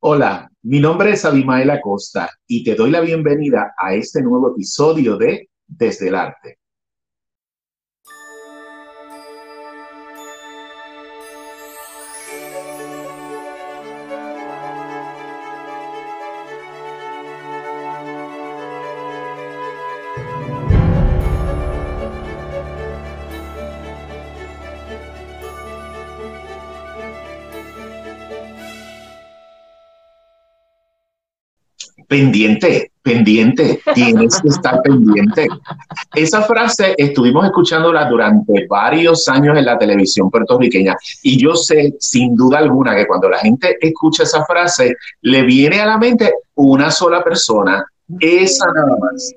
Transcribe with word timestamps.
Hola, 0.00 0.48
mi 0.62 0.80
nombre 0.80 1.12
es 1.12 1.24
Abimael 1.24 1.70
Acosta 1.70 2.30
y 2.46 2.62
te 2.62 2.74
doy 2.74 2.90
la 2.90 3.00
bienvenida 3.00 3.74
a 3.76 3.94
este 3.94 4.22
nuevo 4.22 4.52
episodio 4.52 5.16
de 5.16 5.50
Desde 5.66 6.08
el 6.08 6.14
Arte. 6.14 6.58
Pendiente, 32.08 32.92
pendiente, 33.02 33.80
tienes 33.94 34.40
que 34.40 34.48
estar 34.48 34.80
pendiente. 34.82 35.46
Esa 36.14 36.42
frase 36.42 36.94
estuvimos 36.96 37.44
escuchándola 37.44 38.06
durante 38.06 38.66
varios 38.66 39.28
años 39.28 39.56
en 39.56 39.66
la 39.66 39.78
televisión 39.78 40.30
puertorriqueña 40.30 40.96
y 41.22 41.38
yo 41.38 41.54
sé 41.54 41.94
sin 42.00 42.34
duda 42.34 42.58
alguna 42.58 42.96
que 42.96 43.06
cuando 43.06 43.28
la 43.28 43.38
gente 43.38 43.76
escucha 43.80 44.22
esa 44.22 44.44
frase 44.46 44.96
le 45.20 45.42
viene 45.42 45.80
a 45.80 45.86
la 45.86 45.98
mente 45.98 46.32
una 46.54 46.90
sola 46.90 47.22
persona, 47.22 47.84
esa 48.18 48.66
nada 48.72 48.96
más. 48.98 49.32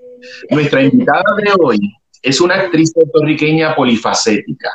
Nuestra 0.50 0.84
invitada 0.84 1.36
de 1.44 1.52
hoy 1.60 1.80
es 2.22 2.40
una 2.40 2.56
actriz 2.56 2.94
puertorriqueña 2.94 3.76
polifacética. 3.76 4.70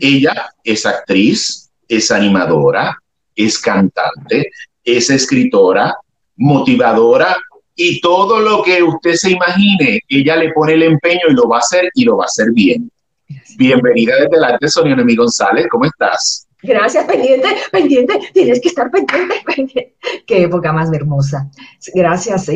Ella 0.00 0.50
es 0.64 0.86
actriz, 0.86 1.70
es 1.86 2.10
animadora, 2.10 2.96
es 3.34 3.58
cantante, 3.58 4.50
es 4.84 5.10
escritora, 5.10 5.96
motivadora 6.40 7.36
y 7.74 8.00
todo 8.00 8.40
lo 8.40 8.62
que 8.62 8.82
usted 8.82 9.12
se 9.12 9.30
imagine, 9.30 10.00
ella 10.08 10.36
le 10.36 10.52
pone 10.52 10.72
el 10.72 10.82
empeño 10.82 11.20
y 11.28 11.34
lo 11.34 11.48
va 11.48 11.56
a 11.56 11.60
hacer 11.60 11.88
y 11.94 12.04
lo 12.04 12.16
va 12.16 12.24
a 12.24 12.26
hacer 12.26 12.50
bien. 12.52 12.90
Bienvenida 13.56 14.14
desde 14.16 14.36
el 14.36 14.44
arte, 14.44 14.68
Sonia 14.68 14.96
Noemí 14.96 15.16
González, 15.16 15.66
¿cómo 15.70 15.84
estás? 15.84 16.46
Gracias, 16.62 17.04
pendiente, 17.04 17.48
pendiente, 17.70 18.20
tienes 18.32 18.60
que 18.60 18.68
estar 18.68 18.90
pendiente, 18.90 19.34
pendiente. 19.46 19.94
Qué 20.26 20.42
época 20.42 20.72
más 20.72 20.92
hermosa. 20.92 21.50
Gracias, 21.94 22.50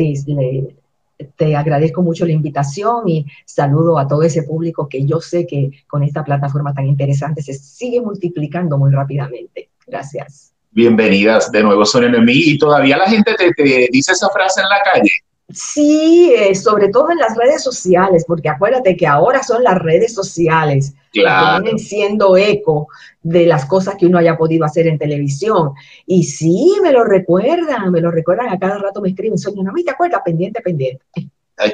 te 1.37 1.55
agradezco 1.55 2.01
mucho 2.01 2.25
la 2.25 2.33
invitación 2.33 3.07
y 3.07 3.25
saludo 3.45 3.99
a 3.99 4.07
todo 4.07 4.23
ese 4.23 4.43
público 4.43 4.89
que 4.89 5.05
yo 5.05 5.21
sé 5.21 5.45
que 5.45 5.71
con 5.87 6.03
esta 6.03 6.23
plataforma 6.23 6.73
tan 6.73 6.87
interesante 6.87 7.41
se 7.41 7.53
sigue 7.53 8.01
multiplicando 8.01 8.77
muy 8.77 8.91
rápidamente. 8.91 9.69
Gracias. 9.87 10.54
Bienvenidas 10.75 11.53
de 11.53 11.63
nuevo, 11.63 11.85
Sonia 11.85 12.09
Noemí. 12.09 12.33
¿Y 12.35 12.57
todavía 12.57 12.97
la 12.97 13.07
gente 13.07 13.33
te, 13.33 13.87
dice 13.89 14.11
esa 14.11 14.27
frase 14.27 14.59
en 14.59 14.67
la 14.67 14.81
calle? 14.83 15.09
Sí, 15.49 16.33
eh, 16.37 16.53
sobre 16.53 16.89
todo 16.89 17.11
en 17.11 17.17
las 17.17 17.37
redes 17.37 17.63
sociales, 17.63 18.25
porque 18.27 18.49
acuérdate 18.49 18.97
que 18.97 19.07
ahora 19.07 19.41
son 19.41 19.63
las 19.63 19.75
redes 19.75 20.13
sociales 20.13 20.93
claro. 21.13 21.55
que 21.55 21.61
vienen 21.61 21.79
siendo 21.79 22.35
eco 22.35 22.89
de 23.23 23.45
las 23.45 23.65
cosas 23.67 23.95
que 23.97 24.05
uno 24.05 24.17
haya 24.17 24.35
podido 24.35 24.65
hacer 24.65 24.87
en 24.87 24.99
televisión. 24.99 25.71
Y 26.05 26.25
sí, 26.25 26.73
me 26.83 26.91
lo 26.91 27.05
recuerdan, 27.05 27.89
me 27.89 28.01
lo 28.01 28.11
recuerdan, 28.11 28.49
a 28.49 28.59
cada 28.59 28.77
rato 28.77 28.99
me 28.99 29.07
escriben, 29.07 29.37
Sonia 29.37 29.63
Noemí, 29.63 29.85
¿te 29.85 29.91
acuerdas? 29.91 30.23
Pendiente, 30.25 30.59
pendiente. 30.59 31.05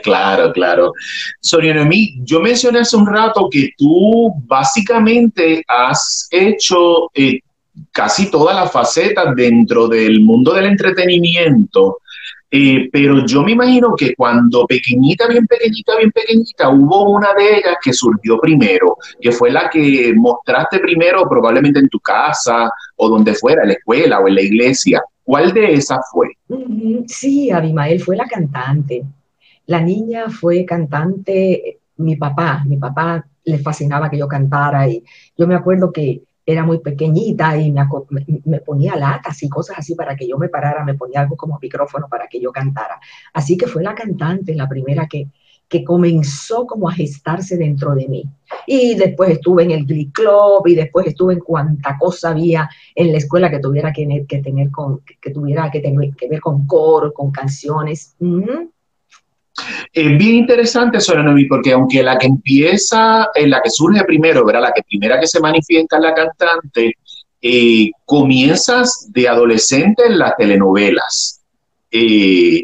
claro, 0.03 0.53
claro. 0.53 0.93
Sonia 1.39 1.73
Noemí, 1.73 2.19
yo 2.21 2.39
mencioné 2.39 2.81
hace 2.81 2.97
un 2.97 3.07
rato 3.07 3.49
que 3.49 3.71
tú 3.79 4.31
básicamente 4.45 5.63
has 5.67 6.27
hecho 6.29 7.09
eh, 7.15 7.39
casi 7.91 8.29
todas 8.29 8.55
las 8.55 8.71
facetas 8.71 9.35
dentro 9.35 9.87
del 9.87 10.21
mundo 10.21 10.53
del 10.53 10.65
entretenimiento. 10.65 11.99
Eh, 12.53 12.89
pero 12.91 13.25
yo 13.25 13.43
me 13.43 13.53
imagino 13.53 13.95
que 13.95 14.13
cuando 14.13 14.65
pequeñita, 14.67 15.25
bien 15.27 15.47
pequeñita, 15.47 15.95
bien 15.97 16.11
pequeñita, 16.11 16.69
hubo 16.69 17.11
una 17.11 17.33
de 17.33 17.57
ellas 17.57 17.77
que 17.81 17.93
surgió 17.93 18.37
primero, 18.39 18.97
que 19.21 19.31
fue 19.31 19.51
la 19.51 19.69
que 19.69 20.13
mostraste 20.13 20.79
primero 20.79 21.27
probablemente 21.29 21.79
en 21.79 21.87
tu 21.87 21.99
casa 22.01 22.69
o 22.97 23.07
donde 23.07 23.35
fuera, 23.35 23.61
en 23.61 23.69
la 23.69 23.75
escuela 23.75 24.19
o 24.19 24.27
en 24.27 24.35
la 24.35 24.41
iglesia. 24.41 25.01
¿Cuál 25.23 25.53
de 25.53 25.73
esas 25.73 25.99
fue? 26.11 26.27
Sí, 27.07 27.51
Abimael 27.51 28.01
fue 28.01 28.17
la 28.17 28.25
cantante. 28.25 29.03
La 29.67 29.79
niña 29.79 30.29
fue 30.29 30.65
cantante, 30.65 31.79
mi 31.97 32.17
papá, 32.17 32.63
mi 32.67 32.75
papá 32.75 33.25
le 33.45 33.59
fascinaba 33.59 34.09
que 34.09 34.17
yo 34.17 34.27
cantara 34.27 34.89
y 34.89 35.01
yo 35.37 35.47
me 35.47 35.55
acuerdo 35.55 35.91
que 35.93 36.21
era 36.45 36.63
muy 36.63 36.79
pequeñita 36.79 37.57
y 37.57 37.71
me, 37.71 38.59
ponía 38.59 38.95
latas 38.95 39.41
y 39.43 39.49
cosas 39.49 39.79
así 39.79 39.95
para 39.95 40.15
que 40.15 40.27
yo 40.27 40.37
me 40.37 40.49
parara, 40.49 40.83
me 40.83 40.95
ponía 40.95 41.21
algo 41.21 41.37
como 41.37 41.59
micrófono 41.61 42.07
para 42.09 42.27
que 42.27 42.39
yo 42.39 42.51
cantara. 42.51 42.99
Así 43.33 43.57
que 43.57 43.67
fue 43.67 43.83
la 43.83 43.93
cantante 43.93 44.55
la 44.55 44.67
primera 44.67 45.07
que, 45.07 45.27
que 45.71 45.83
comenzó 45.85 46.65
como 46.65 46.89
a 46.89 46.93
gestarse 46.93 47.57
dentro 47.57 47.95
de 47.95 48.07
mí. 48.07 48.23
Y 48.67 48.95
después 48.95 49.29
estuve 49.29 49.63
en 49.63 49.71
el 49.71 49.85
Glee 49.85 50.11
Club 50.11 50.67
y 50.67 50.75
después 50.75 51.07
estuve 51.07 51.33
en 51.33 51.39
cuanta 51.39 51.97
cosa 51.97 52.31
había 52.31 52.69
en 52.93 53.11
la 53.11 53.19
escuela 53.19 53.49
que 53.49 53.59
tuviera 53.59 53.93
que, 53.93 54.25
que 54.27 54.39
tener 54.39 54.69
con, 54.69 54.99
que, 54.99 55.31
tuviera 55.31 55.71
que, 55.71 55.79
tener, 55.79 56.13
que 56.15 56.27
ver 56.27 56.41
con 56.41 56.67
coro, 56.67 57.13
con 57.13 57.31
canciones. 57.31 58.15
Es 59.93 60.17
bien 60.17 60.35
interesante, 60.35 60.99
Noemí, 61.13 61.45
porque 61.45 61.73
aunque 61.73 62.01
la 62.01 62.17
que 62.17 62.27
empieza, 62.27 63.27
en 63.35 63.49
la 63.49 63.61
que 63.61 63.69
surge 63.69 64.03
primero, 64.05 64.45
¿verdad? 64.45 64.61
La 64.61 64.71
que 64.71 64.83
primera 64.83 65.19
que 65.19 65.27
se 65.27 65.39
manifiesta 65.39 65.99
la 65.99 66.13
cantante, 66.13 66.95
eh, 67.41 67.91
comienzas 68.05 69.07
de 69.11 69.27
adolescente 69.27 70.05
en 70.05 70.19
las 70.19 70.35
telenovelas, 70.37 71.41
eh, 71.91 72.63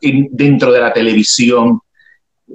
dentro 0.00 0.72
de 0.72 0.80
la 0.80 0.92
televisión. 0.92 1.80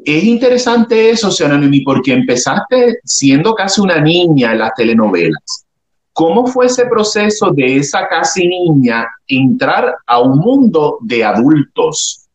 Es 0.06 0.24
interesante 0.24 1.10
eso, 1.10 1.30
Noemí, 1.48 1.82
porque 1.82 2.14
empezaste 2.14 3.00
siendo 3.04 3.56
casi 3.56 3.82
una 3.82 4.00
niña 4.00 4.52
en 4.52 4.60
las 4.60 4.74
telenovelas. 4.76 5.66
¿Cómo 6.14 6.46
fue 6.46 6.68
ese 6.68 6.86
proceso 6.86 7.52
de 7.52 7.78
esa 7.78 8.08
casi 8.08 8.48
niña 8.48 9.08
entrar 9.28 9.96
a 10.06 10.20
un 10.20 10.38
mundo 10.38 10.98
de 11.02 11.24
adultos? 11.24 12.29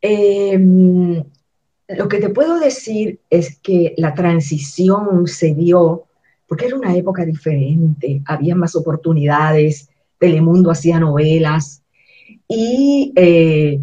Em, 0.00 1.24
lo 1.88 2.08
que 2.08 2.18
te 2.18 2.30
puedo 2.30 2.58
decir 2.58 3.20
es 3.30 3.58
que 3.60 3.94
la 3.96 4.14
transición 4.14 5.26
se 5.26 5.54
dio 5.54 6.06
porque 6.46 6.66
era 6.66 6.76
una 6.76 6.94
época 6.94 7.24
diferente, 7.24 8.22
había 8.24 8.54
más 8.54 8.76
oportunidades, 8.76 9.88
Telemundo 10.18 10.70
hacía 10.70 10.98
novelas 10.98 11.82
y 12.48 13.12
eh, 13.16 13.80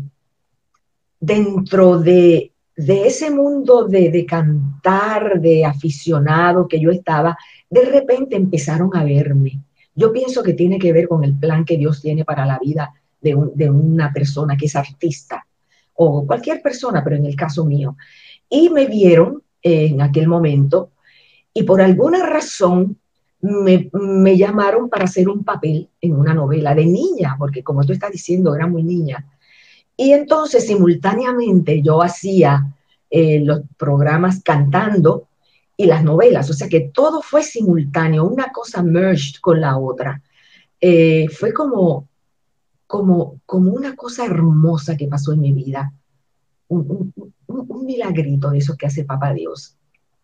dentro 1.19 1.99
de, 1.99 2.51
ese 2.75 3.29
mundo 3.29 3.87
de, 3.87 4.09
de, 4.09 4.25
cantar, 4.25 5.39
de 5.39 5.65
aficionado 5.65 6.67
que 6.67 6.79
yo 6.79 6.89
estaba, 6.89 7.37
de 7.69 7.85
repente 7.85 8.35
empezaron 8.35 8.89
a 8.95 9.03
verme. 9.03 9.61
Yo 9.93 10.11
pienso 10.11 10.41
que 10.41 10.53
tiene 10.53 10.79
que 10.79 10.91
ver 10.91 11.07
con 11.07 11.23
el 11.23 11.37
plan 11.37 11.65
que 11.65 11.77
Dios 11.77 12.01
tiene 12.01 12.25
para 12.25 12.45
la 12.45 12.57
vida 12.57 12.93
de, 13.21 13.37
de 13.53 13.69
una 13.69 14.11
persona 14.11 14.57
que 14.57 14.65
es 14.65 14.75
artista 14.75 15.45
o 15.95 16.25
cualquier 16.25 16.61
persona, 16.61 17.03
pero 17.03 17.15
en 17.15 17.25
el 17.25 17.35
caso 17.35 17.65
mío. 17.65 17.95
Y 18.49 18.69
me 18.69 18.85
vieron 18.85 19.41
en 19.61 20.01
aquel 20.01 20.27
momento 20.27 20.91
y 21.53 21.63
por 21.63 21.81
alguna 21.81 22.25
razón 22.25 22.97
me, 23.41 23.89
me, 23.93 24.37
llamaron 24.37 24.89
para 24.89 25.05
hacer 25.05 25.27
un 25.27 25.43
papel 25.43 25.89
en 25.99 26.15
una 26.15 26.33
novela 26.33 26.73
de 26.73 26.85
niña, 26.85 27.35
porque 27.37 27.63
como 27.63 27.83
tú 27.83 27.93
estás 27.93 28.11
diciendo, 28.11 28.55
era 28.55 28.67
muy 28.67 28.83
niña. 28.83 29.25
Y 29.97 30.11
entonces 30.11 30.65
simultáneamente 30.65 31.81
yo 31.81 32.01
hacía 32.01 32.73
eh, 33.09 33.41
los 33.41 33.61
programas 33.77 34.41
cantando 34.43 35.27
y 35.77 35.85
las 35.85 36.03
novelas, 36.03 36.49
o 36.49 36.53
sea 36.53 36.67
que 36.69 36.91
todo 36.93 37.21
fue 37.21 37.43
simultáneo, 37.43 38.25
una 38.25 38.51
cosa 38.51 38.81
merged 38.81 39.35
con 39.41 39.61
la 39.61 39.77
otra. 39.77 40.21
Eh, 40.81 41.27
fue 41.29 41.53
como 41.53 42.07
como, 42.93 43.41
como 43.47 43.71
una 43.71 43.95
cosa 43.95 44.23
hermosa 44.23 44.95
que 44.95 45.07
pasó 45.07 45.33
en 45.33 45.41
mi 45.41 45.51
vida. 45.51 45.91
Un, 46.67 47.11
un, 47.47 47.85
milagrito 47.87 48.51
de 48.51 48.59
eso 48.59 48.75
que 48.77 48.85
hace 48.85 49.03
Papá 49.03 49.33
Dios. 49.33 49.75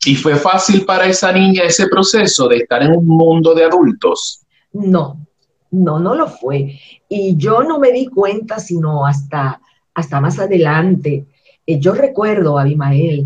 ¿Y 0.06 0.14
fue 0.14 0.36
fácil 0.36 0.86
para 0.86 1.08
esa 1.08 1.32
niña 1.32 1.64
ese 1.64 1.88
proceso 1.88 2.48
de 2.48 2.58
estar 2.58 2.84
en 2.84 2.96
un 2.96 3.08
mundo 3.08 3.56
de 3.56 3.64
adultos? 3.66 4.46
No, 4.72 5.26
no, 5.72 6.00
no 6.00 6.14
lo 6.14 6.28
fue. 6.28 6.80
Y 7.10 7.36
yo 7.38 7.64
no 7.64 7.80
me 7.80 7.92
di 7.92 8.06
cuenta 8.06 8.60
sino 8.60 9.04
hasta, 9.04 9.60
hasta 9.96 10.22
más 10.22 10.38
adelante. 10.38 11.26
Eh, 11.66 11.80
yo 11.80 11.96
recuerdo, 11.96 12.60
Abimael, 12.60 13.26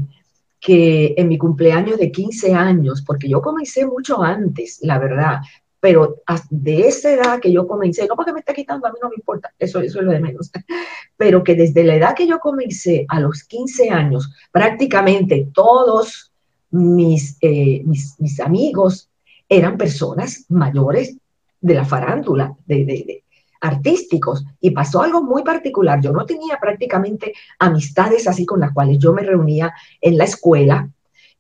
que 0.62 1.16
en 1.18 1.28
mi 1.28 1.38
cumpleaños 1.38 2.00
de 2.00 2.14
15 2.14 2.54
años, 2.54 3.04
porque 3.06 3.28
yo 3.28 3.42
comencé 3.42 3.86
mucho 3.86 4.24
antes, 4.24 4.80
la 4.84 5.00
verdad, 5.00 5.42
pero 5.84 6.22
de 6.50 6.88
esa 6.88 7.12
edad 7.12 7.42
que 7.42 7.52
yo 7.52 7.68
comencé, 7.68 8.08
no 8.08 8.16
porque 8.16 8.32
me 8.32 8.40
está 8.40 8.54
quitando, 8.54 8.88
a 8.88 8.90
mí 8.90 8.98
no 9.02 9.10
me 9.10 9.16
importa, 9.18 9.54
eso, 9.60 9.82
eso 9.82 10.00
es 10.00 10.06
lo 10.06 10.14
de 10.14 10.22
menos, 10.22 10.50
pero 11.18 11.44
que 11.44 11.56
desde 11.56 11.84
la 11.84 11.96
edad 11.96 12.16
que 12.16 12.26
yo 12.26 12.40
comencé, 12.40 13.06
a 13.10 13.20
los 13.20 13.44
15 13.44 13.90
años, 13.90 14.32
prácticamente 14.50 15.50
todos 15.54 16.32
mis, 16.72 17.38
eh, 17.42 17.82
mis, 17.84 18.18
mis, 18.18 18.40
amigos 18.40 19.10
eran 19.50 19.78
personas 19.78 20.46
mayores 20.48 21.18
de 21.60 21.74
la 21.74 21.84
farándula, 21.84 22.56
de, 22.66 22.86
de, 22.86 23.24
artísticos. 23.60 24.46
Y 24.62 24.72
pasó 24.72 25.02
algo 25.02 25.22
muy 25.22 25.44
particular. 25.44 26.00
Yo 26.00 26.14
no 26.14 26.26
tenía 26.26 26.58
prácticamente 26.62 27.34
amistades 27.60 28.26
así 28.30 28.46
con 28.46 28.62
las 28.62 28.72
cuales 28.72 29.00
yo 29.00 29.12
me 29.12 29.24
reunía 29.24 29.74
en 30.00 30.18
la 30.18 30.24
escuela, 30.24 30.90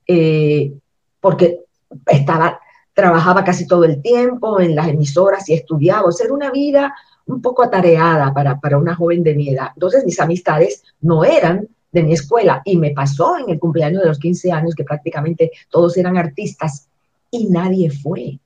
eh, 0.05 0.73
porque 1.21 1.61
estaba, 2.07 2.59
trabajaba 2.93 3.43
casi 3.43 3.67
todo 3.67 3.83
el 3.83 4.01
tiempo 4.01 4.59
en 4.59 4.75
las 4.75 4.87
emisoras 4.87 5.47
y 5.49 5.53
estudiaba. 5.53 6.07
O 6.07 6.11
sea, 6.11 6.25
era 6.25 6.33
una 6.33 6.51
vida 6.51 6.93
un 7.25 7.41
poco 7.41 7.63
atareada 7.63 8.33
para, 8.33 8.59
para 8.59 8.77
una 8.77 8.95
joven 8.95 9.23
de 9.23 9.35
mi 9.35 9.49
edad. 9.49 9.69
Entonces 9.73 10.05
mis 10.05 10.19
amistades 10.19 10.83
no 11.01 11.23
eran 11.23 11.67
de 11.91 12.03
mi 12.03 12.13
escuela 12.13 12.61
y 12.65 12.77
me 12.77 12.91
pasó 12.91 13.37
en 13.37 13.49
el 13.49 13.59
cumpleaños 13.59 14.01
de 14.01 14.07
los 14.07 14.19
15 14.19 14.51
años 14.51 14.75
que 14.75 14.83
prácticamente 14.83 15.51
todos 15.69 15.95
eran 15.97 16.17
artistas 16.17 16.87
y 17.31 17.45
nadie 17.45 17.89
fue. 17.89 18.39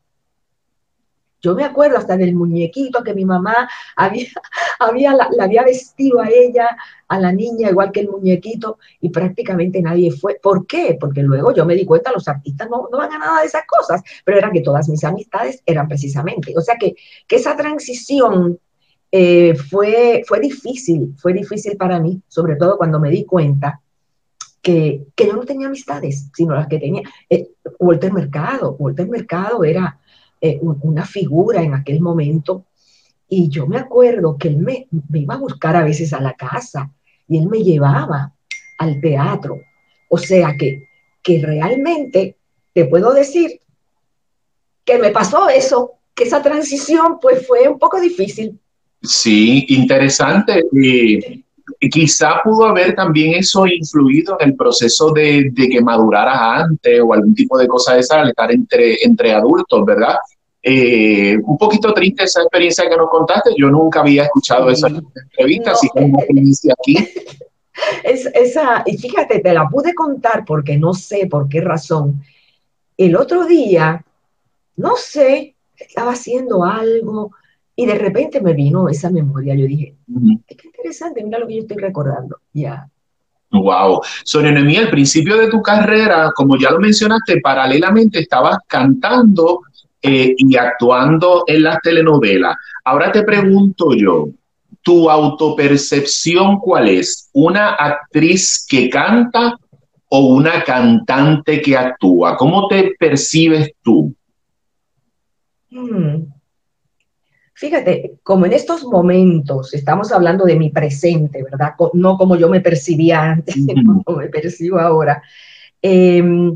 Yo 1.42 1.56
me 1.56 1.64
acuerdo 1.64 1.98
hasta 1.98 2.18
del 2.18 2.36
muñequito 2.36 3.04
que 3.04 3.14
mi 3.14 3.26
mamá 3.26 3.70
había, 3.96 4.28
había 4.80 5.14
la, 5.14 5.30
había 5.40 5.64
vestido 5.64 6.20
a 6.20 6.30
ella, 6.30 6.76
a 7.08 7.20
la 7.20 7.32
niña, 7.32 7.70
igual 7.70 7.92
que 7.92 8.02
el 8.02 8.10
muñequito, 8.10 8.80
y 9.02 9.10
prácticamente 9.10 9.82
nadie 9.82 10.12
fue. 10.12 10.40
¿Por 10.42 10.66
qué? 10.66 10.98
Porque 11.00 11.22
luego 11.22 11.54
yo 11.54 11.66
me 11.66 11.76
di 11.76 11.86
cuenta, 11.86 12.12
los 12.12 12.28
artistas 12.28 12.70
no, 12.70 12.88
no 12.92 12.98
van 12.98 13.14
a 13.14 13.20
nada 13.20 13.42
de 13.42 13.48
esas 13.48 13.64
cosas, 13.68 14.02
pero 14.26 14.38
era 14.38 14.52
que 14.52 14.62
todas 14.62 14.90
mis 14.90 15.04
amistades 15.04 15.62
eran 15.66 15.88
precisamente. 15.88 16.54
O 16.58 16.62
sea 16.62 16.76
que, 16.78 16.96
que 17.28 17.36
esa 17.36 17.56
transición 17.56 18.60
eh, 19.12 19.56
fue, 19.56 20.24
fue 20.28 20.40
difícil, 20.40 21.14
fue 21.18 21.34
difícil 21.34 21.78
para 21.78 22.00
mí, 22.00 22.22
sobre 22.28 22.56
todo 22.56 22.78
cuando 22.78 23.00
me 23.00 23.10
di 23.10 23.26
cuenta 23.26 23.82
que, 24.62 25.06
que 25.16 25.28
yo 25.28 25.34
no 25.34 25.46
tenía 25.46 25.68
amistades, 25.68 26.30
sino 26.34 26.56
las 26.56 26.68
que 26.68 26.80
tenía. 26.80 27.04
Eh, 27.30 27.52
Walter 27.80 28.12
Mercado, 28.12 28.76
Walter 28.80 29.08
Mercado 29.08 29.64
era 29.64 30.00
eh, 30.42 30.60
una 30.62 31.06
figura 31.06 31.62
en 31.62 31.74
aquel 31.74 32.02
momento. 32.02 32.66
Y 33.30 33.50
yo 33.50 33.68
me 33.68 33.78
acuerdo 33.78 34.38
que 34.38 34.48
él 34.48 34.58
me, 34.58 34.88
iba 35.14 35.34
a 35.34 35.40
buscar 35.40 35.76
a 35.76 35.84
veces 35.84 36.14
a 36.14 36.22
la 36.22 36.34
casa 36.34 36.92
y 37.28 37.38
él 37.40 37.48
me 37.48 37.64
llevaba 37.64 38.34
al 38.78 39.02
teatro. 39.02 39.60
O 40.10 40.18
sea 40.18 40.56
que, 40.58 40.88
que 41.22 41.42
realmente 41.42 42.38
te 42.74 42.86
puedo 42.86 43.14
decir 43.14 43.60
que 44.86 44.98
me 44.98 45.12
pasó 45.12 45.50
eso, 45.50 45.94
que 46.16 46.24
esa 46.24 46.42
transición 46.42 47.20
pues 47.22 47.46
fue 47.46 47.68
un 47.68 47.78
poco 47.78 48.00
difícil. 48.00 48.60
Sí, 49.02 49.66
interesante. 49.70 50.64
y 50.72 51.44
quizá 51.80 52.42
pudo 52.44 52.66
haber 52.66 52.96
también 52.96 53.36
eso 53.36 53.66
influido 53.68 54.38
en 54.40 54.50
el 54.50 54.56
proceso 54.56 55.12
de, 55.12 55.52
que 55.56 55.82
maduraras 55.82 56.66
antes 56.66 57.02
o 57.02 57.14
algún 57.14 57.36
tipo 57.36 57.58
de 57.58 57.68
cosa 57.68 57.94
de 57.94 58.02
esa 58.02 58.22
al 58.22 58.30
estar 58.30 58.52
entre, 58.52 59.04
entre 59.04 59.34
adultos, 59.34 59.86
¿verdad? 59.86 60.16
Eh, 60.62 61.38
un 61.44 61.58
poquito 61.58 61.94
triste 61.94 62.24
esa 62.24 62.42
experiencia 62.42 62.90
que 62.90 62.98
nos 62.98 63.10
contaste. 63.10 63.52
Yo 63.58 63.70
nunca 63.70 64.02
había 64.02 64.24
escuchado 64.24 64.70
esa 64.70 64.88
entrevista, 64.88 65.72
así 65.72 65.88
que 65.94 66.12
primicia 66.28 66.74
aquí. 66.80 66.98
Es, 68.04 68.26
esa, 68.34 68.82
y 68.88 68.98
fíjate, 68.98 69.40
te 69.40 69.54
la 69.54 69.70
pude 69.70 69.94
contar 69.94 70.44
porque 70.46 70.78
no 70.78 70.96
sé 70.96 71.28
por 71.28 71.48
qué 71.48 71.62
razón. 71.62 72.24
El 72.98 73.16
otro 73.16 73.46
día, 73.46 74.04
no 74.78 74.96
sé, 74.96 75.56
estaba 75.78 76.14
haciendo 76.14 76.64
algo, 76.64 77.32
y 77.80 77.86
de 77.86 77.96
repente 77.96 78.42
me 78.42 78.54
vino 78.54 78.90
esa 78.90 79.12
memoria. 79.12 79.54
Yo 79.54 79.68
dije, 79.68 79.96
qué 80.48 80.58
interesante, 80.66 81.24
mira 81.24 81.38
lo 81.38 81.48
que 81.48 81.58
yo 81.58 81.62
estoy 81.62 81.78
recordando. 81.78 82.40
Ya. 82.52 82.90
Wow. 83.52 84.02
Sonia 84.24 84.52
Noemí, 84.52 84.78
al 84.78 84.90
principio 84.90 85.38
de 85.38 85.48
tu 85.48 85.62
carrera, 85.62 86.32
como 86.36 86.58
ya 86.58 86.72
lo 86.72 86.80
mencionaste, 86.80 87.40
paralelamente 87.40 88.20
estabas 88.20 88.58
cantando 88.68 89.62
eh, 90.02 90.34
y 90.36 90.58
actuando 90.58 91.44
en 91.46 91.64
las 91.64 91.78
telenovelas. 91.84 92.56
Ahora 92.84 93.12
te 93.12 93.22
pregunto 93.22 93.94
yo, 93.96 94.30
¿tu 94.82 95.08
autopercepción 95.08 96.58
cuál 96.58 96.90
es? 96.90 97.30
¿Una 97.34 97.76
actriz 97.76 98.66
que 98.68 98.90
canta 98.90 99.56
o 100.10 100.36
una 100.36 100.64
cantante 100.64 101.62
que 101.62 101.78
actúa? 101.78 102.36
¿Cómo 102.36 102.68
te 102.68 102.96
percibes 102.98 103.72
tú? 103.84 104.16
Hmm. 105.70 106.37
Fíjate, 107.58 108.20
como 108.22 108.46
en 108.46 108.54
estos 108.54 108.84
momentos 108.84 109.74
estamos 109.74 110.12
hablando 110.12 110.46
de 110.46 110.56
mi 110.56 110.70
presente, 110.70 111.42
¿verdad? 111.42 111.74
No 111.94 112.16
como 112.16 112.36
yo 112.36 112.50
me 112.50 112.62
percibía 112.62 113.24
antes, 113.24 113.56
como 114.06 114.20
me 114.20 114.28
percibo 114.28 114.78
ahora. 114.78 115.24
Em, 115.82 116.56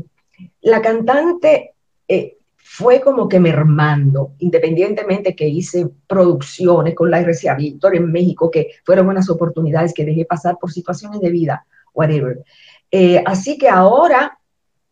la 0.60 0.80
cantante 0.80 1.72
eh, 2.06 2.36
fue 2.54 3.00
como 3.00 3.28
que 3.28 3.40
mermando, 3.40 4.34
independientemente 4.38 5.34
que 5.34 5.48
hice 5.48 5.88
producciones 6.06 6.94
con 6.94 7.10
la 7.10 7.18
RCA 7.18 7.56
Víctor 7.56 7.96
en 7.96 8.12
México, 8.12 8.48
que 8.48 8.68
fueron 8.84 9.08
unas 9.08 9.28
oportunidades 9.28 9.92
que 9.92 10.04
dejé 10.04 10.24
pasar 10.24 10.56
por 10.60 10.70
situaciones 10.70 11.20
de 11.20 11.30
vida, 11.30 11.66
whatever. 11.92 12.44
Eh, 12.92 13.20
así 13.26 13.58
que 13.58 13.68
ahora 13.68 14.38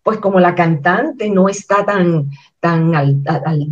pues 0.03 0.19
como 0.19 0.41
la 0.41 0.55
cantante 0.55 1.29
no 1.29 1.49
está 1.49 1.85
tan, 1.85 2.31
tan 2.59 2.95
al, 2.95 3.23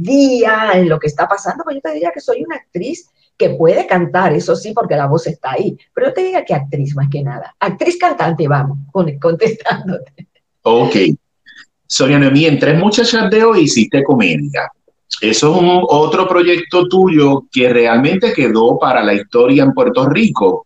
día 0.03 0.73
en 0.75 0.89
lo 0.89 0.99
que 0.99 1.07
está 1.07 1.27
pasando, 1.27 1.65
pues 1.65 1.77
yo 1.77 1.83
te 1.83 1.93
diría 1.93 2.11
que 2.13 2.21
soy 2.21 2.43
una 2.45 2.57
actriz 2.57 3.11
que 3.37 3.51
puede 3.51 3.87
cantar, 3.87 4.33
eso 4.33 4.57
sí, 4.57 4.73
porque 4.73 4.97
la 4.97 5.07
voz 5.07 5.27
está 5.27 5.53
ahí, 5.53 5.79
pero 5.95 6.09
yo 6.09 6.15
te 6.15 6.23
diría 6.23 6.45
que 6.45 6.55
actriz 6.55 6.95
más 6.97 7.09
que 7.09 7.23
nada. 7.23 7.55
Actriz 7.61 7.97
cantante, 7.97 8.49
vamos, 8.49 8.79
contestándote. 9.21 10.29
Ok. 10.63 10.97
Sonia 11.87 12.19
Noemí, 12.19 12.45
en 12.45 12.59
Tres 12.59 12.79
Muchachas 12.79 13.31
de 13.31 13.45
hoy 13.45 13.61
hiciste 13.63 14.03
comedia. 14.03 14.71
Eso 15.21 15.53
es 15.53 15.63
un 15.63 15.83
otro 15.89 16.29
proyecto 16.29 16.87
tuyo 16.87 17.45
que 17.51 17.73
realmente 17.73 18.33
quedó 18.33 18.79
para 18.79 19.03
la 19.03 19.15
historia 19.15 19.65
en 19.65 19.73
Puerto 19.73 20.09
Rico. 20.09 20.65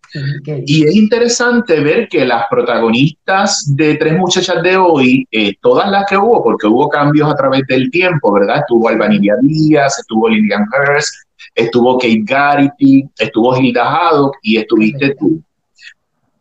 y 0.67 0.85
es 0.85 0.95
interesante 0.95 1.81
ver 1.81 2.07
que 2.09 2.27
las 2.27 2.45
protagonistas 2.51 3.65
de 3.75 3.95
Tres 3.95 4.19
Muchachas 4.19 4.63
de 4.63 4.77
hoy, 4.77 5.27
eh, 5.31 5.55
todas 5.63 5.91
las 5.91 6.05
que 6.07 6.19
hubo, 6.19 6.43
porque 6.43 6.67
hubo 6.67 6.89
cambios 6.89 7.31
a 7.31 7.35
través 7.35 7.63
del 7.67 7.91
tiempo, 7.91 8.33
¿verdad? 8.33 8.59
Estuvo 8.59 8.89
Albanidia 8.89 9.37
Díaz, 9.41 9.99
estuvo 10.01 10.29
Lilian 10.29 10.67
Hurst, 10.69 11.15
estuvo 11.55 11.97
Kate 11.97 12.23
Garrity, 12.25 13.09
estuvo 13.19 13.57
Hilda 13.57 13.89
Haddock 13.89 14.37
y 14.43 14.59
estuviste 14.59 15.15
tú. 15.19 15.43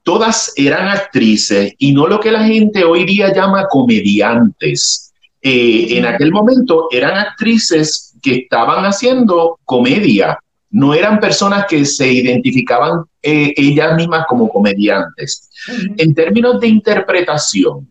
Todas 0.04 0.51
eran 0.57 0.89
actrices 0.89 1.74
y 1.77 1.94
no 1.94 2.07
lo 2.07 2.19
que 2.19 2.31
la 2.31 2.44
gente 2.44 2.83
hoy 2.83 3.06
día 3.06 3.31
llama 3.33 3.68
comediantes 3.69 5.10
eh, 5.41 5.97
en 5.97 6.05
aquel 6.05 6.31
momento 6.31 6.88
eran 6.91 7.17
actrices 7.17 8.15
que 8.21 8.35
estaban 8.35 8.85
haciendo 8.85 9.59
comedia, 9.65 10.38
no 10.69 10.93
eran 10.93 11.19
personas 11.19 11.65
que 11.67 11.83
se 11.85 12.11
identificaban 12.11 13.04
eh, 13.21 13.54
ellas 13.57 13.95
mismas 13.95 14.25
como 14.27 14.47
comediantes. 14.47 15.49
En 15.97 16.13
términos 16.13 16.59
de 16.59 16.68
interpretación, 16.68 17.89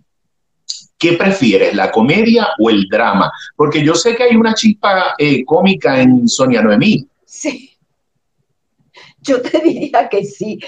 ¿qué 0.96 1.14
prefieres, 1.14 1.74
la 1.74 1.90
comedia 1.90 2.48
o 2.58 2.70
el 2.70 2.86
drama? 2.88 3.30
Porque 3.56 3.84
yo 3.84 3.94
sé 3.94 4.16
que 4.16 4.22
hay 4.22 4.36
una 4.36 4.54
chispa 4.54 5.14
eh, 5.18 5.44
cómica 5.44 6.00
en 6.00 6.28
Sonia 6.28 6.62
Noemí. 6.62 7.06
Sí, 7.24 7.70
yo 9.22 9.42
te 9.42 9.60
diría 9.64 10.08
que 10.08 10.24
sí. 10.24 10.60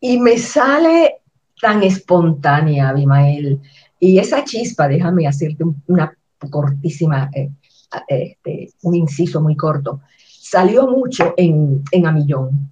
Y 0.00 0.18
me 0.18 0.38
sale 0.38 1.16
tan 1.60 1.82
espontánea, 1.82 2.88
Abimael. 2.88 3.60
Y 4.00 4.18
esa 4.18 4.44
chispa, 4.44 4.88
déjame 4.88 5.28
hacerte 5.28 5.64
una 5.86 6.12
cortísima, 6.50 7.30
eh, 7.34 7.50
este, 8.08 8.72
un 8.82 8.94
inciso 8.94 9.40
muy 9.40 9.56
corto, 9.56 10.00
salió 10.16 10.86
mucho 10.86 11.34
en, 11.36 11.82
en 11.90 12.06
Amillón. 12.06 12.70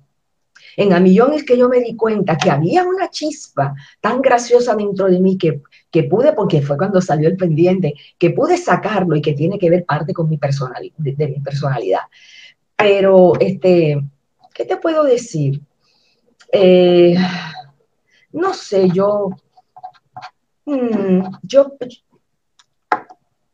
En 0.77 0.93
Amillón 0.93 1.35
es 1.35 1.45
que 1.45 1.59
yo 1.59 1.69
me 1.69 1.81
di 1.81 1.97
cuenta 1.97 2.37
que 2.37 2.51
había 2.51 2.85
una 2.85 3.11
chispa 3.11 3.75
tan 4.01 4.21
graciosa 4.21 4.75
dentro 4.75 5.07
de 5.07 5.21
mí 5.21 5.37
que, 5.37 5.63
que 5.91 6.05
pude, 6.05 6.33
porque 6.33 6.63
fue 6.63 6.77
cuando 6.77 7.01
salió 7.01 7.29
el 7.29 7.37
pendiente, 7.37 7.95
que 8.19 8.31
pude 8.31 8.57
sacarlo 8.57 9.17
y 9.17 9.23
que 9.23 9.35
tiene 9.35 9.59
que 9.59 9.71
ver 9.71 9.85
parte 9.85 10.13
con 10.13 10.29
mi 10.29 10.39
personalidad, 10.39 10.95
de, 10.97 11.29
mi 11.29 11.41
personalidad. 11.41 12.03
Pero, 12.77 13.33
este, 13.39 14.01
¿qué 14.55 14.65
te 14.65 14.77
puedo 14.77 15.05
decir? 15.05 15.61
Eh, 16.53 17.17
no 18.33 18.55
sé, 18.55 18.89
yo, 18.91 19.31
mm, 20.65 21.23
yo, 21.43 21.73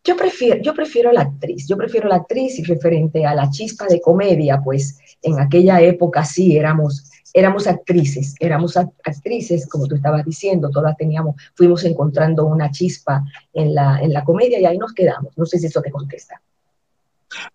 yo 0.07 0.17
prefiero, 0.17 0.63
yo 0.63 0.73
prefiero 0.73 1.13
la 1.13 1.23
actriz, 1.23 1.67
yo 1.69 1.77
prefiero 1.77 2.09
la 2.09 2.17
actriz 2.17 2.59
y 2.59 2.65
referente 2.65 3.27
a 3.27 3.35
la 3.35 3.51
chispa 3.51 3.87
de 3.87 4.01
comedia, 4.01 4.61
pues 4.63 4.99
en 5.23 5.41
aquella 5.41 5.81
época 5.81 6.25
sí 6.25 6.57
éramos, 6.57 7.11
éramos 7.35 7.67
actrices, 7.67 8.35
éramos 8.39 8.77
actrices, 8.77 9.69
como 9.69 9.87
tú 9.87 9.97
estabas 9.97 10.25
diciendo, 10.25 10.71
todas 10.71 10.97
teníamos, 10.97 11.35
fuimos 11.55 11.85
encontrando 11.85 12.47
una 12.47 12.71
chispa 12.71 13.25
en 13.53 13.75
la, 13.75 14.01
en 14.01 14.13
la 14.13 14.25
comedia 14.25 14.61
y 14.61 14.65
ahí 14.65 14.79
nos 14.79 14.95
quedamos. 14.95 15.37
No 15.37 15.45
sé 15.45 15.59
si 15.59 15.67
eso 15.67 15.83
te 15.83 15.91
contesta. 15.91 16.41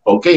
Ok, 0.03 0.27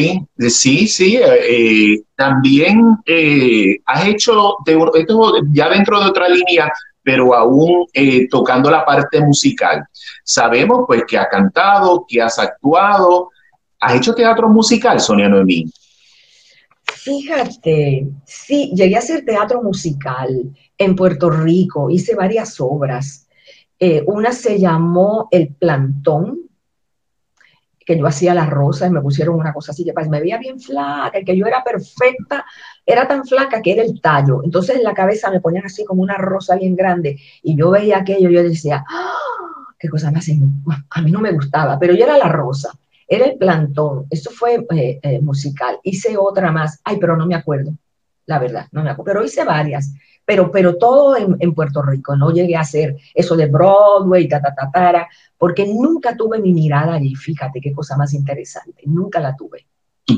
sí, 0.49 0.87
sí. 0.87 1.19
Eh, 1.21 2.01
también 2.15 2.97
eh, 3.05 3.77
has 3.85 4.07
hecho, 4.07 4.57
esto 4.95 5.33
ya 5.53 5.69
dentro 5.69 6.01
de 6.01 6.07
otra 6.07 6.29
línea, 6.29 6.71
pero 7.05 7.35
aún 7.35 7.87
eh, 7.93 8.27
tocando 8.29 8.71
la 8.71 8.85
parte 8.85 9.21
musical. 9.21 9.85
Sabemos 10.25 10.85
pues 10.87 11.03
que 11.07 11.19
ha 11.19 11.29
cantado, 11.29 12.05
que 12.09 12.21
has 12.21 12.39
actuado. 12.39 13.31
¿Has 13.79 13.95
hecho 13.95 14.15
teatro 14.15 14.49
musical, 14.49 14.99
Sonia 14.99 15.29
Noemí? 15.29 15.71
Fíjate, 16.87 18.09
sí, 18.25 18.73
llegué 18.75 18.97
a 18.97 19.01
hacer 19.01 19.25
teatro 19.27 19.63
musical 19.63 20.51
en 20.79 20.97
Puerto 20.97 21.29
Rico, 21.29 21.91
hice 21.91 22.15
varias 22.15 22.59
obras. 22.61 23.29
Eh, 23.79 24.03
una 24.07 24.33
se 24.33 24.59
llamó 24.59 25.29
El 25.31 25.49
Plantón, 25.49 26.44
que 27.85 27.99
yo 27.99 28.07
hacía 28.07 28.35
la 28.35 28.47
rosa 28.47 28.87
y 28.87 28.91
me 28.91 29.01
pusieron 29.01 29.37
una 29.39 29.53
cosa 29.53 29.73
así, 29.73 29.85
que 29.85 29.93
me 30.09 30.21
veía 30.21 30.39
bien 30.39 30.59
flaca, 30.59 31.21
que 31.25 31.37
yo 31.37 31.47
era 31.47 31.63
perfecta, 31.63 32.45
era 32.85 33.07
tan 33.07 33.25
flaca 33.25 33.61
que 33.61 33.73
era 33.73 33.83
el 33.83 34.01
tallo. 34.01 34.43
Entonces 34.45 34.77
en 34.77 34.85
la 34.85 34.95
cabeza 34.95 35.31
me 35.31 35.41
ponían 35.41 35.67
así 35.67 35.85
como 35.85 36.03
una 36.03 36.17
rosa 36.17 36.57
bien 36.57 36.77
grande 36.77 37.19
y 37.43 37.57
yo 37.57 37.71
veía 37.71 37.99
aquello 37.99 38.31
y 38.31 38.35
yo 38.35 38.43
decía, 38.43 38.85
¡Ah! 38.89 39.13
qué 39.79 39.89
cosa 39.89 40.11
más, 40.11 40.29
a 40.91 41.03
mí 41.03 41.11
no 41.11 41.21
me 41.21 41.33
gustaba, 41.33 41.79
pero 41.79 41.95
yo 41.95 42.05
era 42.05 42.17
la 42.17 42.29
rosa, 42.29 42.71
era 43.07 43.27
el 43.27 43.37
plantón, 43.37 44.07
eso 44.09 44.31
fue 44.31 44.67
eh, 44.75 44.99
eh, 45.03 45.21
musical. 45.21 45.79
Hice 45.83 46.17
otra 46.17 46.51
más, 46.51 46.81
ay, 46.85 46.97
pero 46.99 47.17
no 47.17 47.27
me 47.27 47.35
acuerdo, 47.35 47.73
la 48.27 48.39
verdad, 48.39 48.67
no 48.73 48.83
me 48.83 48.91
acuerdo, 48.91 49.13
pero 49.13 49.25
hice 49.25 49.45
varias 49.45 49.93
pero, 50.25 50.51
pero 50.51 50.77
todo 50.77 51.17
en, 51.17 51.55
Puerto 51.55 51.83
Rico. 51.83 52.17
No 52.17 52.33
llegué 52.33 52.57
a 52.57 52.61
hacer 52.61 52.97
eso 53.13 53.37
de 53.37 53.47
Broadway, 53.47 54.29
ta, 54.29 54.41
ta, 54.41 54.55
ta, 54.55 54.71
ta, 54.73 55.09
porque 55.37 55.67
nunca 55.67 56.17
tuve 56.17 56.39
mi 56.39 56.53
mirada 56.53 56.95
allí. 56.95 57.15
Fíjate 57.15 57.61
qué 57.61 57.73
cosa 57.73 57.97
más 57.97 58.15
interesante, 58.15 58.83
nunca 58.87 59.21
la 59.21 59.37
tuve. 59.37 59.67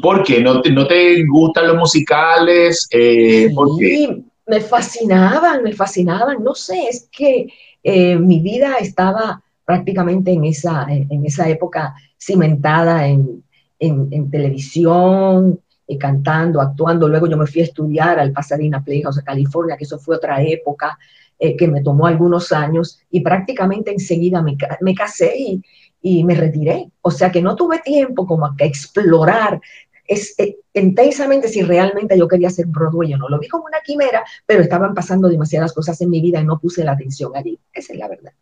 ¿Por 0.00 0.22
qué? 0.24 0.40
¿No 0.40 0.60
te, 0.60 0.70
no 0.70 0.86
te 0.86 1.24
gustan 1.26 1.68
los 1.68 1.76
musicales? 1.76 2.88
Eh, 2.90 3.52
sí, 3.78 4.24
me 4.46 4.60
fascinaban, 4.60 5.62
me 5.62 5.72
fascinaban. 5.72 6.42
No 6.42 6.54
sé, 6.54 6.88
es 6.88 7.08
que 7.10 7.46
eh, 7.82 8.16
mi 8.16 8.40
vida 8.40 8.76
estaba 8.80 9.42
prácticamente 9.64 10.32
en 10.32 10.44
esa, 10.44 10.86
en, 10.88 11.24
esa 11.24 11.48
época 11.48 11.94
cimentada 12.18 13.06
en, 13.06 13.44
en, 13.78 14.08
en 14.10 14.30
televisión, 14.30 15.60
eh, 15.86 15.98
cantando, 15.98 16.60
actuando. 16.60 17.08
Luego 17.08 17.26
yo 17.26 17.36
me 17.36 17.46
fui 17.46 17.62
a 17.62 17.64
estudiar 17.64 18.18
al 18.18 18.32
Pasadena 18.32 18.82
Playhouse, 18.82 19.18
a 19.18 19.24
California, 19.24 19.76
que 19.76 19.84
eso 19.84 19.98
fue 19.98 20.16
otra 20.16 20.42
época 20.42 20.98
eh, 21.38 21.56
que 21.56 21.68
me 21.68 21.82
tomó 21.82 22.06
algunos 22.06 22.52
años 22.52 22.98
y 23.10 23.20
prácticamente 23.20 23.90
enseguida 23.90 24.42
me, 24.42 24.56
me 24.80 24.94
casé 24.94 25.34
y, 25.38 25.62
y, 26.00 26.24
me 26.24 26.34
retiré. 26.34 26.90
O 27.02 27.10
sea 27.10 27.30
que 27.30 27.42
no 27.42 27.54
tuve 27.56 27.80
tiempo 27.80 28.26
como 28.26 28.46
a 28.46 28.54
explorar 28.58 29.60
eh, 30.08 30.56
intensamente 30.74 31.48
si 31.48 31.62
realmente 31.62 32.16
yo 32.18 32.28
quería 32.28 32.50
ser 32.50 32.66
Broadway 32.66 33.14
o 33.14 33.18
no. 33.18 33.28
Lo 33.28 33.38
vi 33.38 33.48
como 33.48 33.64
una 33.64 33.80
quimera, 33.80 34.24
pero 34.44 34.62
estaban 34.62 34.94
pasando 34.94 35.28
demasiadas 35.28 35.72
cosas 35.72 36.00
en 36.00 36.10
mi 36.10 36.20
vida 36.20 36.40
y 36.40 36.44
no 36.44 36.58
puse 36.58 36.84
la 36.84 36.92
atención 36.92 37.32
allí. 37.34 37.58
Esa 37.72 37.92
es 37.92 37.98
la 37.98 38.08
verdad. 38.08 38.32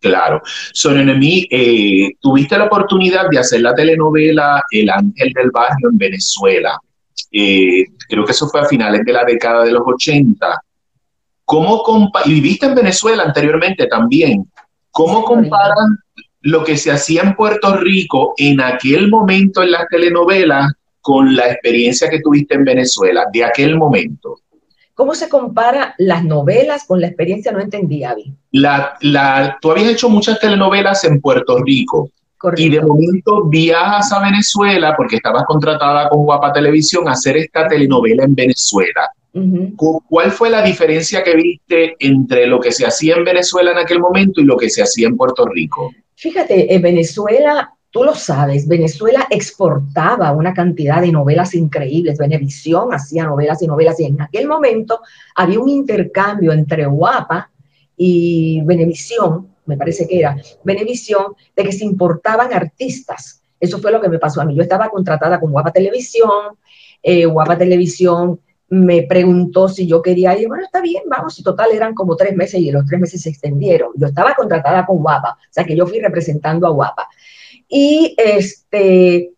Claro. 0.00 0.40
Sorenemi, 0.72 1.46
eh, 1.50 2.10
tuviste 2.20 2.56
la 2.56 2.64
oportunidad 2.64 3.28
de 3.30 3.38
hacer 3.38 3.60
la 3.62 3.74
telenovela 3.74 4.62
El 4.70 4.90
Ángel 4.90 5.32
del 5.32 5.50
Barrio 5.50 5.90
en 5.90 5.98
Venezuela. 5.98 6.78
Eh, 7.32 7.84
creo 8.08 8.24
que 8.24 8.32
eso 8.32 8.48
fue 8.48 8.60
a 8.60 8.64
finales 8.64 9.04
de 9.04 9.12
la 9.12 9.24
década 9.24 9.64
de 9.64 9.72
los 9.72 9.82
80. 9.84 10.62
¿Cómo 11.44 11.82
y 12.26 12.34
viviste 12.34 12.66
en 12.66 12.74
Venezuela 12.74 13.24
anteriormente 13.24 13.86
también. 13.86 14.50
¿Cómo 14.90 15.24
comparan 15.24 15.98
lo 16.42 16.62
que 16.62 16.76
se 16.76 16.90
hacía 16.90 17.22
en 17.22 17.34
Puerto 17.34 17.76
Rico 17.76 18.34
en 18.36 18.60
aquel 18.60 19.08
momento 19.08 19.62
en 19.62 19.72
las 19.72 19.86
telenovelas 19.88 20.72
con 21.00 21.34
la 21.34 21.50
experiencia 21.50 22.10
que 22.10 22.20
tuviste 22.20 22.54
en 22.54 22.64
Venezuela 22.64 23.24
de 23.32 23.44
aquel 23.44 23.76
momento? 23.76 24.40
¿Cómo 24.98 25.14
se 25.14 25.28
compara 25.28 25.94
las 25.98 26.24
novelas 26.24 26.84
con 26.84 27.00
la 27.00 27.06
experiencia? 27.06 27.52
No 27.52 27.60
entendí, 27.60 28.02
Avi. 28.02 28.32
La, 28.50 28.94
la, 29.00 29.56
tú 29.60 29.70
habías 29.70 29.90
hecho 29.90 30.08
muchas 30.08 30.40
telenovelas 30.40 31.04
en 31.04 31.20
Puerto 31.20 31.56
Rico. 31.62 32.10
Y 32.56 32.68
de 32.68 32.80
momento 32.80 33.44
viajas 33.44 34.12
a 34.12 34.20
Venezuela 34.20 34.96
porque 34.96 35.14
estabas 35.14 35.44
contratada 35.44 36.08
con 36.08 36.24
Guapa 36.24 36.52
Televisión 36.52 37.06
a 37.06 37.12
hacer 37.12 37.36
esta 37.36 37.68
telenovela 37.68 38.24
en 38.24 38.34
Venezuela. 38.34 39.08
¿Cuál 39.76 40.32
fue 40.32 40.50
la 40.50 40.62
diferencia 40.62 41.22
que 41.22 41.36
viste 41.36 41.94
entre 42.00 42.48
lo 42.48 42.58
que 42.58 42.72
se 42.72 42.84
hacía 42.84 43.14
en 43.14 43.24
Venezuela 43.24 43.70
en 43.70 43.78
aquel 43.78 44.00
momento 44.00 44.40
y 44.40 44.44
lo 44.46 44.56
que 44.56 44.68
se 44.68 44.82
hacía 44.82 45.06
en 45.06 45.16
Puerto 45.16 45.46
Rico? 45.46 45.92
Fíjate, 46.16 46.74
en 46.74 46.82
Venezuela 46.82 47.72
Tú 47.90 48.04
lo 48.04 48.14
sabes, 48.14 48.68
Venezuela 48.68 49.26
exportaba 49.30 50.32
una 50.32 50.52
cantidad 50.52 51.00
de 51.00 51.10
novelas 51.10 51.54
increíbles, 51.54 52.18
Venevisión 52.18 52.92
hacía 52.92 53.24
novelas 53.24 53.62
y 53.62 53.66
novelas 53.66 53.98
y 54.00 54.04
en 54.04 54.20
aquel 54.20 54.46
momento 54.46 55.00
había 55.34 55.58
un 55.58 55.70
intercambio 55.70 56.52
entre 56.52 56.84
Guapa 56.84 57.50
y 57.96 58.60
Venevisión, 58.66 59.48
me 59.64 59.78
parece 59.78 60.06
que 60.06 60.18
era 60.18 60.36
Venevisión, 60.64 61.34
de 61.56 61.64
que 61.64 61.72
se 61.72 61.84
importaban 61.84 62.52
artistas. 62.52 63.42
Eso 63.58 63.78
fue 63.78 63.90
lo 63.90 64.00
que 64.00 64.08
me 64.08 64.18
pasó 64.18 64.40
a 64.40 64.44
mí. 64.44 64.54
Yo 64.54 64.62
estaba 64.62 64.90
contratada 64.90 65.40
con 65.40 65.50
Guapa 65.50 65.72
Televisión, 65.72 66.58
eh, 67.02 67.24
Guapa 67.24 67.56
Televisión 67.56 68.38
me 68.70 69.02
preguntó 69.04 69.68
si 69.68 69.86
yo 69.86 70.02
quería 70.02 70.38
ir, 70.38 70.46
bueno, 70.48 70.64
está 70.64 70.82
bien, 70.82 71.04
vamos, 71.06 71.38
y 71.38 71.42
total 71.42 71.70
eran 71.72 71.94
como 71.94 72.16
tres 72.16 72.36
meses 72.36 72.60
y 72.60 72.70
los 72.70 72.84
tres 72.84 73.00
meses 73.00 73.22
se 73.22 73.30
extendieron. 73.30 73.92
Yo 73.96 74.08
estaba 74.08 74.34
contratada 74.34 74.84
con 74.84 74.98
Guapa, 74.98 75.38
o 75.40 75.52
sea 75.52 75.64
que 75.64 75.74
yo 75.74 75.86
fui 75.86 76.00
representando 76.00 76.66
a 76.66 76.70
Guapa. 76.70 77.08
Y 77.68 78.14
este, 78.16 79.32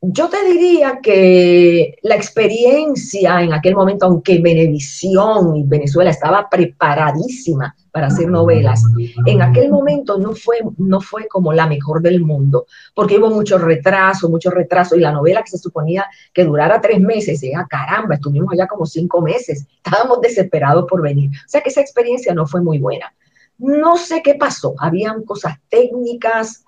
yo 0.00 0.28
te 0.28 0.44
diría 0.44 1.00
que 1.02 1.96
la 2.02 2.14
experiencia 2.14 3.42
en 3.42 3.52
aquel 3.52 3.74
momento, 3.74 4.06
aunque 4.06 4.40
Venevisión 4.40 5.56
y 5.56 5.64
Venezuela 5.64 6.10
estaba 6.10 6.48
preparadísima 6.48 7.74
para 7.90 8.06
hacer 8.06 8.28
novelas, 8.28 8.80
en 9.26 9.42
aquel 9.42 9.70
momento 9.70 10.16
no 10.16 10.34
fue, 10.36 10.58
no 10.76 11.00
fue 11.00 11.26
como 11.26 11.52
la 11.52 11.66
mejor 11.66 12.00
del 12.00 12.20
mundo, 12.20 12.66
porque 12.94 13.18
hubo 13.18 13.30
mucho 13.30 13.58
retraso, 13.58 14.28
mucho 14.28 14.50
retraso, 14.50 14.94
y 14.94 15.00
la 15.00 15.10
novela 15.10 15.42
que 15.42 15.50
se 15.50 15.58
suponía 15.58 16.06
que 16.32 16.44
durara 16.44 16.80
tres 16.80 17.00
meses, 17.00 17.40
ya 17.40 17.66
caramba, 17.68 18.14
estuvimos 18.14 18.52
allá 18.52 18.68
como 18.68 18.86
cinco 18.86 19.20
meses, 19.20 19.66
estábamos 19.84 20.20
desesperados 20.20 20.84
por 20.88 21.02
venir. 21.02 21.30
O 21.30 21.48
sea 21.48 21.60
que 21.60 21.70
esa 21.70 21.80
experiencia 21.80 22.32
no 22.34 22.46
fue 22.46 22.62
muy 22.62 22.78
buena. 22.78 23.12
No 23.58 23.96
sé 23.96 24.22
qué 24.22 24.36
pasó, 24.36 24.76
habían 24.78 25.24
cosas 25.24 25.56
técnicas, 25.68 26.64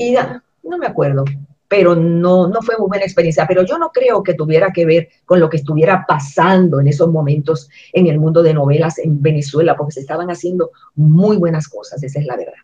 y 0.00 0.16
no 0.62 0.78
me 0.78 0.86
acuerdo, 0.86 1.24
pero 1.68 1.94
no, 1.94 2.48
no 2.48 2.62
fue 2.62 2.76
muy 2.78 2.88
buena 2.88 3.04
experiencia. 3.04 3.46
Pero 3.46 3.64
yo 3.64 3.78
no 3.78 3.90
creo 3.90 4.22
que 4.22 4.34
tuviera 4.34 4.72
que 4.72 4.84
ver 4.84 5.08
con 5.24 5.38
lo 5.38 5.48
que 5.48 5.58
estuviera 5.58 6.04
pasando 6.06 6.80
en 6.80 6.88
esos 6.88 7.10
momentos 7.10 7.68
en 7.92 8.06
el 8.06 8.18
mundo 8.18 8.42
de 8.42 8.54
novelas 8.54 8.98
en 8.98 9.22
Venezuela, 9.22 9.76
porque 9.76 9.92
se 9.92 10.00
estaban 10.00 10.30
haciendo 10.30 10.70
muy 10.96 11.36
buenas 11.36 11.68
cosas, 11.68 12.02
esa 12.02 12.18
es 12.18 12.26
la 12.26 12.36
verdad. 12.36 12.54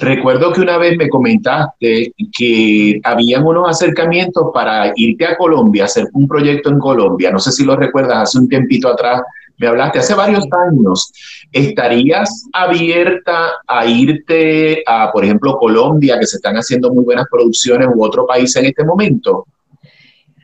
Recuerdo 0.00 0.52
que 0.52 0.60
una 0.60 0.78
vez 0.78 0.96
me 0.98 1.08
comentaste 1.08 2.12
que 2.36 3.00
habían 3.04 3.46
unos 3.46 3.70
acercamientos 3.70 4.48
para 4.52 4.92
irte 4.96 5.24
a 5.24 5.36
Colombia, 5.36 5.84
hacer 5.84 6.08
un 6.12 6.26
proyecto 6.26 6.70
en 6.70 6.78
Colombia. 6.80 7.30
No 7.30 7.38
sé 7.38 7.52
si 7.52 7.64
lo 7.64 7.76
recuerdas, 7.76 8.18
hace 8.18 8.38
un 8.38 8.48
tiempito 8.48 8.88
atrás 8.88 9.22
me 9.60 9.66
hablaste 9.66 9.98
hace 9.98 10.14
varios 10.14 10.46
años. 10.68 11.12
¿Estarías 11.52 12.46
abierta 12.54 13.50
a 13.66 13.84
irte 13.84 14.82
a, 14.86 15.12
por 15.12 15.22
ejemplo, 15.22 15.58
Colombia, 15.58 16.18
que 16.18 16.26
se 16.26 16.36
están 16.36 16.56
haciendo 16.56 16.90
muy 16.90 17.04
buenas 17.04 17.26
producciones, 17.30 17.86
u 17.94 18.02
otro 18.02 18.26
país 18.26 18.56
en 18.56 18.64
este 18.64 18.84
momento? 18.84 19.46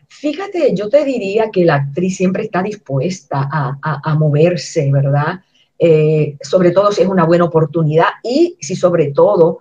Fíjate, 0.07 0.75
yo 0.75 0.91
te 0.91 1.03
diría 1.03 1.51
que 1.51 1.65
la 1.65 1.77
actriz 1.77 2.15
siempre 2.15 2.43
está 2.43 2.63
dispuesta 2.63 3.49
a, 3.51 4.15
moverse, 4.17 4.93
¿verdad? 4.93 5.41
Eh, 5.79 6.37
sobre 6.43 6.71
todo 6.73 6.93
si 6.93 7.01
es 7.01 7.09
una 7.09 7.25
buena 7.25 7.45
oportunidad 7.45 8.09
y 8.23 8.57
si 8.61 8.77
sobre 8.77 9.13
todo 9.13 9.61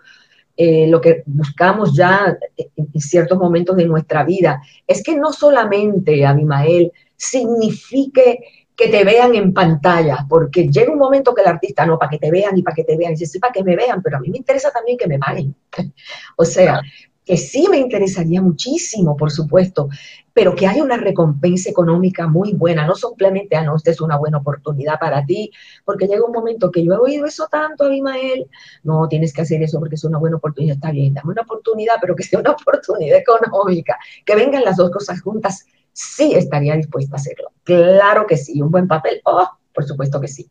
eh, 0.57 0.87
lo 0.87 0.99
que 0.99 1.23
buscamos 1.25 1.95
ya 1.95 2.37
en 2.57 3.01
ciertos 3.01 3.37
momentos 3.37 3.75
de 3.77 3.85
nuestra 3.85 4.23
vida 4.23 4.61
es 4.85 5.01
que 5.01 5.15
no 5.15 5.31
solamente, 5.31 6.25
Abimael, 6.25 6.91
signifique 7.15 8.39
que 8.75 8.89
te 8.89 9.03
vean 9.03 9.35
en 9.35 9.53
pantalla, 9.53 10.25
porque 10.27 10.67
llega 10.67 10.91
un 10.91 10.99
momento 10.99 11.33
que 11.33 11.41
el 11.41 11.47
artista, 11.47 11.85
no, 11.85 11.97
para 11.97 12.09
que 12.09 12.19
te 12.19 12.31
vean 12.31 12.57
y 12.57 12.63
para 12.63 12.75
que 12.75 12.83
te 12.83 12.97
vean, 12.97 13.13
y 13.13 13.15
dice, 13.15 13.25
sí, 13.25 13.39
para 13.39 13.53
que 13.53 13.63
me 13.63 13.75
vean, 13.75 14.01
pero 14.01 14.17
a 14.17 14.19
mí 14.19 14.29
me 14.29 14.37
interesa 14.37 14.71
también 14.71 14.97
que 14.97 15.07
me 15.07 15.17
paguen. 15.17 15.55
o 16.35 16.45
sea, 16.45 16.81
que 17.25 17.37
sí 17.37 17.67
me 17.69 17.79
interesaría 17.79 18.41
muchísimo, 18.41 19.17
por 19.17 19.31
supuesto, 19.31 19.89
pero 20.31 20.53
que 20.53 20.67
haya 20.67 20.83
una 20.83 20.97
recompensa 20.97 21.69
económica 21.69 22.27
muy 22.27 22.53
buena, 22.53 22.85
no 22.85 22.93
simplemente, 22.93 23.55
ah, 23.55 23.63
no, 23.63 23.75
esta 23.75 23.89
es 23.89 23.99
una 23.99 24.17
buena 24.17 24.37
oportunidad 24.37 24.99
para 24.99 25.25
ti, 25.25 25.49
porque 25.83 26.05
llega 26.05 26.25
un 26.25 26.33
momento 26.33 26.69
que 26.69 26.83
yo 26.83 26.93
he 26.93 26.97
oído 26.97 27.25
eso 27.25 27.47
tanto, 27.49 27.85
Abimael, 27.85 28.47
no, 28.83 29.07
tienes 29.07 29.33
que 29.33 29.41
hacer 29.41 29.63
eso 29.63 29.79
porque 29.79 29.95
es 29.95 30.03
una 30.03 30.19
buena 30.19 30.37
oportunidad, 30.37 30.75
está 30.75 30.91
bien, 30.91 31.13
dame 31.15 31.31
una 31.31 31.41
oportunidad, 31.41 31.95
pero 31.99 32.15
que 32.15 32.23
sea 32.23 32.39
una 32.39 32.51
oportunidad 32.61 33.17
económica, 33.17 33.97
que 34.23 34.35
vengan 34.35 34.63
las 34.63 34.77
dos 34.77 34.91
cosas 34.91 35.21
juntas 35.21 35.65
sí 35.95 36.33
estaría 36.35 36.75
dispuesta 36.75 37.15
a 37.15 37.19
hacerlo. 37.19 37.51
Claro 37.63 38.27
que 38.27 38.37
sí, 38.37 38.61
un 38.61 38.69
buen 38.69 38.87
papel, 38.87 39.21
oh, 39.23 39.49
por 39.73 39.85
supuesto 39.85 40.19
que 40.19 40.27
sí. 40.27 40.49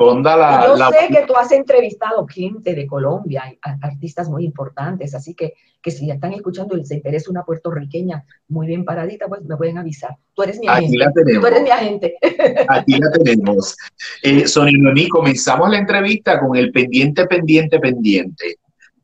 Responda 0.00 0.36
la... 0.36 0.66
Yo 0.66 0.76
sé 0.76 1.12
que 1.12 1.26
tú 1.26 1.36
has 1.36 1.52
entrevistado 1.52 2.26
gente 2.26 2.74
de 2.74 2.86
Colombia, 2.86 3.44
artistas 3.82 4.28
muy 4.28 4.44
importantes, 4.44 5.14
así 5.14 5.34
que, 5.34 5.54
que 5.82 5.90
si 5.90 6.10
están 6.10 6.32
escuchando 6.32 6.74
y 6.74 6.80
les 6.80 6.90
interesa 6.90 7.30
una 7.30 7.44
puertorriqueña 7.44 8.24
muy 8.48 8.66
bien 8.66 8.84
paradita, 8.84 9.28
pues 9.28 9.42
me 9.42 9.56
pueden 9.56 9.78
avisar. 9.78 10.16
Tú 10.34 10.42
eres 10.42 10.58
mi 10.58 10.68
agente. 10.68 10.86
Aquí 10.86 10.96
la 10.96 11.12
tenemos. 11.12 11.40
Tú 11.40 11.46
eres 11.46 11.62
mi 11.62 11.70
agente. 11.70 12.14
Aquí 12.68 12.98
la 12.98 13.10
tenemos. 13.12 13.76
Eh, 14.22 14.46
Sonia 14.46 14.78
Noemí, 14.78 15.08
comenzamos 15.08 15.70
la 15.70 15.78
entrevista 15.78 16.40
con 16.40 16.56
el 16.56 16.72
pendiente, 16.72 17.26
pendiente, 17.26 17.78
pendiente 17.78 18.56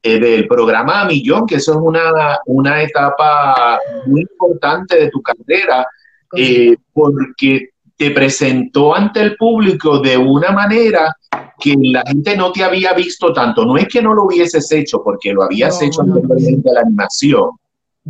eh, 0.03 0.19
del 0.19 0.49
programa 0.49 1.03
a 1.03 1.07
Millón, 1.07 1.47
que 1.47 1.57
eso 1.57 1.73
es 1.73 1.79
una, 1.79 2.38
una 2.47 2.83
etapa 2.83 3.79
muy 4.07 4.23
importante 4.23 4.97
de 4.97 5.11
tu 5.11 5.21
carrera, 5.23 5.87
eh, 6.37 6.76
porque 6.93 7.71
te 7.97 8.11
presentó 8.11 8.95
ante 8.95 9.21
el 9.21 9.37
público 9.37 10.00
de 10.00 10.17
una 10.17 10.53
manera 10.53 11.15
que 11.59 11.75
la 11.81 12.03
gente 12.07 12.37
no 12.37 12.53
te 12.53 12.62
había 12.62 12.93
visto 12.93 13.33
tanto. 13.33 13.65
No 13.65 13.76
es 13.76 13.88
que 13.88 14.03
no 14.03 14.12
lo 14.12 14.25
hubieses 14.25 14.71
hecho, 14.73 15.03
porque 15.03 15.33
lo 15.33 15.43
habías 15.43 15.81
hecho 15.81 16.03
anteriormente 16.03 16.71
la 16.73 16.83
animación, 16.83 17.50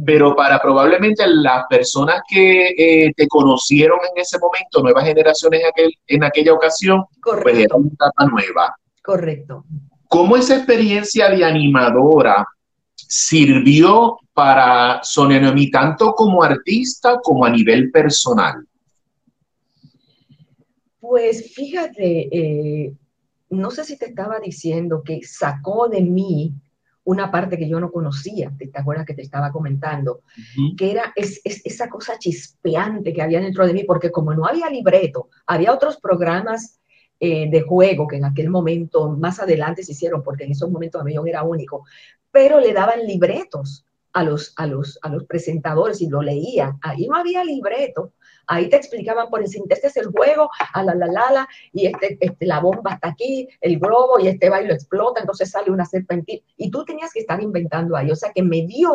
pero 0.05 0.35
para 0.35 0.61
probablemente 0.61 1.25
las 1.27 1.65
personas 1.71 2.23
que 2.29 2.69
eh, 2.77 3.13
te 3.17 3.29
conocieron 3.29 3.99
en 4.13 4.21
ese 4.21 4.39
momento, 4.39 4.83
nuevas 4.83 5.05
generaciones 5.05 5.61
en, 5.61 5.67
aquel, 5.67 5.93
en 6.09 6.25
aquella 6.25 6.53
ocasión, 6.53 7.05
pues 7.23 7.57
era 7.57 7.77
una 7.77 7.89
etapa 7.93 8.27
nueva. 8.27 8.75
Correcto. 9.03 9.65
¿Cómo 10.09 10.37
esa 10.37 10.57
experiencia 10.57 11.31
de 11.31 11.45
animadora 11.45 12.45
sirvió 12.95 14.19
para 14.33 15.01
Sonia 15.03 15.41
Noemi 15.41 15.71
tanto 15.71 16.13
como 16.13 16.43
artista 16.43 17.19
como 17.23 17.45
a 17.45 17.51
nivel 17.51 17.91
personal? 17.91 18.67
Pues 21.09 21.55
fíjate, 21.55 22.29
eh, 22.37 22.93
no 23.51 23.71
sé 23.71 23.85
si 23.85 23.97
te 23.97 24.07
estaba 24.07 24.41
diciendo 24.41 25.03
que 25.05 25.21
sacó 25.23 25.89
de 25.89 26.01
mí 26.01 26.53
una 27.05 27.31
parte 27.31 27.57
que 27.57 27.69
yo 27.69 27.79
no 27.79 27.93
conocía, 27.93 28.53
¿te, 28.59 28.69
acuerdas 28.75 29.07
que 29.07 29.15
te 29.15 29.23
estaba 29.23 29.53
comentando? 29.53 30.23
Que 30.77 30.91
era 30.91 31.13
es, 31.15 31.41
esa 31.45 31.89
cosa 31.89 32.19
chispeante 32.19 33.13
que 33.13 33.23
había 33.23 33.41
dentro 33.41 33.65
de 33.65 33.73
mí, 33.73 33.85
porque 33.85 34.11
como 34.11 34.35
no 34.35 34.47
había 34.47 34.69
libreto, 34.69 35.29
había 35.47 35.73
otros 35.73 35.99
programas 35.99 36.81
eh, 37.21 37.49
de 37.49 37.61
juego 37.61 38.09
que 38.09 38.17
en 38.17 38.25
aquel 38.25 38.51
momento, 38.51 39.09
más 39.11 39.39
adelante 39.39 39.85
se 39.85 39.93
hicieron, 39.93 40.25
porque 40.25 40.45
en 40.45 40.53
esos 40.53 40.69
momentos 40.69 41.05
Millón 41.05 41.29
era 41.29 41.45
único, 41.45 41.85
pero 42.33 42.59
le 42.59 42.73
daban 42.73 43.07
libretos 43.07 43.87
a 44.13 44.25
los, 44.25 44.53
a 44.57 44.67
los, 44.67 44.99
a 45.03 45.09
los 45.11 45.25
presentadores 45.25 46.01
y 46.01 46.09
lo 46.09 46.23
leía. 46.23 46.77
Ahí 46.83 47.07
no 47.07 47.17
había 47.17 47.45
libreto, 47.45 48.15
Ahí 48.49 48.69
te 48.69 48.77
explicaban 48.77 49.29
por 49.29 49.41
encima, 49.41 49.67
este 49.71 49.89
es 49.89 49.97
el 49.97 50.07
juego, 50.07 50.49
a 50.73 50.83
la 50.85 50.95
la 50.95 51.07
la 51.07 51.49
y 51.73 51.87
este, 51.87 52.17
este, 52.21 52.47
la 52.47 52.61
bomba 52.61 52.95
está 52.95 53.09
aquí, 53.09 53.49
el 53.61 53.79
globo, 53.79 54.21
y 54.21 54.29
este 54.29 54.49
bailo 54.49 54.73
explota, 54.73 55.21
entonces 55.21 55.51
sale 55.51 55.71
una 55.71 55.85
serpentina. 55.85 56.41
Y 56.57 56.71
tú 56.71 56.85
tenías 56.85 57.13
que 57.13 57.21
estar 57.21 57.43
inventando 57.43 57.97
ahí. 57.97 58.11
O 58.11 58.17
sea 58.17 58.31
que 58.33 58.43
me 58.43 58.63
dio, 58.63 58.93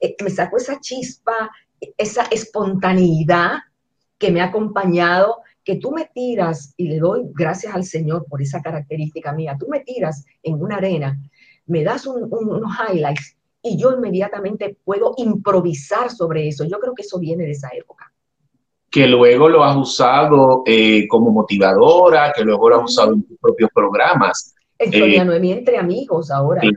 eh, 0.00 0.16
me 0.22 0.30
sacó 0.30 0.56
esa 0.56 0.80
chispa, 0.80 1.50
esa 1.98 2.24
espontaneidad 2.30 3.58
que 4.16 4.30
me 4.30 4.40
ha 4.40 4.46
acompañado, 4.46 5.42
que 5.62 5.76
tú 5.76 5.92
me 5.92 6.06
tiras, 6.06 6.72
y 6.78 6.88
le 6.88 6.98
doy 6.98 7.24
gracias 7.34 7.74
al 7.74 7.84
Señor 7.84 8.24
por 8.26 8.40
esa 8.40 8.62
característica 8.62 9.32
mía, 9.32 9.56
tú 9.60 9.68
me 9.68 9.80
tiras 9.80 10.24
en 10.42 10.62
una 10.62 10.76
arena, 10.76 11.20
me 11.66 11.84
das 11.84 12.06
unos 12.06 12.72
highlights 12.88 13.36
y 13.60 13.76
yo 13.76 13.92
inmediatamente 13.92 14.78
puedo 14.82 15.12
improvisar 15.18 16.10
sobre 16.10 16.48
eso. 16.48 16.64
Yo 16.64 16.78
creo 16.80 16.94
que 16.94 17.02
eso 17.02 17.18
viene 17.18 17.44
de 17.44 17.50
esa 17.50 17.68
época 17.74 18.10
que 18.90 19.06
luego 19.06 19.48
lo 19.48 19.64
has 19.64 19.76
usado 19.76 20.62
eh, 20.66 21.06
como 21.08 21.30
motivadora, 21.30 22.32
que 22.34 22.42
luego 22.42 22.70
lo 22.70 22.76
has 22.76 22.90
usado 22.90 23.12
en 23.12 23.22
tus 23.22 23.38
propios 23.38 23.70
programas. 23.74 24.54
Estoy 24.78 25.16
eh, 25.16 25.24
Noemí 25.24 25.52
entre 25.52 25.76
amigos 25.76 26.30
ahora, 26.30 26.60
que 26.60 26.70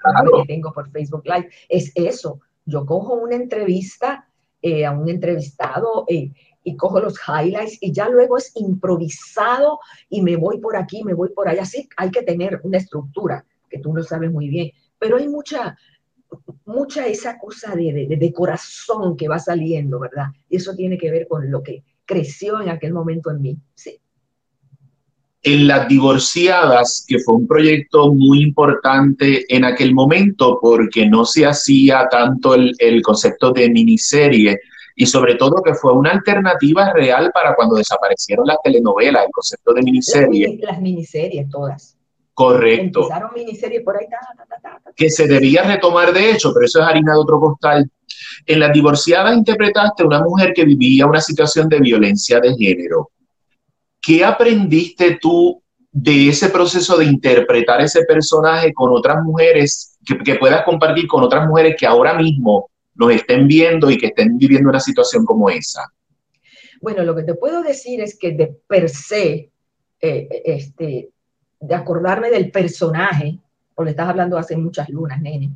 tengo 0.48 0.74
por 0.74 0.90
Facebook 0.90 1.24
Live, 1.26 1.50
es 1.70 1.92
eso. 1.96 2.40
Yo 2.66 2.86
cojo 2.86 3.14
una 3.14 3.36
entrevista 3.36 4.28
eh, 4.62 4.86
a 4.86 4.92
un 4.92 5.08
entrevistado 5.08 6.06
eh, 6.08 6.32
y 6.64 6.76
cojo 6.76 7.00
los 7.00 7.16
highlights 7.28 7.78
y 7.82 7.92
ya 7.92 8.10
luego 8.10 8.38
es 8.38 8.52
improvisado 8.56 9.80
y 10.10 10.22
me 10.22 10.36
voy 10.36 10.60
por 10.60 10.76
aquí, 10.76 11.04
me 11.04 11.14
voy 11.14 11.30
por 11.30 11.48
allá. 11.48 11.64
Sí, 11.66 11.88
hay 11.96 12.12
que 12.12 12.24
tener 12.24 12.60
una 12.64 12.78
estructura, 12.78 13.46
que 13.70 13.80
tú 13.80 13.96
lo 13.96 14.04
sabes 14.04 14.32
muy 14.32 14.50
bien, 14.50 14.72
pero 15.00 15.18
hay 15.18 15.28
mucha, 15.28 15.78
mucha 16.66 17.08
esa 17.08 17.40
cosa 17.40 17.76
de, 17.76 17.94
de, 17.94 18.16
de 18.18 18.34
corazón 18.34 19.16
que 19.16 19.28
va 19.28 19.40
saliendo, 19.40 20.00
¿verdad? 20.00 20.28
Y 20.50 20.58
eso 20.58 20.76
tiene 20.76 20.98
que 20.98 21.10
ver 21.10 21.28
con 21.28 21.50
lo 21.50 21.64
que 21.64 21.84
creció 22.12 22.62
en 22.62 22.70
aquel 22.70 22.94
momento 22.94 23.32
en 23.32 23.42
mí. 23.42 23.58
Sí. 23.74 23.98
En 25.44 25.68
Las 25.68 25.88
Divorciadas, 25.88 27.06
que 27.08 27.20
fue 27.20 27.36
un 27.36 27.48
proyecto 27.48 28.14
muy 28.14 28.44
importante 28.44 29.46
en 29.48 29.66
aquel 29.66 29.94
momento 29.94 30.60
porque 30.62 31.08
no 31.08 31.26
se 31.26 31.46
hacía 31.46 32.08
tanto 32.12 32.54
el, 32.54 33.02
concepto 33.02 33.52
de 33.52 33.70
miniserie 33.70 34.60
y 34.96 35.06
sobre 35.06 35.36
todo 35.36 35.64
que 35.64 35.74
fue 35.74 35.94
una 35.94 36.12
alternativa 36.12 36.94
real 36.94 37.32
para 37.34 37.56
cuando 37.56 37.76
desaparecieron 37.76 38.46
las 38.46 38.58
telenovelas, 38.62 39.26
el 39.26 39.32
concepto 39.32 39.74
de 39.74 39.82
miniserie. 39.82 40.60
Las, 40.62 40.80
miniseries 40.80 41.50
todas. 41.50 41.98
Correcto. 42.34 43.04
Empezaron 43.04 43.32
miniseries 43.34 43.84
por 43.84 43.98
ahí. 43.98 44.06
que 44.96 45.10
se 45.10 45.28
debía 45.28 45.64
retomar 45.64 46.14
de 46.14 46.32
hecho, 46.32 46.52
pero 46.54 46.66
eso 46.66 46.82
es 46.82 46.86
harina 46.86 47.14
de 47.14 47.20
otro 47.20 47.40
costal. 47.40 47.90
En 48.46 48.60
La 48.60 48.70
Divorciada 48.70 49.34
interpretaste 49.34 50.04
a 50.04 50.08
una 50.08 50.22
mujer 50.22 50.54
que 50.54 50.66
vivía 50.66 51.06
una 51.06 51.22
situación 51.22 51.70
de 51.70 51.80
violencia 51.80 52.40
de 52.40 52.54
género. 52.56 53.12
¿Qué 54.02 54.26
aprendiste 54.26 55.20
tú 55.22 55.62
de 55.92 56.30
ese 56.30 56.50
proceso 56.50 56.98
de 56.98 57.06
interpretar 57.06 57.82
ese 57.82 58.04
personaje 58.06 58.74
con 58.74 58.92
otras 58.92 59.24
mujeres, 59.24 59.98
que, 60.06 60.36
puedas 60.36 60.64
compartir 60.64 61.06
con 61.08 61.24
otras 61.24 61.48
mujeres 61.48 61.76
que 61.78 61.86
ahora 61.86 62.14
mismo 62.14 62.70
nos 62.96 63.12
estén 63.12 63.48
viendo 63.48 63.92
y 63.92 63.98
que 63.98 64.08
estén 64.08 64.38
viviendo 64.38 64.70
una 64.70 64.80
situación 64.80 65.26
como 65.26 65.50
esa? 65.50 65.86
Bueno, 66.82 67.04
lo 67.04 67.16
que 67.16 67.24
te 67.24 67.36
puedo 67.36 67.62
decir 67.62 68.02
es 68.02 68.18
que 68.18 68.32
de 68.32 68.48
per 68.68 68.90
se, 68.90 69.52
eh, 70.00 70.28
este, 70.46 71.10
de 71.60 71.76
acordarme 71.76 72.32
del 72.32 72.50
personaje, 72.50 73.38
porque 73.76 73.92
estás 73.92 74.10
hablando 74.10 74.38
hace 74.38 74.58
muchas 74.58 74.90
lunas, 74.90 75.22
nene, 75.22 75.52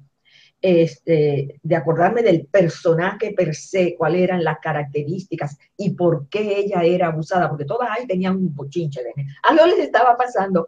este, 0.68 1.60
de 1.62 1.76
acordarme 1.76 2.24
del 2.24 2.48
personaje 2.48 3.36
per 3.38 3.54
se, 3.54 3.96
cuáles 3.96 4.24
eran 4.24 4.44
las 4.44 4.58
características 4.58 5.60
y 5.78 5.92
por 5.92 6.28
qué 6.28 6.58
ella 6.58 6.82
era 6.84 7.10
abusada, 7.10 7.48
porque 7.48 7.66
todas 7.66 7.88
ahí 7.92 8.08
tenían 8.08 8.36
un 8.36 8.56
bochinche 8.56 9.04
de 9.04 9.14
Algo 9.44 9.68
les 9.68 9.78
estaba 9.78 10.18
pasando. 10.18 10.68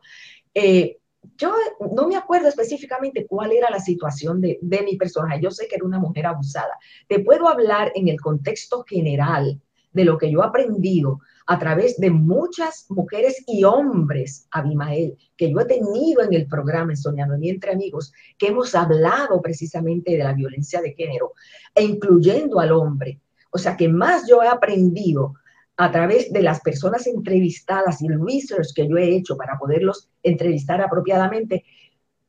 Eh, 0.54 1.00
yo 1.36 1.52
no 1.96 2.08
me 2.08 2.16
acuerdo 2.16 2.48
específicamente 2.48 3.26
cuál 3.26 3.52
era 3.54 3.72
la 3.72 3.80
situación 3.80 4.40
de, 4.40 4.60
de, 4.62 4.84
mi 4.84 4.98
personaje. 4.98 5.42
Yo 5.42 5.50
sé 5.50 5.68
que 5.68 5.78
era 5.78 5.86
una 5.86 5.98
mujer 5.98 6.28
abusada. 6.28 6.78
Te 7.08 7.22
puedo 7.22 7.48
hablar 7.48 7.92
en 7.96 8.08
el 8.08 8.22
contexto 8.22 8.84
general 8.88 9.60
de 9.94 10.06
lo 10.06 10.20
que 10.20 10.30
yo 10.32 10.44
he 10.44 10.46
aprendido 10.46 11.22
a 11.48 11.58
través 11.58 11.98
de 11.98 12.12
muchas 12.12 12.86
mujeres 12.90 13.42
y 13.48 13.64
hombres, 13.64 14.48
Abimael, 14.52 15.18
que 15.38 15.50
yo 15.50 15.62
he 15.62 15.66
tenido 15.66 16.22
en 16.22 16.34
el 16.34 16.46
programa 16.46 16.92
en 16.92 16.98
Soñando 16.98 17.38
y 17.38 17.50
Entre 17.50 17.72
Amigos, 17.72 18.12
que 18.38 18.48
hemos 18.48 18.76
hablado 18.76 19.42
precisamente 19.42 20.12
de 20.12 20.24
la 20.24 20.34
violencia 20.34 20.82
de 20.82 20.94
género, 20.94 21.32
e 21.74 21.84
incluyendo 21.84 22.60
al 22.60 22.74
hombre. 22.74 23.22
O 23.50 23.58
sea 23.58 23.78
que 23.78 23.88
más 23.88 24.28
yo 24.28 24.44
he 24.44 24.48
aprendido 24.48 25.36
a 25.78 25.90
través 25.90 26.34
de 26.34 26.42
las 26.42 26.60
personas 26.60 27.08
entrevistadas 27.08 28.02
y 28.02 28.08
el 28.08 28.20
research 28.20 28.74
que 28.76 28.88
yo 28.88 28.98
he 28.98 29.16
hecho 29.16 29.38
para 29.38 29.58
poderlos 29.58 30.10
entrevistar 30.24 30.82
apropiadamente, 30.82 31.64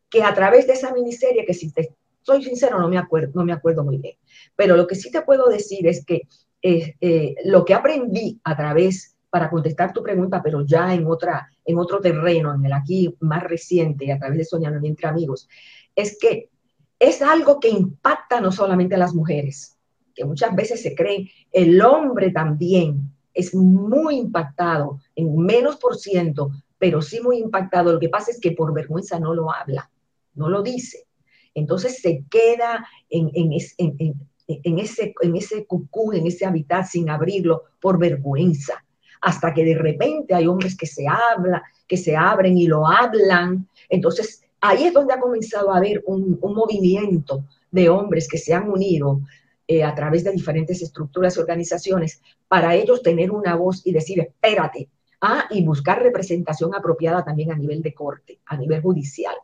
que 0.09 0.23
a 0.23 0.33
través 0.33 0.67
de 0.69 0.75
esa 0.75 0.93
miniserie, 0.93 1.45
que 1.45 1.55
si 1.55 1.73
te 1.73 1.93
soy 2.23 2.45
sincero, 2.45 2.79
no 2.79 2.89
me 2.89 2.99
acuerdo, 2.99 3.33
no 3.35 3.45
me 3.45 3.53
acuerdo 3.53 3.83
muy 3.83 3.97
bien. 3.97 4.15
Pero 4.55 4.77
lo 4.77 4.87
que 4.87 4.95
sí 4.95 5.11
te 5.11 5.23
puedo 5.23 5.49
decir 5.49 5.87
es 5.87 6.05
que 6.05 6.29
eh, 6.63 7.35
lo 7.45 7.65
que 7.65 7.75
aprendí 7.75 8.41
a 8.45 8.57
través, 8.57 9.15
para 9.31 9.51
contestar 9.51 9.93
tu 9.93 10.03
pregunta, 10.03 10.43
pero 10.43 10.65
ya 10.65 10.95
en, 10.95 11.07
otra, 11.07 11.49
en 11.65 11.79
otro 11.79 12.01
terreno, 12.01 12.55
en 12.55 12.65
el 12.65 12.73
aquí 12.73 13.15
más 13.21 13.43
reciente, 13.43 14.11
a 14.11 14.19
través 14.19 14.39
de 14.39 14.45
Soñando 14.45 14.87
entre 14.87 15.09
amigos, 15.09 15.49
es 15.95 16.19
que 16.19 16.51
es 16.99 17.23
algo 17.23 17.61
que 17.61 17.69
impacta 17.69 18.41
no 18.41 18.51
solamente 18.51 18.95
a 18.95 18.99
las 18.99 19.15
mujeres, 19.15 19.77
que 20.15 20.25
muchas 20.25 20.55
veces 20.57 20.83
se 20.83 20.95
creen, 20.95 21.29
el 21.53 21.81
hombre 21.83 22.31
también 22.31 23.13
es 23.35 23.55
muy 23.55 24.17
impactado, 24.17 24.99
en 25.15 25.37
menos 25.37 25.77
por 25.77 25.97
ciento, 25.97 26.51
pero 26.79 27.03
sí 27.03 27.21
muy 27.21 27.39
impactado. 27.39 27.93
Lo 27.93 28.01
que 28.01 28.09
pasa 28.09 28.31
es 28.31 28.41
que 28.41 28.53
por 28.53 28.73
vergüenza 28.73 29.21
no 29.21 29.35
lo 29.35 29.53
habla, 29.53 29.91
no 30.35 30.49
lo 30.49 30.63
dice. 30.63 31.07
Entonces 31.55 32.01
se 32.01 32.25
queda 32.31 32.87
en, 33.09 33.31
en, 33.35 33.53
en, 33.79 34.28
en 34.49 34.79
ese, 34.79 35.15
en 35.21 35.37
ese 35.37 35.67
cucú, 35.67 36.13
en 36.13 36.27
ese 36.27 36.47
hábitat 36.47 36.87
sin 36.87 37.11
abrirlo 37.11 37.65
por 37.81 37.99
vergüenza, 37.99 38.85
hasta 39.21 39.53
que 39.53 39.65
de 39.65 39.77
repente 39.77 40.35
hay 40.35 40.47
hombres 40.47 40.77
que 40.77 40.87
se 40.87 41.07
hablan, 41.07 41.63
que 41.87 41.97
se 41.97 42.17
abren 42.17 42.57
y 42.57 42.67
lo 42.67 42.87
hablan. 42.87 43.69
Entonces, 43.89 44.43
ahí 44.61 44.85
es 44.85 44.93
donde 44.93 45.15
ha 45.15 45.21
comenzado 45.21 45.73
a 45.73 45.77
haber 45.77 46.03
un, 46.07 46.39
movimiento 46.41 47.45
de 47.71 47.89
hombres 47.89 48.27
que 48.27 48.39
se 48.39 48.55
han 48.55 48.71
unido 48.71 49.21
eh, 49.67 49.85
a 49.85 49.95
través 49.95 50.25
de 50.25 50.33
diferentes 50.33 50.81
estructuras 50.83 51.37
y 51.37 51.41
organizaciones 51.41 52.23
para 52.49 52.75
ellos 52.75 53.03
tener 53.03 53.31
una 53.31 53.55
voz 53.55 53.87
y 53.87 53.93
decir, 53.93 54.21
espérate, 54.21 54.89
Ah, 55.21 55.47
y 55.51 55.65
buscar 55.65 56.01
representación 56.01 56.75
apropiada 56.75 57.25
también 57.25 57.51
a 57.51 57.57
nivel 57.57 57.83
de 57.83 57.93
corte, 57.93 58.39
a 58.47 58.57
nivel 58.57 58.81
judicial. 58.81 59.35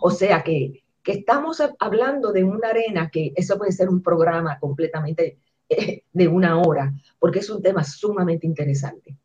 O 0.00 0.10
sea 0.10 0.42
que, 0.42 0.84
que 1.06 1.12
estamos 1.12 1.62
hablando 1.78 2.32
de 2.32 2.42
una 2.42 2.70
arena 2.70 3.08
que 3.12 3.32
eso 3.36 3.56
puede 3.56 3.70
ser 3.70 3.88
un 3.88 4.02
programa 4.02 4.58
completamente 4.58 5.38
eh, 5.68 6.02
de 6.12 6.26
una 6.26 6.58
hora, 6.58 6.92
porque 7.20 7.38
es 7.38 7.48
un 7.48 7.62
tema 7.62 7.84
sumamente 7.84 8.44
interesante. 8.44 9.16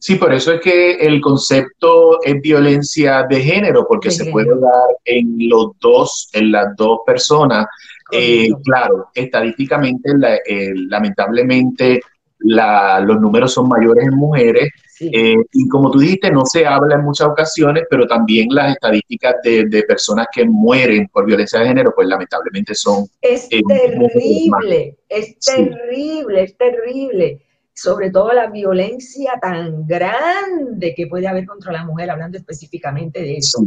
Sí, 0.00 0.16
por 0.16 0.32
eso 0.32 0.52
es 0.52 0.60
que 0.60 0.94
el 0.94 1.20
concepto 1.20 2.20
es 2.24 2.40
violencia 2.40 3.24
de 3.30 3.40
género, 3.40 3.86
porque 3.88 4.10
se 4.10 4.32
puede 4.32 4.48
dar 4.48 4.96
en 5.04 5.36
los 5.48 5.78
dos, 5.78 6.28
en 6.32 6.50
las 6.50 6.74
dos 6.76 7.02
personas. 7.06 7.66
Eh, 8.10 8.48
claro, 8.64 9.06
estadísticamente, 9.14 10.10
eh, 10.44 10.72
lamentablemente, 10.74 12.00
los 12.44 13.20
números 13.20 13.52
son 13.52 13.68
mayores 13.68 14.06
en 14.06 14.14
mujeres. 14.14 14.70
Eh, 15.00 15.36
y 15.52 15.68
como 15.68 15.90
tú 15.90 15.98
dijiste, 15.98 16.30
no 16.30 16.44
se 16.44 16.64
habla 16.64 16.94
en 16.94 17.02
muchas 17.02 17.28
ocasiones, 17.28 17.84
pero 17.90 18.06
también 18.06 18.48
las 18.50 18.74
estadísticas 18.74 19.36
de, 19.42 19.84
personas 19.86 20.26
que 20.32 20.44
mueren 20.44 21.08
por 21.08 21.26
violencia 21.26 21.60
de 21.60 21.68
género, 21.68 21.92
pues 21.94 22.06
lamentablemente 22.08 22.74
son... 22.74 23.06
Es 23.20 23.48
terrible, 23.48 24.98
es 25.08 25.38
terrible, 25.40 26.42
es 26.42 26.56
terrible. 26.56 27.42
Sobre 27.74 28.10
todo 28.10 28.32
la 28.32 28.48
violencia 28.48 29.32
tan 29.40 29.86
grande 29.86 30.94
que 30.94 31.06
puede 31.06 31.26
haber 31.26 31.46
contra 31.46 31.72
la 31.72 31.84
mujer, 31.84 32.10
hablando 32.10 32.38
específicamente 32.38 33.22
de 33.22 33.38
eso, 33.38 33.64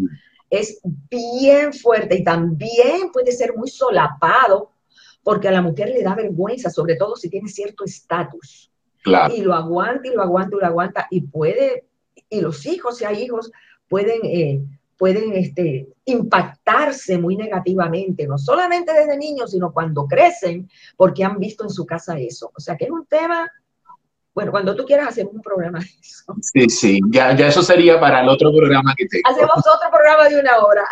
es 0.49 0.79
bien 1.09 1.73
fuerte 1.73 2.17
y 2.17 2.23
también 2.23 3.11
puede 3.11 3.31
ser 3.31 3.55
muy 3.55 3.67
solapado 3.67 4.74
porque 5.25 5.47
a 5.47 5.51
la 5.51 5.63
mujer 5.63 5.89
le 5.89 6.03
da 6.03 6.13
vergüenza, 6.13 6.69
sobre 6.69 6.97
todo 6.97 7.15
si 7.15 7.31
tiene 7.31 7.49
cierto 7.49 7.83
estatus. 7.83 8.71
Y 9.35 9.41
lo 9.41 9.55
aguanta 9.55 10.07
y 10.07 10.13
lo 10.13 10.21
aguanta 10.21 10.55
y 10.55 10.59
lo 10.59 10.65
aguanta 10.67 11.07
y 11.09 11.21
puede, 11.21 11.87
y 12.29 12.41
los 12.41 12.63
hijos, 12.67 12.97
si 12.97 13.05
hay 13.05 13.23
hijos, 13.23 13.51
pueden, 13.87 14.19
eh, 14.23 14.61
pueden 14.97 15.33
este, 15.33 15.87
impactarse 16.05 17.17
muy 17.17 17.35
negativamente, 17.37 18.27
no 18.27 18.37
solamente 18.37 18.93
desde 18.93 19.17
niños, 19.17 19.49
sino 19.49 19.73
cuando 19.73 20.05
crecen, 20.05 20.69
porque 20.95 21.23
han 21.23 21.39
visto 21.39 21.63
en 21.63 21.71
su 21.71 21.87
casa 21.87 22.19
eso. 22.19 22.51
O 22.55 22.59
sea 22.59 22.77
que 22.77 22.85
es 22.85 22.91
un 22.91 23.07
tema 23.07 23.51
bueno, 24.35 24.51
cuando 24.51 24.75
tú 24.75 24.85
quieras 24.85 25.07
hacemos 25.07 25.33
un 25.33 25.41
programa 25.41 25.79
de 25.79 25.85
eso. 25.85 26.35
Sí, 26.41 26.69
sí, 26.69 26.99
ya, 27.09 27.35
ya 27.35 27.47
eso 27.47 27.63
sería 27.63 27.99
para 27.99 28.21
el 28.21 28.29
otro 28.29 28.51
programa 28.53 28.93
que 28.95 29.07
tengo. 29.07 29.23
Hacemos 29.29 29.57
otro 29.57 29.89
programa 29.89 30.27
de 30.27 30.39
una 30.39 30.57
hora. 30.59 30.83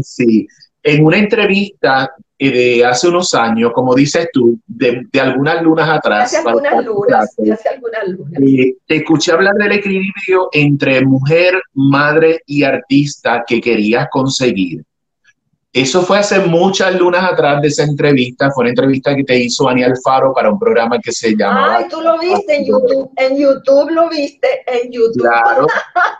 Sí, 0.00 0.46
en 0.84 1.04
una 1.04 1.18
entrevista 1.18 2.14
eh, 2.44 2.50
de 2.50 2.84
hace 2.84 3.08
unos 3.08 3.34
años, 3.34 3.72
como 3.72 3.94
dices 3.94 4.28
tú, 4.32 4.58
de, 4.66 5.06
algunas 5.20 5.62
lunas 5.62 5.88
atrás. 5.88 6.24
Hace 6.24 6.48
algunas 6.48 6.84
lunas, 6.84 7.36
hace 7.52 7.68
algunas 7.68 8.08
lunas. 8.08 8.42
Eh, 8.42 8.74
te 8.86 8.96
escuché 8.96 9.32
hablar 9.32 9.54
del 9.54 9.72
equilibrio 9.72 10.48
entre 10.52 11.04
mujer, 11.04 11.62
madre 11.74 12.40
y 12.46 12.64
artista 12.64 13.44
que 13.46 13.60
querías 13.60 14.08
conseguir. 14.10 14.82
Eso 15.72 16.02
fue 16.02 16.18
hace 16.18 16.40
muchas 16.40 16.98
lunas 16.98 17.24
atrás 17.24 17.62
de 17.62 17.68
esa 17.68 17.84
entrevista, 17.84 18.50
fue 18.50 18.62
una 18.62 18.70
entrevista 18.70 19.14
que 19.14 19.24
te 19.24 19.38
hizo 19.38 19.68
Ani 19.68 19.84
Alfaro 19.84 20.34
para 20.34 20.50
un 20.50 20.58
programa 20.58 20.98
que 20.98 21.12
se 21.12 21.34
llama... 21.34 21.76
Ay, 21.76 21.86
tú 21.88 22.00
lo 22.02 22.18
viste 22.18 22.56
en 22.56 22.66
YouTube, 22.66 23.10
en 23.16 23.38
YouTube 23.38 23.90
lo 23.90 24.08
viste, 24.10 24.48
en 24.66 24.90
YouTube. 24.90 25.22
Claro, 25.22 25.66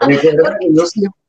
yo 0.71 0.87
siempre, 0.87 1.22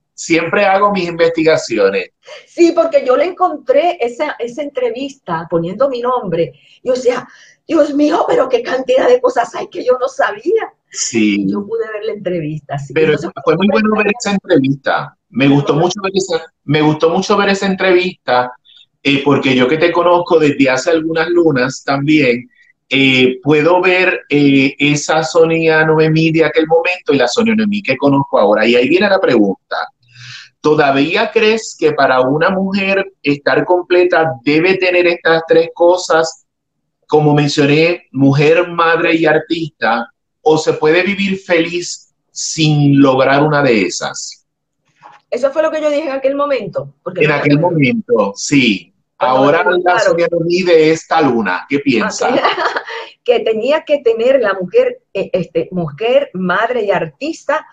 hago 0.65 0.91
mis 0.91 1.08
investigaciones. 1.08 2.10
Sí, 2.47 2.71
porque 2.73 3.06
yo 3.06 3.17
le 3.17 3.26
encontré 3.26 3.97
esa, 3.99 4.36
esa 4.39 4.62
entrevista 4.62 5.47
poniendo 5.49 5.89
mi 5.89 6.02
nombre. 6.02 6.54
Yo 6.84 6.93
decía, 6.93 7.28
Dios 7.67 7.93
mío, 7.93 8.26
pero 8.28 8.49
qué 8.49 8.62
cantidad 8.62 9.08
de 9.08 9.21
cosas 9.21 9.54
hay 9.56 9.67
que 9.67 9.84
yo 9.84 9.97
no 9.99 10.08
sabía. 10.08 10.73
Sí. 10.91 11.45
yo 11.49 11.65
pude 11.65 11.91
ver 11.91 12.06
la 12.06 12.13
entrevista. 12.13 12.78
Sí. 12.78 12.93
Pero 12.93 13.17
fue 13.43 13.56
muy 13.56 13.67
bueno 13.71 13.95
ver 13.97 14.08
esa 14.19 14.32
entrevista. 14.32 15.17
Me 15.30 15.47
gustó 15.47 15.73
mucho 15.73 15.99
ver 16.04 16.12
esa, 16.13 16.45
me 16.65 16.82
gustó 16.82 17.10
mucho 17.10 17.36
ver 17.36 17.49
esa 17.49 17.65
entrevista, 17.65 18.52
eh, 19.02 19.23
porque 19.26 19.56
yo 19.56 19.67
que 19.67 19.78
te 19.78 19.91
conozco 19.91 20.38
desde 20.38 20.69
hace 20.69 20.91
algunas 20.91 21.28
lunas 21.30 21.84
también, 21.84 22.47
eh, 22.89 23.39
puedo 23.41 23.82
ver 23.82 24.21
eh, 24.30 24.76
esa 24.78 25.23
Sonia 25.23 25.84
Noemí 25.84 26.32
de 26.32 26.45
aquel 26.45 26.67
momento 26.67 27.12
y 27.12 27.17
la 27.17 27.28
Sonia 27.28 27.56
Noemí 27.56 27.82
que 27.82 27.97
conozco 27.97 28.38
ahora. 28.38 28.67
Y 28.67 28.76
ahí 28.76 28.88
viene 28.88 29.10
la 29.10 29.19
pregunta. 29.19 29.76
¿Todavía 30.63 31.30
crees 31.30 31.76
que 31.78 31.91
para 31.91 32.21
una 32.21 32.49
mujer 32.49 33.12
estar 33.21 33.65
completa 33.65 34.32
debe 34.45 34.78
tener 34.78 35.06
estas 35.08 35.41
tres 35.45 35.67
cosas, 35.73 36.45
como 37.06 37.34
mencioné, 37.34 38.08
mujer, 38.13 38.69
madre 38.69 39.13
y 39.13 39.26
artista, 39.26 40.08
o 40.41 40.58
se 40.58 40.71
puede 40.71 41.04
vivir 41.04 41.38
feliz 41.38 42.13
sin 42.32 43.02
lograr 43.02 43.43
una 43.43 43.62
de 43.62 43.82
esas? 43.82 44.45
Eso 45.30 45.52
fue 45.52 45.63
lo 45.63 45.69
que 45.69 45.82
yo 45.82 45.89
dije 45.89 46.06
en 46.06 46.13
aquel 46.13 46.36
momento. 46.36 46.93
en 47.13 47.32
aquel 47.32 47.60
momento, 47.60 48.32
sí. 48.34 48.93
Ahora 49.17 49.65
la 49.84 49.99
Sonia 49.99 50.30
de 50.30 50.91
esta 50.91 51.19
luna, 51.19 51.65
¿qué 51.67 51.80
piensa? 51.80 52.30
que 53.26 53.41
tenía 53.41 53.84
que 53.84 53.97
tener 53.97 54.39
la 54.39 54.54
mujer, 54.54 55.02
eh, 55.13 55.30
este, 55.34 55.67
mujer, 55.71 56.30
madre 56.34 56.86
y 56.86 56.91
artista, 56.91 57.65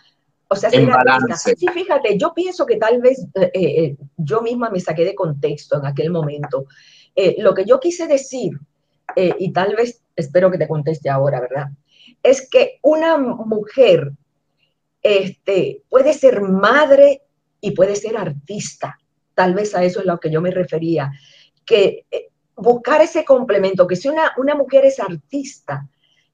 o 0.51 0.57
sea, 0.57 0.71
en 0.73 0.89
balance. 0.89 1.55
Sí, 1.57 1.67
fíjate, 1.69 2.19
yo 2.19 2.35
pienso 2.35 2.67
que 2.67 2.77
tal 2.77 3.01
vez 3.01 3.25
eh, 3.35 3.51
eh, 3.55 3.97
yo 4.17 4.43
misma 4.43 4.69
me 4.69 4.81
saqué 4.81 5.05
de 5.05 5.15
contexto 5.15 5.79
en 5.79 5.87
aquel 5.87 6.11
momento. 6.11 6.67
lo 7.39 7.55
que 7.55 7.65
yo 7.65 7.79
quise 7.79 8.07
decir, 8.07 8.53
y 9.17 9.53
tal 9.53 9.77
vez 9.77 10.03
espero 10.17 10.51
que 10.51 10.59
te 10.59 10.69
conteste 10.69 11.09
ahora, 11.09 11.41
¿verdad? 11.41 11.69
Es 12.23 12.49
que 12.49 12.79
una 12.83 13.19
mujer 13.19 14.13
este, 15.03 15.83
puede 15.89 16.13
ser 16.13 16.43
madre 16.43 17.23
y 17.61 17.73
puede 17.73 17.97
ser 17.97 18.17
artista. 18.17 18.99
Tal 19.35 19.55
vez 19.55 19.75
a 19.75 19.85
eso 19.85 20.01
es 20.01 20.07
a 20.07 20.13
lo 20.13 20.21
que 20.21 20.31
yo 20.31 20.41
me 20.41 20.51
refería, 20.51 21.13
que 21.65 22.05
eh, 22.11 22.29
buscar 22.57 23.01
ese 23.01 23.25
complemento, 23.25 23.87
que 23.87 23.97
si 23.97 24.09
una, 24.09 24.33
una 24.37 24.55
mujer 24.55 24.85
es 24.85 25.01
artista 25.01 25.87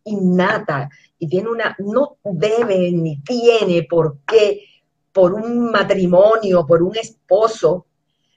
innata 0.05 0.89
y 1.19 1.29
tiene 1.29 1.49
una, 1.49 1.77
no 1.79 2.19
debe 2.25 2.91
ni 2.93 3.21
tiene 3.21 3.85
por 3.85 4.19
qué, 4.27 4.63
por 5.13 5.35
un 5.35 5.71
matrimonio, 5.71 6.67
por 6.67 6.83
un 6.83 6.97
esposo, 6.97 7.87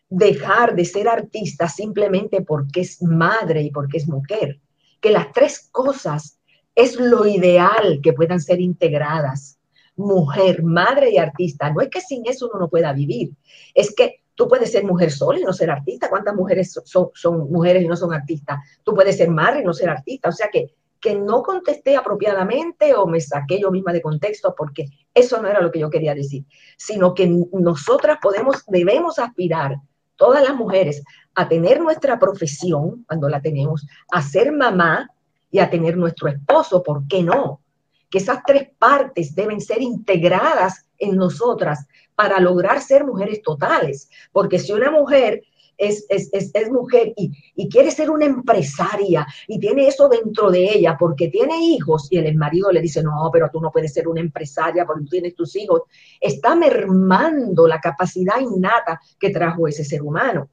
dejar 0.10 0.76
de 0.76 0.86
ser 0.86 1.08
artista 1.08 1.68
simplemente 1.68 2.42
porque 2.42 2.82
es 2.82 3.02
madre 3.02 3.62
y 3.64 3.72
porque 3.72 3.98
es 3.98 4.08
mujer. 4.08 4.60
Que 5.02 5.12
las 5.12 5.32
tres 5.32 5.70
cosas 5.72 6.40
es 6.76 7.00
lo 7.00 7.28
ideal 7.28 8.00
que 8.02 8.14
puedan 8.14 8.40
ser 8.40 8.60
integradas 8.60 9.60
mujer, 10.00 10.64
madre 10.64 11.12
y 11.12 11.18
artista. 11.18 11.72
No 11.72 11.82
es 11.82 11.90
que 11.90 12.02
sin 12.02 12.26
eso 12.26 12.48
uno 12.48 12.60
no 12.60 12.70
pueda 12.70 12.94
vivir, 12.94 13.32
es 13.74 13.94
que 13.94 14.24
tú 14.34 14.48
puedes 14.48 14.72
ser 14.72 14.86
mujer 14.86 15.12
sola 15.12 15.40
y 15.40 15.44
no 15.44 15.54
ser 15.54 15.70
artista. 15.70 16.10
¿Cuántas 16.10 16.34
mujeres 16.34 16.80
son, 16.86 17.52
mujeres 17.52 17.84
y 17.84 17.88
no 17.88 17.96
son 17.96 18.14
artistas? 18.14 18.60
Tú 18.84 18.96
puedes 18.96 19.18
ser 19.18 19.30
madre 19.30 19.62
y 19.62 19.64
no 19.66 19.74
ser 19.74 19.90
artista. 19.90 20.30
O 20.30 20.32
sea 20.32 20.48
que, 20.52 20.74
que 21.00 21.16
no 21.16 21.44
contesté 21.44 21.96
apropiadamente 21.96 22.94
o 22.94 23.06
me 23.08 23.22
saqué 23.22 23.60
yo 23.60 23.72
misma 23.72 23.94
de 23.94 24.02
contexto 24.02 24.54
porque 24.58 24.88
eso 25.14 25.42
no 25.42 25.48
era 25.48 25.62
lo 25.62 25.72
que 25.72 25.80
yo 25.80 25.90
quería 25.90 26.14
decir, 26.14 26.46
sino 26.78 27.14
que 27.14 27.28
nosotras 27.54 28.18
podemos, 28.22 28.64
debemos 28.68 29.20
aspirar, 29.20 29.78
todas 30.16 30.44
las 30.44 30.56
mujeres, 30.56 31.02
a 31.34 31.48
tener 31.48 31.80
nuestra 31.80 32.20
profesión 32.20 33.06
cuando 33.08 33.30
la 33.30 33.42
tenemos, 33.42 33.88
a 34.12 34.22
ser 34.22 34.52
mamá 34.52 35.10
y 35.50 35.60
a 35.60 35.70
tener 35.70 35.96
nuestro 35.96 36.28
esposo, 36.28 36.84
¿por 36.84 37.08
qué 37.08 37.24
no? 37.24 37.62
que 38.10 38.18
esas 38.18 38.40
tres 38.46 38.70
partes 38.78 39.36
deben 39.36 39.62
ser 39.62 39.82
integradas 39.82 40.86
en 40.98 41.16
nosotras 41.16 41.86
para 42.16 42.40
lograr 42.40 42.82
ser 42.82 43.06
mujeres 43.06 43.42
totales. 43.42 44.10
Porque 44.32 44.60
si 44.60 44.74
una 44.74 44.92
mujer 44.92 45.44
es, 45.80 46.06
es, 46.10 46.30
es, 46.54 46.70
mujer 46.70 47.14
y, 47.16 47.32
y, 47.56 47.70
quiere 47.70 47.90
ser 47.90 48.12
una 48.12 48.26
empresaria 48.26 49.26
y 49.48 49.60
tiene 49.60 49.88
eso 49.88 50.10
dentro 50.10 50.52
de 50.52 50.66
ella 50.66 50.98
porque 51.00 51.30
tiene 51.30 51.58
hijos 51.58 52.08
y 52.12 52.18
el 52.18 52.36
marido 52.36 52.72
le 52.72 52.82
dice, 52.82 53.02
no, 53.02 53.30
pero 53.32 53.50
tú 53.52 53.62
no 53.62 53.72
puedes 53.72 53.94
ser 53.94 54.08
una 54.08 54.20
empresaria 54.20 54.86
porque 54.86 55.06
tú 55.06 55.10
tienes 55.10 55.36
tus 55.36 55.56
hijos, 55.56 55.84
está 56.20 56.56
mermando 56.56 57.66
la 57.68 57.80
capacidad 57.80 58.40
innata 58.40 59.00
que 59.20 59.30
trajo 59.30 59.68
ese 59.68 59.86
ser 59.86 60.02
humano. 60.02 60.50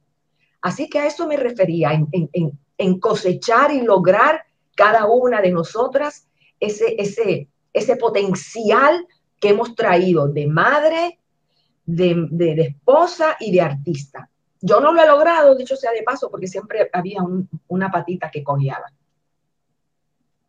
Así 0.62 0.88
que 0.88 1.00
a 1.00 1.06
eso 1.06 1.26
me 1.26 1.36
refería, 1.36 1.92
en, 1.92 2.08
en, 2.78 3.00
cosechar 3.00 3.72
y 3.72 3.82
lograr 3.82 4.44
cada 4.74 5.06
una 5.06 5.40
de 5.40 5.50
nosotras 5.50 6.28
ese, 6.60 6.94
ese, 6.98 7.48
ese 7.72 7.96
potencial 7.96 9.06
que 9.38 9.50
hemos 9.50 9.74
traído 9.74 10.28
de 10.28 10.46
madre, 10.46 11.18
de, 11.84 12.54
esposa 12.58 13.36
y 13.38 13.52
de 13.52 13.60
artista. 13.60 14.28
Yo 14.66 14.81
no 14.81 14.92
lo 14.92 15.02
he 15.02 15.07
logrado, 15.07 15.55
dicho 15.55 15.76
sea 15.76 15.92
de 15.92 16.02
paso, 16.02 16.31
porque 16.31 16.46
siempre 16.46 16.90
había 16.92 17.20
una 17.68 17.90
patita 17.90 18.31
que 18.31 18.42
cojeaba. 18.42 18.87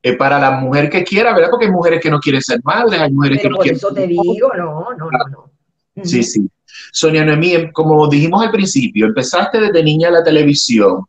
Eh, 0.02 0.16
para 0.16 0.40
la 0.40 0.52
mujer 0.52 0.90
que 0.90 1.04
quiera, 1.04 1.34
¿verdad? 1.34 1.50
Porque 1.50 1.66
hay 1.66 1.72
mujeres 1.72 2.02
que 2.02 2.10
no 2.10 2.20
quieren 2.20 2.42
ser 2.42 2.60
madres, 2.64 3.00
hay 3.00 3.12
mujeres 3.12 3.42
que 3.42 3.50
no 3.50 3.58
quieren. 3.58 3.80
Por 3.80 3.92
eso 3.92 3.96
te 3.96 4.08
digo, 4.08 4.54
no, 4.56 4.94
no, 4.98 5.10
no, 5.12 5.28
no. 5.30 6.04
Sí, 6.04 6.24
sí. 6.24 6.50
Sonia 6.92 7.26
Noemí, 7.26 7.72
como 7.72 8.08
dijimos 8.08 8.44
al 8.44 8.52
principio, 8.52 9.08
empezaste 9.08 9.60
desde 9.60 9.84
niña 9.84 10.12
la 10.12 10.24
televisión 10.24 11.06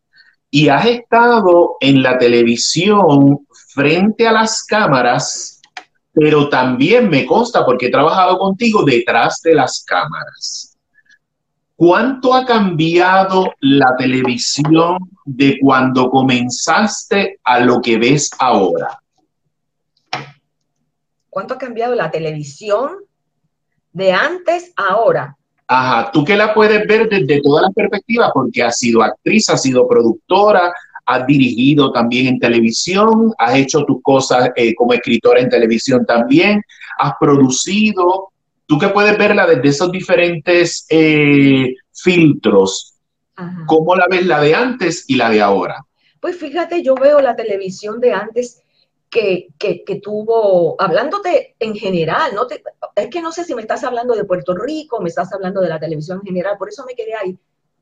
y 0.51 0.69
has 0.69 0.87
estado 0.87 1.77
en 1.81 2.03
la 2.03 2.19
televisión 2.19 3.47
frente 3.75 4.27
a 4.27 4.33
las 4.33 4.65
cámaras 4.65 5.59
pero 6.21 6.49
también 6.49 7.09
me 7.09 7.25
consta, 7.25 7.65
porque 7.65 7.87
he 7.87 7.91
trabajado 7.91 8.39
contigo 8.39 8.83
detrás 8.83 9.41
de 9.41 9.55
las 9.55 9.85
cámaras. 9.87 10.68
¿Cuánto 11.79 12.35
ha 12.35 12.45
cambiado 12.45 13.55
la 13.61 13.95
televisión 13.97 14.99
de 15.25 15.59
cuando 15.61 16.11
comenzaste 16.11 17.39
a 17.45 17.61
lo 17.61 17.81
que 17.81 17.97
ves 17.97 18.33
ahora? 18.41 19.01
¿Cuánto 21.31 21.55
ha 21.55 21.59
cambiado 21.59 21.95
la 21.95 22.11
televisión 22.11 22.97
de 23.93 24.11
antes 24.11 24.73
a 24.75 24.89
ahora? 24.89 25.37
Ajá, 25.69 26.11
tú 26.11 26.25
que 26.25 26.35
la 26.35 26.53
puedes 26.53 26.85
ver 26.89 27.09
desde 27.09 27.41
todas 27.43 27.67
las 27.67 27.73
perspectivas, 27.73 28.33
porque 28.35 28.61
has 28.61 28.77
sido 28.77 29.01
actriz, 29.01 29.49
has 29.49 29.63
sido 29.63 29.87
productora, 29.87 30.73
has 31.07 31.27
dirigido 31.29 31.93
también 31.93 32.27
en 32.27 32.41
televisión, 32.41 33.33
has 33.39 33.55
hecho 33.55 33.85
tus 33.85 34.03
cosas 34.03 34.51
eh, 34.57 34.75
como 34.75 34.95
escritora 34.95 35.39
en 35.39 35.49
televisión 35.49 36.05
también, 36.05 36.61
has 36.99 37.13
producido. 37.21 38.33
Tú 38.69 38.79
que 38.79 38.89
puedes 38.89 39.17
verla 39.17 39.47
desde 39.47 39.71
esos 39.71 39.91
diferentes 39.91 40.85
eh, 40.91 41.75
filtros, 41.91 42.99
¿cómo 43.67 43.97
la 43.97 44.07
ves 44.11 44.27
la 44.27 44.43
de 44.43 44.55
antes 44.55 45.09
y 45.09 45.17
la 45.17 45.31
de 45.31 45.41
ahora? 45.41 45.87
Pues 46.21 46.37
fíjate, 46.37 46.83
yo 46.83 46.95
veo 46.95 47.23
la 47.23 47.35
televisión 47.35 47.99
de 47.99 48.13
antes 48.13 48.63
que, 49.09 49.49
que, 49.59 49.85
que, 49.85 50.01
tuvo, 50.01 50.79
hablándote 50.79 51.57
en 51.59 51.75
general, 51.77 52.33
no 52.35 52.47
te, 52.47 52.63
es 52.95 53.09
que 53.09 53.23
no 53.23 53.33
sé 53.33 53.45
si 53.45 53.55
me 53.55 53.63
estás 53.63 53.85
hablando 53.85 54.15
de 54.15 54.25
Puerto 54.25 54.55
Rico, 54.55 55.01
me 55.01 55.09
estás 55.09 55.33
hablando 55.33 55.63
de 55.63 55.71
la 55.71 55.81
televisión 55.81 56.19
en 56.19 56.27
general, 56.27 56.59
por 56.59 56.69
eso 56.69 56.85
me 56.87 56.95
quedé 56.95 57.15
ahí. 57.15 57.39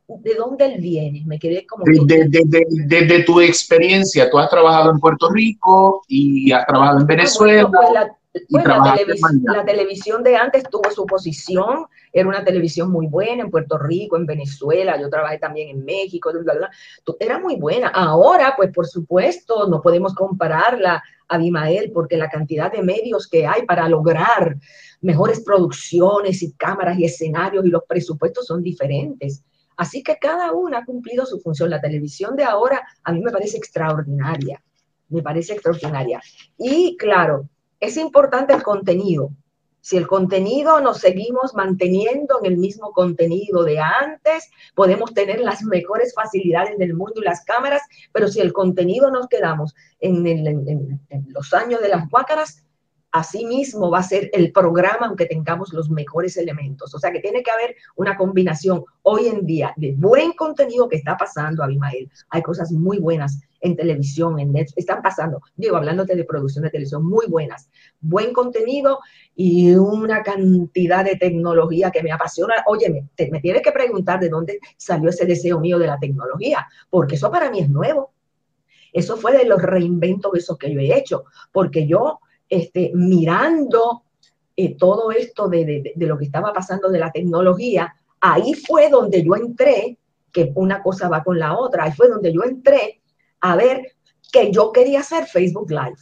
¿De 0.07 0.35
dónde 0.37 0.67
él 0.67 0.81
viene? 0.81 1.25
Me 1.27 1.37
quedé 1.37 1.67
como... 1.67 1.83
Desde 1.85 3.25
tu 3.25 3.41
experiencia, 3.41 4.31
tú 4.31 4.39
has 4.39 4.49
trabajado 4.49 4.93
en 4.93 5.01
Puerto 5.01 5.29
Rico 5.31 6.03
y 6.07 6.53
has 6.53 6.65
trabajado 6.65 6.99
en 6.99 7.03
ah, 7.03 7.07
Venezuela. 7.09 7.69
pues 7.69 7.91
la, 7.93 8.17
la, 8.49 9.65
televisión 9.65 10.23
de 10.23 10.37
antes 10.37 10.65
tuvo 10.71 10.91
su 10.91 11.07
posición, 11.07 11.87
era 12.13 12.29
una 12.29 12.45
televisión 12.45 12.91
muy 12.91 13.07
buena 13.07 13.43
en 13.43 13.51
Puerto 13.51 13.79
Rico, 13.79 14.17
en 14.17 14.27
Venezuela, 14.27 15.01
yo 15.01 15.09
trabajé 15.09 15.39
también 15.39 15.69
en 15.69 15.85
México, 15.85 16.31
era 17.21 17.39
muy 17.39 17.57
buena. 17.57 17.89
Ahora, 17.89 18.55
pues 18.57 18.73
por 18.73 18.87
supuesto, 18.87 19.69
no 19.69 19.81
podemos 19.81 20.15
compararla 20.15 21.03
a 21.29 21.35
Abimael 21.35 21.91
porque 21.93 22.17
la 22.17 22.29
cantidad 22.29 22.71
de 22.71 22.83
medios 22.83 23.29
que 23.29 23.47
hay 23.47 23.65
para 23.67 23.89
lograr 23.89 24.57
mejores 25.01 25.41
producciones 25.41 26.43
y 26.43 26.53
cámaras 26.53 26.99
y 26.99 27.05
escenarios 27.05 27.65
y 27.65 27.71
los 27.71 27.83
presupuestos 27.89 28.47
son 28.47 28.63
diferentes. 28.63 29.43
Así 29.77 30.03
que 30.03 30.17
cada 30.19 30.53
una 30.53 30.79
ha 30.79 30.85
cumplido 30.85 31.27
su 31.27 31.39
función. 31.41 31.71
La 31.71 31.81
televisión 31.81 32.35
de 32.35 32.45
ahora 32.45 32.83
a 33.05 33.13
mí 33.13 33.21
me 33.21 33.31
parece 33.31 33.59
extraordinaria, 33.59 34.63
me 35.09 35.23
parece 35.23 35.53
extraordinaria. 35.53 36.21
Y 36.57 36.97
claro, 36.97 37.49
es 37.81 37.97
importante 37.97 38.55
el 38.55 38.63
contenido. 38.63 39.31
Si 39.87 39.97
el 39.97 40.09
contenido 40.09 40.81
nos 40.81 40.99
seguimos 40.99 41.55
manteniendo 41.55 42.41
en 42.43 42.47
el 42.47 42.57
mismo 42.59 42.91
contenido 42.91 43.63
de 43.63 43.79
antes, 43.79 44.51
podemos 44.75 45.15
tener 45.15 45.39
las 45.39 45.63
mejores 45.63 46.13
facilidades 46.13 46.77
del 46.77 46.95
mundo 46.95 47.21
y 47.21 47.25
las 47.25 47.45
cámaras, 47.45 47.83
pero 48.11 48.27
si 48.27 48.41
el 48.41 48.53
contenido 48.53 49.13
nos 49.13 49.29
quedamos 49.29 49.77
en, 50.01 51.01
los 51.29 51.55
años 51.55 51.81
de 51.81 51.89
las 51.89 52.09
guácaras, 52.11 52.66
Asimismo 53.17 53.91
va 53.91 54.01
a 54.01 54.03
ser 54.03 54.29
el 54.35 54.53
programa 54.53 55.07
aunque 55.07 55.25
tengamos 55.25 55.73
los 55.73 55.89
mejores 55.89 56.37
elementos. 56.37 56.95
O 56.95 56.99
sea 56.99 57.11
que 57.11 57.21
tiene 57.21 57.43
que 57.43 57.51
haber 57.51 57.75
una 57.95 58.15
combinación 58.15 58.85
hoy 59.01 59.29
en 59.29 59.47
día 59.47 59.73
de 59.79 59.95
buen 59.97 60.33
contenido 60.33 60.87
que 60.87 60.97
está 60.97 61.17
pasando, 61.17 61.63
Abimael. 61.63 62.11
Hay 62.29 62.43
cosas 62.43 62.71
muy 62.73 62.99
buenas 62.99 63.41
en 63.63 63.75
televisión, 63.75 64.39
en 64.39 64.53
Netflix, 64.53 64.77
están 64.77 65.01
pasando, 65.01 65.41
digo, 65.57 65.79
hablándote 65.79 66.15
de 66.15 66.25
producción 66.25 66.65
de 66.65 66.71
televisión, 66.71 67.09
muy 67.09 67.27
buenas. 67.27 67.71
Buen 68.01 68.35
contenido 68.35 68.99
y 69.35 69.75
una 69.75 70.23
cantidad 70.23 71.03
de 71.03 71.17
tecnología 71.17 71.91
que 71.91 72.03
me 72.03 72.13
apasiona. 72.13 72.53
Oye, 72.67 72.91
me, 72.91 73.31
me 73.31 73.41
tienes 73.41 73.63
que 73.63 73.73
preguntar 73.73 74.21
de 74.21 74.29
dónde 74.29 74.59
salió 74.77 75.09
ese 75.09 75.25
deseo 75.25 75.59
mío 75.59 75.79
de 75.79 75.87
la 75.87 75.99
tecnología, 75.99 76.67
porque 76.91 77.15
eso 77.15 77.31
para 77.31 77.51
mí 77.51 77.61
es 77.61 77.71
nuevo. 77.71 78.13
Eso 78.93 79.17
fue 79.17 79.33
de 79.33 79.47
los 79.47 79.63
reinventos 79.63 80.33
esos 80.35 80.59
que 80.59 80.71
yo 80.71 80.81
he 80.81 80.95
hecho, 80.99 81.25
porque 81.51 81.87
yo 81.87 82.21
este, 82.49 82.93
mirando 82.95 84.03
eh, 84.57 84.77
todo 84.77 85.11
esto 85.11 85.49
de, 85.49 85.93
lo 85.97 86.17
que 86.17 86.25
estaba 86.25 86.53
pasando 86.53 86.89
de 86.89 86.99
la 86.99 87.13
tecnología, 87.13 87.95
ahí 88.21 88.55
fue 88.55 88.89
donde 88.89 89.23
yo 89.23 89.37
entré, 89.37 89.99
que 90.33 90.53
una 90.55 90.83
cosa 90.83 91.09
va 91.09 91.23
con 91.23 91.39
la 91.39 91.59
otra, 91.59 91.85
ahí 91.85 91.93
fue 91.93 92.09
donde 92.09 92.33
yo 92.33 92.43
entré 92.43 93.01
a 93.41 93.57
ver 93.57 93.93
que 94.33 94.51
yo 94.51 94.73
quería 94.73 95.01
hacer 95.01 95.27
Facebook 95.27 95.71
Live. 95.71 95.97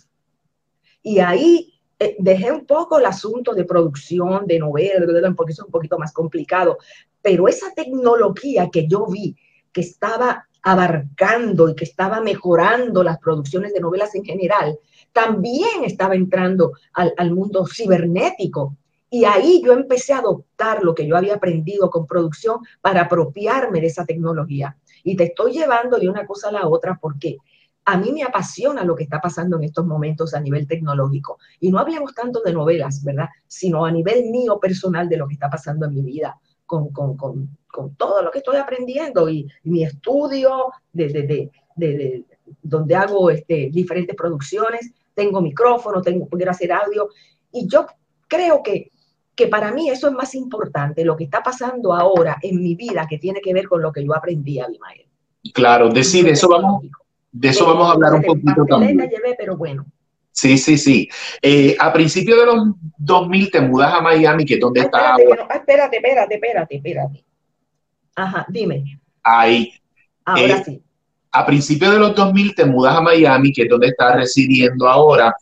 Y 1.02 1.18
ahí 1.18 1.74
eh, 1.98 2.16
dejé 2.18 2.50
un 2.50 2.66
poco 2.66 2.98
el 2.98 3.06
asunto 3.06 3.54
de 3.54 3.64
producción, 3.64 4.46
de 4.46 4.58
novelas, 4.58 5.34
porque 5.36 5.52
eso 5.52 5.62
es 5.62 5.66
un 5.66 5.72
poquito 5.72 5.98
más 5.98 6.12
complicado, 6.12 6.78
pero 7.22 7.48
esa 7.48 7.72
tecnología 7.74 8.68
que 8.70 8.86
yo 8.86 9.06
vi 9.06 9.36
que 9.72 9.80
estaba 9.80 10.46
abarcando 10.62 11.68
y 11.68 11.74
que 11.74 11.84
estaba 11.84 12.20
mejorando 12.20 13.02
las 13.02 13.18
producciones 13.18 13.72
de 13.72 13.80
novelas 13.80 14.14
en 14.14 14.24
general, 14.24 14.78
también 15.14 15.84
estaba 15.84 16.16
entrando 16.16 16.72
al, 16.92 17.30
mundo 17.30 17.64
cibernético. 17.66 18.76
Y 19.08 19.24
ahí 19.24 19.62
yo 19.64 19.72
empecé 19.72 20.12
a 20.12 20.18
adoptar 20.18 20.82
lo 20.82 20.92
que 20.92 21.06
yo 21.06 21.16
había 21.16 21.36
aprendido 21.36 21.88
con 21.88 22.04
producción 22.04 22.58
para 22.80 23.02
apropiarme 23.02 23.80
de 23.80 23.86
esa 23.86 24.04
tecnología. 24.04 24.76
Y 25.04 25.16
te 25.16 25.24
estoy 25.24 25.52
llevando 25.52 25.98
de 25.98 26.08
una 26.08 26.26
cosa 26.26 26.48
a 26.48 26.52
la 26.52 26.66
otra 26.66 26.98
porque 27.00 27.38
a 27.84 27.96
mí 27.96 28.10
me 28.12 28.24
apasiona 28.24 28.82
lo 28.82 28.96
que 28.96 29.04
está 29.04 29.20
pasando 29.20 29.56
en 29.56 29.64
estos 29.64 29.86
momentos 29.86 30.34
a 30.34 30.40
nivel 30.40 30.66
tecnológico. 30.66 31.38
Y 31.60 31.70
no 31.70 31.78
hablemos 31.78 32.12
tanto 32.12 32.42
de 32.42 32.52
novelas, 32.52 33.04
¿verdad? 33.04 33.28
Sino 33.46 33.86
a 33.86 33.92
nivel 33.92 34.30
mío 34.30 34.58
personal 34.58 35.08
de 35.08 35.16
lo 35.16 35.28
que 35.28 35.34
está 35.34 35.48
pasando 35.48 35.86
en 35.86 35.94
mi 35.94 36.02
vida 36.02 36.36
con, 36.66 36.92
todo 37.96 38.22
lo 38.22 38.30
que 38.32 38.38
estoy 38.38 38.56
aprendiendo 38.56 39.28
y, 39.28 39.46
mi 39.62 39.84
estudio 39.84 40.72
de, 40.92 41.50
de, 41.76 42.24
donde 42.62 42.96
hago 42.96 43.30
este, 43.30 43.68
diferentes 43.70 44.16
producciones 44.16 44.92
tengo 45.14 45.40
micrófono, 45.40 46.02
tengo, 46.02 46.26
poder 46.28 46.48
hacer 46.48 46.72
audio. 46.72 47.08
Y 47.52 47.66
yo 47.68 47.86
creo 48.28 48.62
que, 48.62 48.90
que 49.34 49.46
para 49.46 49.72
mí 49.72 49.88
eso 49.88 50.08
es 50.08 50.14
más 50.14 50.34
importante, 50.34 51.04
lo 51.04 51.16
que 51.16 51.24
está 51.24 51.42
pasando 51.42 51.92
ahora 51.92 52.38
en 52.42 52.60
mi 52.62 52.74
vida, 52.74 53.06
que 53.08 53.18
tiene 53.18 53.40
que 53.40 53.54
ver 53.54 53.68
con 53.68 53.80
lo 53.80 53.92
que 53.92 54.04
yo 54.04 54.14
aprendí, 54.14 54.60
Abimael. 54.60 55.06
Claro, 55.52 55.90
decir, 55.90 56.24
de 56.24 56.32
eso 56.32 56.48
vamos, 56.48 56.84
de 57.30 57.48
eso 57.48 57.66
vamos 57.66 57.88
a 57.88 57.92
hablar 57.92 58.14
un 58.14 58.22
poquito 58.22 58.64
también. 58.66 58.98
llevé, 58.98 59.34
pero 59.38 59.56
bueno. 59.56 59.86
Sí, 60.32 60.58
sí, 60.58 60.76
sí. 60.76 61.08
Eh, 61.40 61.76
a 61.78 61.92
principios 61.92 62.40
de 62.40 62.46
los 62.46 62.74
2000 62.98 63.50
te 63.52 63.60
mudas 63.60 63.94
a 63.94 64.00
Miami, 64.00 64.44
que 64.44 64.54
es 64.54 64.60
donde 64.60 64.80
está 64.80 65.14
Espérate, 65.16 65.96
espérate, 65.96 66.34
espérate, 66.34 66.76
espérate. 66.76 67.24
Ajá, 68.16 68.46
dime. 68.48 69.00
Ahí. 69.22 69.72
Ahora 70.24 70.56
eh, 70.56 70.62
sí 70.64 70.84
a 71.34 71.44
principios 71.44 71.92
de 71.92 71.98
los 71.98 72.14
2000 72.14 72.54
te 72.54 72.64
mudas 72.64 72.96
a 72.96 73.00
Miami, 73.00 73.52
que 73.52 73.62
es 73.62 73.68
donde 73.68 73.88
estás 73.88 74.14
residiendo 74.14 74.88
ahora, 74.88 75.34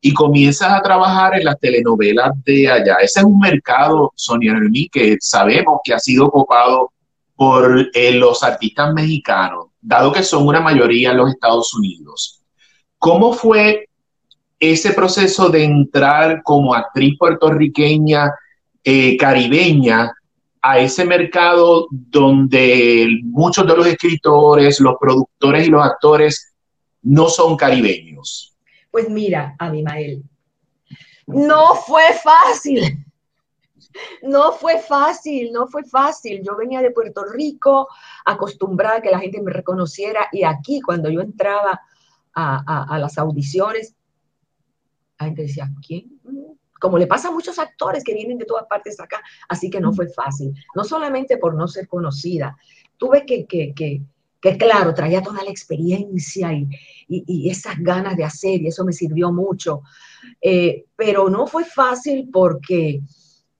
y 0.00 0.14
comienzas 0.14 0.72
a 0.72 0.80
trabajar 0.80 1.34
en 1.34 1.44
las 1.44 1.58
telenovelas 1.58 2.30
de 2.44 2.70
allá. 2.70 2.94
Ese 3.02 3.18
es 3.18 3.26
un 3.26 3.40
mercado, 3.40 4.12
Sonia 4.14 4.52
Hermí, 4.52 4.88
que 4.88 5.16
sabemos 5.20 5.80
que 5.82 5.92
ha 5.92 5.98
sido 5.98 6.30
copado 6.30 6.92
por 7.34 7.90
eh, 7.92 8.12
los 8.12 8.44
artistas 8.44 8.94
mexicanos, 8.94 9.66
dado 9.80 10.12
que 10.12 10.22
son 10.22 10.46
una 10.46 10.60
mayoría 10.60 11.10
en 11.10 11.16
los 11.16 11.30
Estados 11.30 11.74
Unidos. 11.74 12.40
¿Cómo 12.98 13.32
fue 13.32 13.88
ese 14.60 14.92
proceso 14.92 15.48
de 15.48 15.64
entrar 15.64 16.42
como 16.44 16.74
actriz 16.74 17.18
puertorriqueña, 17.18 18.30
eh, 18.84 19.16
caribeña, 19.16 20.12
a 20.62 20.78
ese 20.78 21.04
mercado 21.04 21.86
donde 21.90 23.08
muchos 23.24 23.66
de 23.66 23.76
los 23.76 23.86
escritores, 23.86 24.80
los 24.80 24.96
productores 25.00 25.66
y 25.66 25.70
los 25.70 25.84
actores 25.84 26.54
no 27.02 27.28
son 27.28 27.56
caribeños? 27.56 28.56
Pues 28.90 29.08
mira, 29.08 29.54
Abimael, 29.58 30.22
no 31.26 31.74
fue 31.74 32.02
fácil. 32.22 33.04
No 34.22 34.52
fue 34.52 34.78
fácil, 34.78 35.50
no 35.52 35.66
fue 35.66 35.82
fácil. 35.84 36.42
Yo 36.44 36.56
venía 36.56 36.80
de 36.80 36.92
Puerto 36.92 37.24
Rico, 37.24 37.88
acostumbrada 38.24 38.98
a 38.98 39.02
que 39.02 39.10
la 39.10 39.18
gente 39.18 39.42
me 39.42 39.52
reconociera 39.52 40.28
y 40.32 40.44
aquí 40.44 40.80
cuando 40.80 41.10
yo 41.10 41.20
entraba 41.20 41.80
a, 42.32 42.94
a 42.94 42.98
las 42.98 43.18
audiciones, 43.18 43.96
la 45.18 45.26
gente 45.26 45.42
decía, 45.42 45.68
¿quién? 45.84 46.20
Como 46.80 46.98
le 46.98 47.06
pasa 47.06 47.28
a 47.28 47.32
muchos 47.32 47.58
actores 47.58 48.02
que 48.02 48.14
vienen 48.14 48.38
de 48.38 48.46
todas 48.46 48.66
partes 48.66 48.98
acá, 48.98 49.22
así 49.48 49.70
que 49.70 49.80
no 49.80 49.92
fue 49.92 50.08
fácil, 50.08 50.52
no 50.74 50.82
solamente 50.82 51.36
por 51.36 51.54
no 51.54 51.68
ser 51.68 51.86
conocida, 51.86 52.56
tuve 52.96 53.24
que, 53.24 53.46
que, 53.46 53.72
que, 53.74 54.02
que 54.40 54.56
claro, 54.56 54.94
traía 54.94 55.22
toda 55.22 55.44
la 55.44 55.50
experiencia 55.50 56.52
y, 56.52 56.68
y, 57.08 57.50
esas 57.50 57.78
ganas 57.78 58.16
de 58.16 58.24
hacer, 58.24 58.62
y 58.62 58.68
eso 58.68 58.84
me 58.84 58.92
sirvió 58.92 59.30
mucho, 59.30 59.82
eh, 60.40 60.86
pero 60.96 61.28
no 61.28 61.46
fue 61.46 61.64
fácil 61.64 62.28
porque 62.32 63.02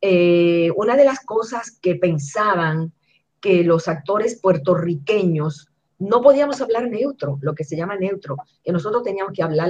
eh, 0.01 0.71
una 0.77 0.97
de 0.97 1.05
las 1.05 1.21
cosas 1.21 1.79
que 1.81 1.97
pensaban 1.97 2.93
que 3.41 3.65
los 3.65 3.89
actores 3.89 4.41
puertorriqueños 4.41 5.69
no 5.99 6.23
podíamos 6.23 6.61
hablar 6.63 6.89
neutro, 6.89 7.39
lo 7.43 7.55
que 7.55 7.65
se 7.65 7.77
llama 7.77 7.97
neutro, 7.97 8.37
que 8.65 8.73
nosotros 8.73 9.03
teníamos 9.03 9.35
que 9.35 9.43
hablar 9.43 9.69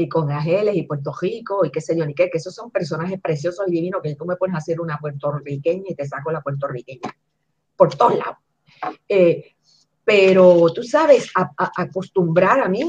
y 0.00 0.08
con 0.08 0.30
Ángeles 0.30 0.76
y 0.76 0.84
Puerto 0.84 1.12
Rico 1.20 1.64
y 1.64 1.72
qué 1.72 1.80
sé 1.80 1.98
yo, 1.98 2.06
ni 2.06 2.14
qué, 2.14 2.30
que 2.30 2.38
esos 2.38 2.54
son 2.54 2.70
personajes 2.70 3.20
preciosos 3.20 3.66
y 3.66 3.72
divinos 3.72 4.00
que 4.00 4.14
tú 4.14 4.26
me 4.26 4.36
puedes 4.36 4.54
hacer 4.54 4.80
una 4.80 4.96
puertorriqueña 4.96 5.86
y 5.88 5.94
te 5.96 6.06
saco 6.06 6.30
la 6.30 6.40
puertorriqueña, 6.40 7.12
por 7.76 7.92
todos 7.96 8.16
lados. 8.16 8.36
Eh, 9.08 9.56
pero 10.04 10.72
tú 10.72 10.84
sabes, 10.84 11.32
acostumbrar, 11.34 12.60
a 12.60 12.68
mí 12.68 12.88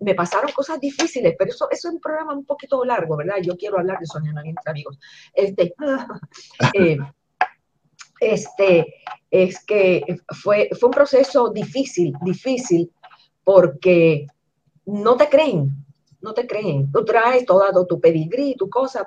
me 0.00 0.16
pasaron 0.16 0.50
cosas 0.50 0.80
difíciles, 0.80 1.36
pero 1.38 1.52
eso, 1.52 1.68
eso 1.70 1.88
es 1.88 1.94
un 1.94 2.00
programa 2.00 2.34
un 2.34 2.44
poquito 2.44 2.84
largo, 2.84 3.16
¿verdad? 3.16 3.36
Yo 3.40 3.56
quiero 3.56 3.78
hablar 3.78 4.00
de 4.00 4.06
soñamiento, 4.06 4.60
amigos. 4.66 4.98
Este, 5.32 5.72
eh, 6.74 6.98
este, 8.18 8.94
es 9.30 9.64
que 9.64 10.02
fue, 10.42 10.70
fue 10.76 10.88
un 10.88 10.94
proceso 10.94 11.50
difícil, 11.50 12.12
difícil, 12.20 12.90
porque 13.44 14.26
no 14.86 15.16
te 15.16 15.28
creen, 15.28 15.86
no 16.20 16.34
te 16.34 16.46
creen. 16.46 16.90
Tú 16.90 17.04
traes 17.04 17.44
todo 17.46 17.86
tu 17.86 18.00
pedigrí, 18.00 18.54
tu 18.56 18.68
cosa, 18.68 19.04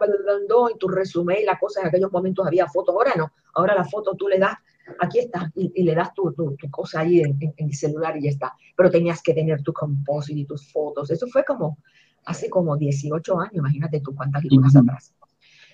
y 0.74 0.78
tu 0.78 0.88
resumen, 0.88 1.38
y 1.42 1.46
la 1.46 1.60
cosa 1.60 1.82
en 1.82 1.88
aquellos 1.88 2.12
momentos 2.12 2.46
había 2.48 2.68
fotos, 2.68 2.96
ahora 2.96 3.14
no, 3.16 3.32
ahora 3.54 3.76
la 3.76 3.84
foto 3.84 4.16
tú 4.16 4.28
le 4.28 4.40
das, 4.40 4.58
aquí 5.00 5.20
está, 5.20 5.52
y, 5.56 5.84
le 5.84 5.96
das 5.96 6.14
tu, 6.14 6.32
tu, 6.34 6.56
cosa 6.70 7.02
ahí 7.02 7.22
en, 7.22 7.38
el 7.58 7.74
celular 7.74 8.18
y 8.18 8.24
ya 8.24 8.30
está. 8.30 8.54
Pero 8.76 8.90
tenías 8.90 9.22
que 9.22 9.34
tener 9.34 9.62
tu 9.62 9.74
composite 9.74 10.40
y 10.40 10.46
tus 10.46 10.72
fotos. 10.72 11.12
Eso 11.12 11.28
fue 11.28 11.44
como 11.44 11.78
hace 12.26 12.50
como 12.50 12.78
18 12.78 13.40
años, 13.40 13.54
imagínate 13.56 14.00
tú 14.00 14.16
cuántas 14.16 14.44
libras 14.44 14.76
atrás. 14.76 15.14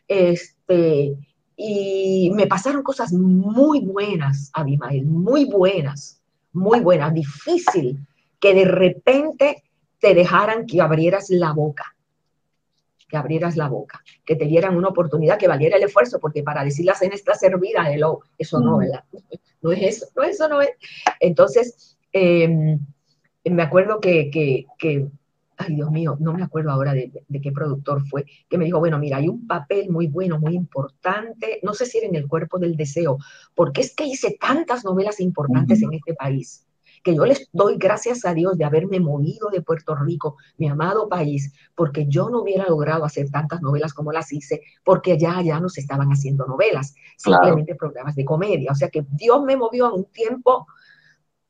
Este, 0.08 1.18
y 1.56 2.32
me 2.34 2.48
pasaron 2.48 2.84
cosas 2.84 3.12
muy 3.12 3.82
buenas, 3.82 4.50
Abimael, 4.54 5.06
muy 5.06 5.46
buenas, 5.46 6.22
muy 6.54 6.80
buenas, 6.80 7.14
difícil 7.14 8.00
que 8.40 8.54
de 8.54 8.66
repente 8.66 9.64
te 10.00 10.14
dejaran 10.14 10.66
que 10.66 10.82
abrieras 10.82 11.30
la 11.30 11.54
boca, 11.54 11.96
que 13.08 13.18
abrieras 13.18 13.56
la 13.56 13.70
boca, 13.70 14.04
que 14.26 14.36
te 14.36 14.46
dieran 14.46 14.76
una 14.76 14.90
oportunidad 14.90 15.38
que 15.38 15.48
valiera 15.48 15.78
el 15.78 15.84
esfuerzo, 15.84 16.20
porque 16.20 16.44
para 16.44 16.64
decir 16.64 16.86
la 16.86 16.96
cena 16.96 17.16
está 17.16 17.34
servida, 17.34 17.92
hello, 17.92 18.22
eso 18.38 18.60
no, 18.60 18.78
¿verdad? 18.78 19.04
No 19.60 19.72
es 19.72 19.82
eso, 19.82 20.06
no, 20.16 20.22
eso 20.22 20.48
no 20.48 20.62
es. 20.62 20.70
Entonces, 21.20 21.98
em, 22.14 22.80
me 23.44 23.64
acuerdo 23.64 24.00
que, 24.00 24.30
que, 24.30 25.08
ay 25.58 25.76
Dios 25.76 25.90
mío, 25.90 26.16
no 26.20 26.32
me 26.32 26.44
acuerdo 26.44 26.70
ahora 26.70 26.94
de, 26.94 27.12
qué 27.42 27.52
productor 27.52 28.08
fue, 28.08 28.26
que 28.48 28.58
me 28.60 28.66
dijo, 28.66 28.78
bueno, 28.78 29.00
mira, 29.00 29.18
hay 29.18 29.28
un 29.28 29.48
papel 29.48 29.90
muy 29.90 30.06
bueno, 30.06 30.40
muy 30.40 30.54
importante, 30.54 31.60
no 31.64 31.74
sé 31.74 31.88
si 31.88 31.98
era 31.98 32.08
en 32.08 32.16
el 32.16 32.28
cuerpo 32.28 32.60
del 32.60 32.78
deseo, 32.78 33.18
porque 33.56 33.82
es 33.82 33.96
que 33.96 34.06
hice 34.06 34.38
tantas 34.40 34.86
novelas 34.86 35.20
importantes 35.20 35.82
en 35.82 35.94
este 35.94 36.14
país 36.14 36.67
que 37.04 37.16
yo 37.16 37.26
les 37.26 37.50
doy 37.52 37.78
gracias 37.78 38.26
a 38.26 38.34
Dios 38.34 38.58
de 38.58 38.66
haberme 38.66 39.00
movido 39.00 39.50
de 39.50 39.62
Puerto 39.62 39.96
Rico, 39.96 40.38
mi 40.58 40.68
amado 40.68 41.10
país, 41.10 41.54
porque 41.76 42.06
yo 42.08 42.30
no 42.30 42.42
hubiera 42.42 42.68
logrado 42.68 43.06
hacer 43.06 43.30
tantas 43.30 43.62
novelas 43.62 43.94
como 43.94 44.12
las 44.12 44.32
hice, 44.32 44.62
porque 44.84 45.18
ya 45.18 45.42
ya 45.42 45.60
no 45.60 45.70
se 45.70 45.82
estaban 45.82 46.10
haciendo 46.10 46.46
novelas, 46.46 46.96
simplemente 47.18 47.76
programas 47.76 48.16
de 48.16 48.26
comedia. 48.26 48.72
O 48.72 48.76
sea 48.76 48.90
que 48.90 49.06
Dios 49.12 49.44
me 49.44 49.58
movió 49.58 49.88
en 49.88 49.94
un 49.94 50.06
tiempo, 50.06 50.68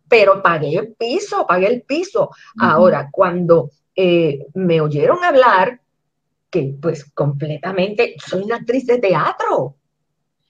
pero 0.07 0.41
pagué 0.41 0.77
el 0.77 0.93
piso, 0.93 1.45
pagué 1.47 1.67
el 1.67 1.81
piso. 1.81 2.29
Ahora, 2.59 3.09
cuando 3.11 3.71
eh, 3.95 4.45
me 4.53 4.79
oyeron 4.79 5.23
hablar, 5.23 5.81
que 6.49 6.75
pues 6.81 7.11
completamente, 7.11 8.15
soy 8.25 8.43
una 8.43 8.55
actriz 8.55 8.85
de 8.85 8.99
teatro, 8.99 9.75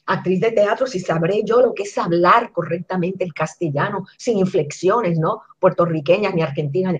actriz 0.07 0.39
de 0.39 0.51
teatro, 0.51 0.87
si 0.87 0.99
sabré 0.99 1.41
yo 1.45 1.61
lo 1.61 1.73
que 1.73 1.83
es 1.83 1.97
hablar 1.97 2.51
correctamente 2.51 3.23
el 3.23 3.33
castellano, 3.33 4.05
sin 4.17 4.39
inflexiones, 4.39 5.19
¿no? 5.19 5.41
Puertorriqueñas 5.59 6.33
ni 6.33 6.41
argentinas. 6.41 6.95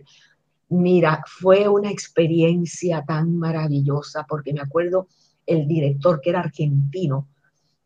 Mira, 0.69 1.23
fue 1.25 1.67
una 1.69 1.89
experiencia 1.89 3.03
tan 3.05 3.37
maravillosa 3.37 4.25
porque 4.27 4.53
me 4.53 4.59
acuerdo 4.59 5.07
el 5.45 5.65
director 5.65 6.19
que 6.19 6.31
era 6.31 6.41
argentino, 6.41 7.29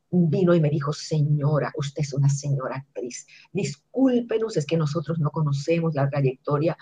vino 0.10 0.56
y 0.56 0.60
me 0.60 0.72
dijo, 0.72 0.92
señora, 0.92 1.72
usted 1.78 2.02
es 2.02 2.14
una 2.14 2.28
señora 2.28 2.78
actriz, 2.78 3.28
discúlpenos, 3.54 4.58
es 4.58 4.66
que 4.66 4.76
nosotros 4.76 5.20
no 5.20 5.30
conocemos 5.30 5.94
la 5.94 6.10
trayectoria. 6.10 6.76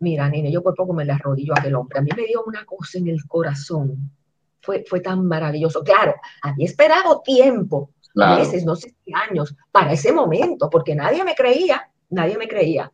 Mira, 0.00 0.28
nene, 0.28 0.50
yo 0.50 0.62
por 0.62 0.74
poco 0.74 0.92
me 0.92 1.04
la 1.04 1.14
arrodillo 1.14 1.54
a 1.54 1.60
aquel 1.60 1.76
hombre. 1.76 2.00
A 2.00 2.02
mí 2.02 2.10
me 2.16 2.26
dio 2.26 2.42
una 2.44 2.64
cosa 2.64 2.98
en 2.98 3.06
el 3.06 3.24
corazón 3.26 4.10
fue, 4.60 4.84
fue 4.88 5.00
tan 5.00 5.26
maravilloso. 5.26 5.82
Claro, 5.82 6.14
había 6.42 6.66
esperado 6.66 7.20
tiempo, 7.22 7.90
meses, 8.14 8.64
no 8.64 8.76
sé 8.76 8.94
si 9.04 9.12
años, 9.12 9.54
para 9.70 9.92
ese 9.92 10.12
momento, 10.12 10.68
porque 10.70 10.94
nadie 10.94 11.24
me 11.24 11.34
creía, 11.34 11.90
nadie 12.10 12.36
me 12.36 12.48
creía. 12.48 12.92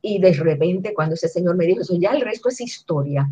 Y 0.00 0.18
de 0.18 0.32
repente 0.32 0.92
cuando 0.94 1.14
ese 1.14 1.28
señor 1.28 1.56
me 1.56 1.66
dijo 1.66 1.80
eso, 1.80 1.96
ya 1.98 2.10
el 2.10 2.20
resto 2.20 2.48
es 2.48 2.60
historia, 2.60 3.30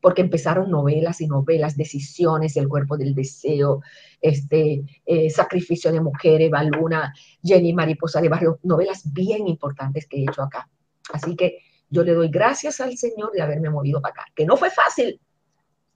porque 0.00 0.22
empezaron 0.22 0.70
novelas 0.70 1.20
y 1.20 1.28
novelas, 1.28 1.76
decisiones, 1.76 2.56
el 2.56 2.68
cuerpo 2.68 2.96
del 2.96 3.14
deseo, 3.14 3.82
este, 4.20 4.82
eh, 5.06 5.30
sacrificio 5.30 5.92
de 5.92 6.00
mujeres, 6.00 6.50
Baluna, 6.50 7.14
Jenny 7.42 7.72
Mariposa 7.72 8.20
de 8.20 8.28
Barrio, 8.28 8.58
novelas 8.64 9.12
bien 9.12 9.46
importantes 9.46 10.06
que 10.06 10.18
he 10.18 10.22
hecho 10.22 10.42
acá. 10.42 10.68
Así 11.12 11.36
que 11.36 11.58
yo 11.88 12.02
le 12.02 12.14
doy 12.14 12.28
gracias 12.28 12.80
al 12.80 12.96
Señor 12.96 13.32
de 13.32 13.42
haberme 13.42 13.70
movido 13.70 14.00
para 14.00 14.12
acá, 14.12 14.24
que 14.34 14.44
no 14.44 14.56
fue 14.56 14.70
fácil, 14.70 15.20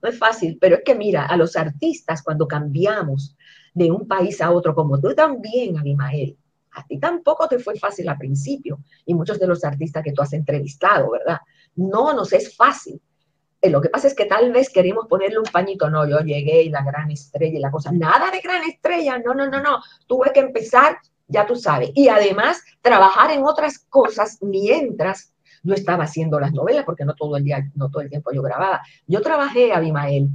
no 0.01 0.09
es 0.09 0.17
fácil, 0.17 0.57
pero 0.59 0.77
es 0.77 0.81
que 0.83 0.95
mira, 0.95 1.25
a 1.25 1.37
los 1.37 1.55
artistas 1.55 2.21
cuando 2.21 2.47
cambiamos 2.47 3.35
de 3.73 3.91
un 3.91 4.07
país 4.07 4.41
a 4.41 4.51
otro, 4.51 4.73
como 4.73 4.99
tú 4.99 5.13
también, 5.13 5.77
Abimael, 5.77 6.37
a 6.71 6.85
ti 6.85 6.99
tampoco 6.99 7.47
te 7.47 7.59
fue 7.59 7.77
fácil 7.77 8.07
al 8.09 8.17
principio, 8.17 8.79
y 9.05 9.13
muchos 9.13 9.39
de 9.39 9.47
los 9.47 9.63
artistas 9.63 10.03
que 10.03 10.13
tú 10.13 10.21
has 10.21 10.33
entrevistado, 10.33 11.11
¿verdad? 11.11 11.39
No 11.75 12.13
nos 12.13 12.33
es 12.33 12.55
fácil. 12.55 13.01
Eh, 13.59 13.69
lo 13.69 13.81
que 13.81 13.89
pasa 13.89 14.07
es 14.07 14.13
que 14.13 14.25
tal 14.25 14.51
vez 14.51 14.69
queremos 14.69 15.07
ponerle 15.07 15.39
un 15.39 15.45
pañito, 15.45 15.89
no, 15.89 16.07
yo 16.07 16.19
llegué 16.19 16.61
y 16.61 16.69
la 16.69 16.83
gran 16.83 17.09
estrella 17.09 17.57
y 17.57 17.61
la 17.61 17.71
cosa, 17.71 17.91
nada 17.91 18.29
de 18.31 18.39
gran 18.39 18.63
estrella, 18.63 19.17
no, 19.17 19.33
no, 19.33 19.49
no, 19.49 19.61
no, 19.61 19.81
tuve 20.05 20.31
que 20.31 20.41
empezar, 20.41 20.97
ya 21.27 21.45
tú 21.47 21.55
sabes, 21.55 21.91
y 21.95 22.07
además 22.07 22.61
trabajar 22.81 23.31
en 23.31 23.43
otras 23.43 23.79
cosas 23.79 24.37
mientras 24.41 25.33
yo 25.67 25.73
estaba 25.73 26.05
haciendo 26.05 26.39
las 26.39 26.53
novelas 26.53 26.85
porque 26.85 27.03
no 27.03 27.13
todo 27.13 27.35
el 27.35 27.43
día, 27.43 27.69
no 27.75 27.89
todo 27.89 28.01
el 28.01 28.09
tiempo 28.09 28.31
yo 28.31 28.41
grababa. 28.41 28.81
Yo 29.05 29.21
trabajé, 29.21 29.73
Abimael, 29.73 30.29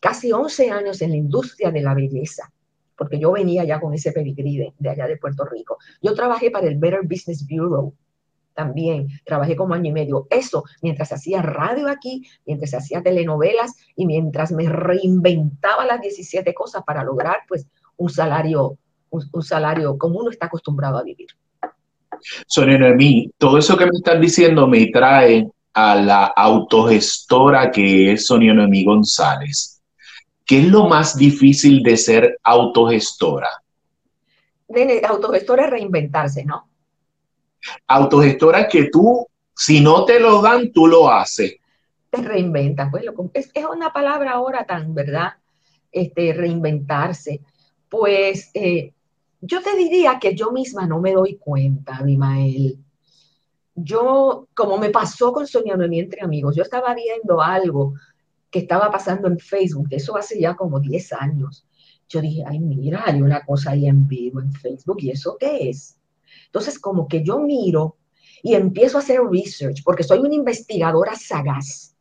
casi 0.00 0.32
11 0.32 0.70
años 0.70 1.00
en 1.00 1.10
la 1.10 1.16
industria 1.16 1.70
de 1.70 1.80
la 1.80 1.94
belleza, 1.94 2.52
porque 2.96 3.20
yo 3.20 3.30
venía 3.30 3.62
ya 3.64 3.80
con 3.80 3.94
ese 3.94 4.10
pedigrí 4.10 4.72
de, 4.76 4.90
allá 4.90 5.06
de 5.06 5.16
Puerto 5.16 5.44
Rico. 5.44 5.78
Yo 6.02 6.12
trabajé 6.12 6.50
para 6.50 6.66
el 6.66 6.76
Better 6.76 7.02
Business 7.04 7.46
Bureau 7.48 7.94
también, 8.52 9.06
trabajé 9.24 9.54
como 9.54 9.74
año 9.74 9.90
y 9.90 9.92
medio. 9.92 10.26
Eso, 10.28 10.64
mientras 10.82 11.12
hacía 11.12 11.40
radio 11.40 11.88
aquí, 11.88 12.26
mientras 12.44 12.74
hacía 12.74 13.00
telenovelas 13.00 13.76
y 13.94 14.06
mientras 14.06 14.50
me 14.50 14.68
reinventaba 14.68 15.86
las 15.86 16.00
17 16.00 16.52
cosas 16.52 16.82
para 16.84 17.04
lograr 17.04 17.42
pues 17.46 17.68
un 17.96 18.10
salario, 18.10 18.76
un 19.10 19.42
salario 19.44 19.96
como 19.96 20.18
uno 20.18 20.30
está 20.30 20.46
acostumbrado 20.46 20.98
a 20.98 21.04
vivir. 21.04 21.28
Sonia 22.46 22.78
Noemí, 22.78 23.30
todo 23.38 23.58
eso 23.58 23.76
que 23.76 23.86
me 23.86 23.96
están 23.96 24.20
diciendo 24.20 24.66
me 24.66 24.86
trae 24.86 25.46
a 25.72 25.94
la 25.94 26.24
autogestora 26.26 27.70
que 27.70 28.12
es 28.12 28.26
Sonia 28.26 28.54
Noemí 28.54 28.84
González. 28.84 29.80
¿Qué 30.44 30.60
es 30.60 30.68
lo 30.68 30.88
más 30.88 31.16
difícil 31.16 31.82
de 31.82 31.96
ser 31.96 32.38
autogestora? 32.42 33.50
Autogestora 35.06 35.64
es 35.64 35.70
reinventarse, 35.70 36.44
¿no? 36.44 36.68
Autogestora 37.86 38.68
que 38.68 38.88
tú, 38.90 39.26
si 39.54 39.80
no 39.80 40.04
te 40.04 40.20
lo 40.20 40.40
dan, 40.40 40.72
tú 40.72 40.86
lo 40.86 41.10
haces. 41.10 41.56
Te 42.10 42.22
reinventas, 42.22 42.88
pues 42.90 43.04
es, 43.34 43.50
es 43.52 43.64
una 43.66 43.92
palabra 43.92 44.32
ahora 44.32 44.64
tan, 44.64 44.94
¿verdad? 44.94 45.34
Este, 45.92 46.32
reinventarse. 46.32 47.40
Pues 47.88 48.50
eh, 48.54 48.92
yo 49.40 49.62
te 49.62 49.76
diría 49.76 50.18
que 50.20 50.34
yo 50.34 50.52
misma 50.52 50.86
no 50.86 51.00
me 51.00 51.12
doy 51.12 51.36
cuenta, 51.36 51.96
Abimael. 51.96 52.78
Yo, 53.74 54.48
como 54.54 54.78
me 54.78 54.90
pasó 54.90 55.32
con 55.32 55.46
Sonia 55.46 55.76
Noemí 55.76 56.00
entre 56.00 56.22
amigos, 56.22 56.56
yo 56.56 56.62
estaba 56.62 56.94
viendo 56.94 57.40
algo 57.40 57.94
que 58.50 58.60
estaba 58.60 58.90
pasando 58.90 59.28
en 59.28 59.38
Facebook, 59.38 59.88
eso 59.90 60.16
hace 60.16 60.40
ya 60.40 60.56
como 60.56 60.80
10 60.80 61.12
años. 61.12 61.66
Yo 62.08 62.20
dije, 62.20 62.42
ay, 62.46 62.58
mira, 62.58 63.04
hay 63.06 63.22
una 63.22 63.44
cosa 63.44 63.72
ahí 63.72 63.86
en 63.86 64.08
vivo 64.08 64.40
en 64.40 64.52
Facebook, 64.52 64.96
¿y 65.00 65.10
eso 65.10 65.36
qué 65.38 65.68
es? 65.68 65.98
Entonces, 66.46 66.78
como 66.78 67.06
que 67.06 67.22
yo 67.22 67.38
miro 67.38 67.96
y 68.42 68.54
empiezo 68.54 68.96
a 68.96 69.00
hacer 69.00 69.20
research, 69.30 69.82
porque 69.84 70.02
soy 70.02 70.20
una 70.20 70.34
investigadora 70.34 71.14
sagaz. 71.14 71.94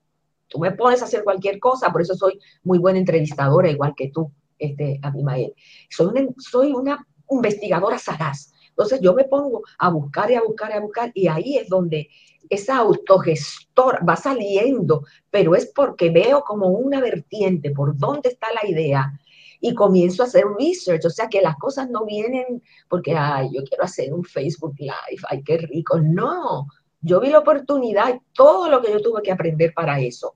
Tú 0.47 0.59
me 0.59 0.71
pones 0.71 1.01
a 1.01 1.05
hacer 1.05 1.23
cualquier 1.23 1.59
cosa, 1.59 1.91
por 1.91 2.01
eso 2.01 2.15
soy 2.15 2.39
muy 2.63 2.79
buena 2.79 2.99
entrevistadora, 2.99 3.69
igual 3.69 3.93
que 3.95 4.09
tú, 4.09 4.31
este, 4.57 4.99
Abimael. 5.03 5.53
Soy 5.89 6.07
una, 6.07 6.27
soy 6.37 6.71
una 6.71 7.05
investigadora 7.29 7.97
sagaz. 7.97 8.53
Entonces 8.69 8.99
yo 9.01 9.13
me 9.13 9.23
pongo 9.23 9.63
a 9.79 9.89
buscar 9.89 10.29
y 10.31 10.35
a 10.35 10.41
buscar 10.41 10.71
y 10.71 10.73
a 10.73 10.79
buscar 10.79 11.11
y 11.13 11.27
ahí 11.27 11.57
es 11.57 11.67
donde 11.67 12.09
esa 12.49 12.77
autogestora 12.77 13.99
va 14.07 14.15
saliendo, 14.15 15.03
pero 15.29 15.55
es 15.55 15.65
porque 15.75 16.09
veo 16.09 16.43
como 16.43 16.67
una 16.67 17.01
vertiente 17.01 17.71
por 17.71 17.97
dónde 17.97 18.29
está 18.29 18.47
la 18.53 18.69
idea 18.69 19.11
y 19.59 19.73
comienzo 19.73 20.21
a 20.21 20.27
hacer 20.27 20.45
research, 20.59 21.05
o 21.05 21.09
sea 21.09 21.27
que 21.27 21.41
las 21.41 21.55
cosas 21.57 21.89
no 21.89 22.05
vienen 22.05 22.61
porque, 22.87 23.15
ay, 23.15 23.49
yo 23.53 23.63
quiero 23.63 23.83
hacer 23.83 24.13
un 24.13 24.23
Facebook 24.23 24.75
Live, 24.77 25.23
ay, 25.29 25.43
qué 25.43 25.57
rico, 25.57 25.99
no, 25.99 26.67
yo 27.01 27.19
vi 27.19 27.29
la 27.29 27.39
oportunidad 27.39 28.13
y 28.13 28.19
todo 28.33 28.69
lo 28.69 28.81
que 28.81 28.91
yo 28.91 29.01
tuve 29.01 29.21
que 29.21 29.31
aprender 29.31 29.73
para 29.73 29.99
eso. 29.99 30.35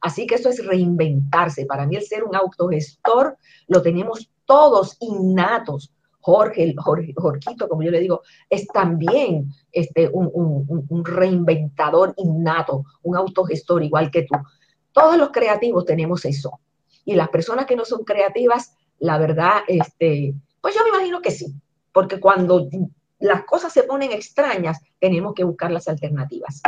Así 0.00 0.26
que 0.26 0.34
eso 0.34 0.48
es 0.48 0.64
reinventarse. 0.66 1.64
Para 1.64 1.86
mí 1.86 1.96
el 1.96 2.02
ser 2.02 2.24
un 2.24 2.34
autogestor 2.34 3.36
lo 3.68 3.82
tenemos 3.82 4.28
todos 4.44 4.96
innatos. 5.00 5.92
Jorge, 6.22 6.72
Jorge 6.76 7.12
Jorquito, 7.16 7.68
como 7.68 7.82
yo 7.82 7.90
le 7.90 8.00
digo, 8.00 8.22
es 8.48 8.66
también 8.68 9.52
este, 9.72 10.08
un, 10.08 10.30
un, 10.32 10.86
un 10.88 11.04
reinventador 11.04 12.14
innato, 12.16 12.84
un 13.02 13.16
autogestor 13.16 13.82
igual 13.82 14.10
que 14.10 14.22
tú. 14.22 14.36
Todos 14.92 15.18
los 15.18 15.30
creativos 15.30 15.84
tenemos 15.84 16.24
eso. 16.24 16.60
Y 17.04 17.16
las 17.16 17.28
personas 17.28 17.66
que 17.66 17.74
no 17.74 17.84
son 17.84 18.04
creativas, 18.04 18.76
la 19.00 19.18
verdad, 19.18 19.62
este, 19.66 20.34
pues 20.60 20.76
yo 20.76 20.82
me 20.84 20.90
imagino 20.90 21.20
que 21.20 21.32
sí, 21.32 21.52
porque 21.92 22.20
cuando 22.20 22.68
las 23.18 23.44
cosas 23.44 23.72
se 23.72 23.82
ponen 23.82 24.12
extrañas, 24.12 24.78
tenemos 25.00 25.34
que 25.34 25.42
buscar 25.42 25.72
las 25.72 25.88
alternativas. 25.88 26.62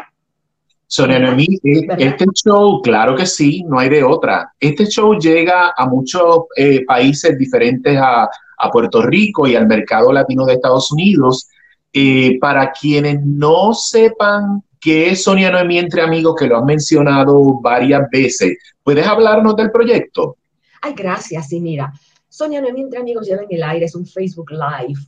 Sonia 0.86 1.18
Noemí, 1.18 1.46
eh, 1.62 1.86
este 1.98 2.26
show, 2.34 2.82
claro 2.82 3.16
que 3.16 3.26
sí, 3.26 3.62
no 3.64 3.78
hay 3.78 3.88
de 3.88 4.02
otra. 4.02 4.52
Este 4.58 4.86
show 4.86 5.18
llega 5.18 5.72
a 5.76 5.86
muchos 5.86 6.44
eh, 6.56 6.84
países 6.84 7.38
diferentes 7.38 7.96
a, 7.96 8.28
Puerto 8.70 9.02
Rico 9.02 9.46
y 9.46 9.56
al 9.56 9.66
mercado 9.66 10.12
latino 10.12 10.44
de 10.46 10.54
Estados 10.54 10.90
Unidos. 10.92 11.48
Eh, 11.92 12.38
para 12.40 12.72
quienes 12.72 13.24
no 13.24 13.72
sepan 13.72 14.62
qué 14.80 15.10
es 15.10 15.22
Sonia 15.22 15.50
Noemí 15.50 15.78
entre 15.78 16.02
amigos, 16.02 16.34
que 16.36 16.46
lo 16.46 16.58
han 16.58 16.64
mencionado 16.64 17.60
varias 17.60 18.10
veces, 18.10 18.58
¿puedes 18.82 19.06
hablarnos 19.06 19.54
del 19.54 19.70
proyecto? 19.70 20.36
Ay, 20.82 20.92
gracias. 20.94 21.48
Sí, 21.48 21.60
mira, 21.60 21.92
Sonia 22.28 22.60
Noemí 22.60 22.82
entre 22.82 22.98
amigos 22.98 23.26
lleva 23.26 23.44
en 23.44 23.48
el 23.50 23.62
aire, 23.62 23.86
es 23.86 23.94
un 23.94 24.04
Facebook 24.04 24.50
Live 24.50 25.00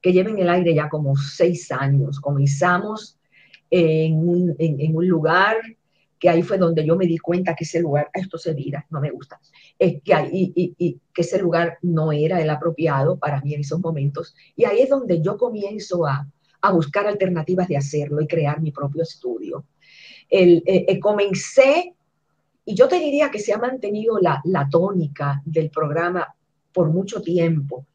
que 0.00 0.12
lleva 0.12 0.30
en 0.30 0.38
el 0.38 0.48
aire 0.48 0.74
ya 0.74 0.88
como 0.88 1.16
seis 1.16 1.70
años. 1.72 2.20
Comenzamos 2.20 3.18
en 3.70 4.16
un, 4.16 4.54
en, 4.58 4.96
un 4.96 5.06
lugar 5.06 5.56
que 6.18 6.28
ahí 6.28 6.42
fue 6.42 6.58
donde 6.58 6.84
yo 6.86 6.96
me 6.96 7.06
di 7.06 7.18
cuenta 7.18 7.54
que 7.54 7.64
ese 7.64 7.80
lugar, 7.80 8.08
esto 8.12 8.38
se 8.38 8.54
vira, 8.54 8.86
no 8.90 9.00
me 9.00 9.10
gusta, 9.10 9.40
es 9.78 10.02
que, 10.02 10.14
ahí, 10.14 10.52
y, 10.54 10.74
y, 10.78 11.00
que 11.14 11.22
ese 11.22 11.40
lugar 11.40 11.78
no 11.82 12.12
era 12.12 12.40
el 12.40 12.50
apropiado 12.50 13.18
para 13.18 13.40
mí 13.40 13.54
en 13.54 13.60
esos 13.60 13.80
momentos. 13.80 14.34
Y 14.56 14.64
ahí 14.64 14.80
es 14.80 14.88
donde 14.88 15.20
yo 15.20 15.36
comienzo 15.36 16.06
a, 16.06 16.28
a 16.60 16.72
buscar 16.72 17.06
alternativas 17.06 17.68
de 17.68 17.76
hacerlo 17.76 18.20
y 18.20 18.26
crear 18.26 18.60
mi 18.60 18.72
propio 18.72 19.02
estudio. 19.02 19.64
El, 20.28 20.62
eh, 20.66 20.84
eh, 20.88 21.00
comencé, 21.00 21.94
y 22.64 22.74
yo 22.74 22.88
te 22.88 22.98
diría 22.98 23.30
que 23.30 23.38
se 23.38 23.52
ha 23.52 23.58
mantenido 23.58 24.18
la, 24.18 24.40
la 24.44 24.68
tónica 24.68 25.40
del 25.44 25.70
programa 25.70 26.34
por 26.72 26.90
mucho 26.90 27.22
tiempo, 27.22 27.86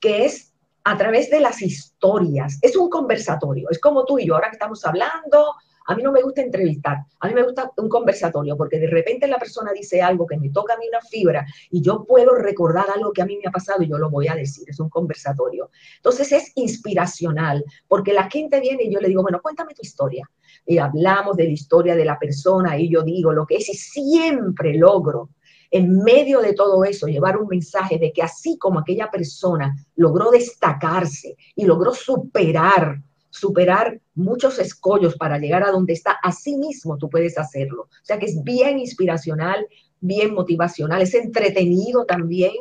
que 0.00 0.24
es 0.24 0.52
a 0.84 0.96
través 0.96 1.30
de 1.30 1.40
las 1.40 1.60
historias. 1.62 2.58
Es 2.62 2.76
un 2.76 2.88
conversatorio, 2.88 3.68
es 3.70 3.78
como 3.78 4.04
tú 4.04 4.18
y 4.18 4.26
yo, 4.26 4.34
ahora 4.34 4.48
que 4.48 4.56
estamos 4.56 4.84
hablando, 4.84 5.54
a 5.86 5.94
mí 5.94 6.02
no 6.02 6.12
me 6.12 6.22
gusta 6.22 6.42
entrevistar, 6.42 6.98
a 7.20 7.28
mí 7.28 7.34
me 7.34 7.42
gusta 7.42 7.70
un 7.76 7.88
conversatorio, 7.88 8.56
porque 8.56 8.78
de 8.78 8.86
repente 8.86 9.26
la 9.26 9.38
persona 9.38 9.72
dice 9.72 10.02
algo 10.02 10.26
que 10.26 10.36
me 10.36 10.50
toca 10.50 10.74
a 10.74 10.76
mí 10.78 10.86
una 10.88 11.00
fibra 11.00 11.46
y 11.70 11.82
yo 11.82 12.04
puedo 12.04 12.34
recordar 12.34 12.86
algo 12.94 13.12
que 13.12 13.22
a 13.22 13.26
mí 13.26 13.36
me 13.36 13.48
ha 13.48 13.50
pasado 13.50 13.82
y 13.82 13.88
yo 13.88 13.98
lo 13.98 14.10
voy 14.10 14.28
a 14.28 14.34
decir, 14.34 14.68
es 14.68 14.80
un 14.80 14.88
conversatorio. 14.88 15.70
Entonces 15.96 16.32
es 16.32 16.52
inspiracional, 16.54 17.64
porque 17.88 18.12
la 18.12 18.30
gente 18.30 18.60
viene 18.60 18.84
y 18.84 18.92
yo 18.92 19.00
le 19.00 19.08
digo, 19.08 19.22
bueno, 19.22 19.40
cuéntame 19.42 19.74
tu 19.74 19.82
historia. 19.82 20.28
Y 20.66 20.78
hablamos 20.78 21.36
de 21.36 21.44
la 21.44 21.50
historia 21.50 21.96
de 21.96 22.04
la 22.04 22.18
persona 22.18 22.78
y 22.78 22.88
yo 22.88 23.02
digo 23.02 23.32
lo 23.32 23.46
que 23.46 23.56
es 23.56 23.68
y 23.68 23.74
siempre 23.74 24.74
logro 24.74 25.30
en 25.72 26.02
medio 26.02 26.40
de 26.40 26.52
todo 26.52 26.84
eso, 26.84 27.06
llevar 27.06 27.38
un 27.38 27.48
mensaje 27.48 27.98
de 27.98 28.12
que 28.12 28.22
así 28.22 28.58
como 28.58 28.78
aquella 28.78 29.10
persona 29.10 29.74
logró 29.96 30.30
destacarse 30.30 31.34
y 31.56 31.64
logró 31.64 31.94
superar, 31.94 33.00
superar 33.32 33.98
muchos 34.14 34.58
escollos 34.58 35.16
para 35.16 35.38
llegar 35.38 35.64
a 35.64 35.70
donde 35.70 35.94
está, 35.94 36.18
así 36.22 36.56
mismo 36.58 36.98
tú 36.98 37.08
puedes 37.08 37.38
hacerlo. 37.38 37.84
O 37.84 38.04
sea 38.04 38.18
que 38.18 38.26
es 38.26 38.42
bien 38.44 38.78
inspiracional, 38.78 39.66
bien 40.00 40.34
motivacional, 40.34 41.00
es 41.00 41.14
entretenido 41.14 42.04
también, 42.04 42.52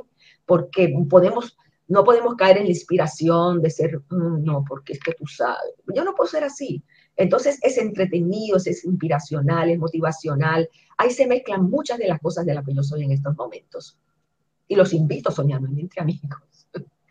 porque 0.45 0.93
podemos, 1.09 1.57
no 1.89 2.05
podemos 2.05 2.35
caer 2.35 2.57
en 2.57 2.63
la 2.63 2.69
inspiración 2.69 3.61
de 3.61 3.69
ser, 3.69 3.99
mm, 4.09 4.43
no, 4.45 4.63
porque 4.65 4.93
es 4.93 4.99
que 5.01 5.11
tú 5.11 5.27
sabes, 5.27 5.73
yo 5.93 6.05
no 6.05 6.15
puedo 6.15 6.29
ser 6.29 6.45
así. 6.45 6.81
Entonces 7.17 7.59
es 7.61 7.77
entretenido, 7.77 8.55
es 8.55 8.85
inspiracional, 8.85 9.69
es 9.69 9.77
motivacional. 9.77 10.69
Ahí 10.97 11.11
se 11.11 11.27
mezclan 11.27 11.69
muchas 11.69 11.97
de 11.97 12.07
las 12.07 12.21
cosas 12.21 12.45
de 12.45 12.53
las 12.53 12.65
que 12.65 12.73
yo 12.73 12.81
soy 12.81 13.03
en 13.03 13.11
estos 13.11 13.35
momentos. 13.35 13.99
Y 14.69 14.75
los 14.75 14.93
invito 14.93 15.29
a 15.29 15.33
soñar 15.33 15.59
entre 15.77 16.01
amigos. 16.01 16.50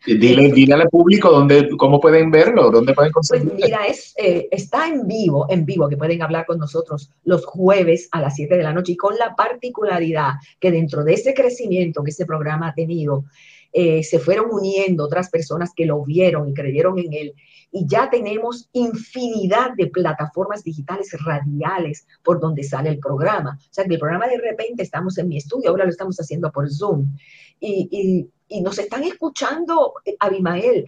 Dile, 0.05 0.51
dile 0.51 0.73
al 0.73 0.89
público 0.89 1.29
dónde, 1.29 1.69
cómo 1.77 1.99
pueden 1.99 2.31
verlo, 2.31 2.71
dónde 2.71 2.93
pueden 2.93 3.11
conseguirlo. 3.11 3.51
Pues 3.51 3.63
mira, 3.63 3.85
es, 3.85 4.15
eh, 4.17 4.47
está 4.49 4.87
en 4.87 5.07
vivo, 5.07 5.45
en 5.49 5.65
vivo, 5.65 5.87
que 5.87 5.97
pueden 5.97 6.23
hablar 6.23 6.45
con 6.47 6.57
nosotros 6.57 7.11
los 7.23 7.45
jueves 7.45 8.09
a 8.11 8.19
las 8.19 8.35
7 8.35 8.57
de 8.57 8.63
la 8.63 8.73
noche 8.73 8.93
y 8.93 8.97
con 8.97 9.15
la 9.17 9.35
particularidad 9.35 10.33
que 10.59 10.71
dentro 10.71 11.03
de 11.03 11.13
ese 11.13 11.35
crecimiento 11.35 12.03
que 12.03 12.09
ese 12.09 12.25
programa 12.25 12.69
ha 12.69 12.73
tenido, 12.73 13.25
eh, 13.73 14.03
se 14.03 14.19
fueron 14.19 14.47
uniendo 14.51 15.05
otras 15.05 15.29
personas 15.29 15.71
que 15.75 15.85
lo 15.85 16.03
vieron 16.03 16.49
y 16.49 16.53
creyeron 16.53 16.97
en 16.97 17.13
él 17.13 17.33
y 17.71 17.87
ya 17.87 18.09
tenemos 18.09 18.69
infinidad 18.73 19.71
de 19.75 19.87
plataformas 19.87 20.63
digitales 20.63 21.15
radiales 21.23 22.05
por 22.21 22.39
donde 22.39 22.63
sale 22.63 22.89
el 22.89 22.99
programa. 22.99 23.57
O 23.59 23.73
sea, 23.73 23.85
que 23.85 23.93
el 23.93 23.99
programa 23.99 24.27
de 24.27 24.37
repente 24.37 24.83
estamos 24.83 25.17
en 25.17 25.29
mi 25.29 25.37
estudio, 25.37 25.69
ahora 25.69 25.85
lo 25.85 25.91
estamos 25.91 26.17
haciendo 26.19 26.51
por 26.51 26.69
Zoom 26.69 27.15
y, 27.59 28.27
nos 28.59 28.77
están 28.77 29.03
escuchando, 29.05 29.93
eh, 30.03 30.17
Abimael, 30.19 30.85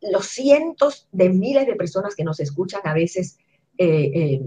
los 0.00 0.26
cientos 0.26 1.08
de 1.12 1.28
miles 1.28 1.66
de 1.66 1.76
personas 1.76 2.16
que 2.16 2.24
nos 2.24 2.40
escuchan 2.40 2.80
a 2.84 2.94
veces 2.94 3.38
eh, 3.78 4.40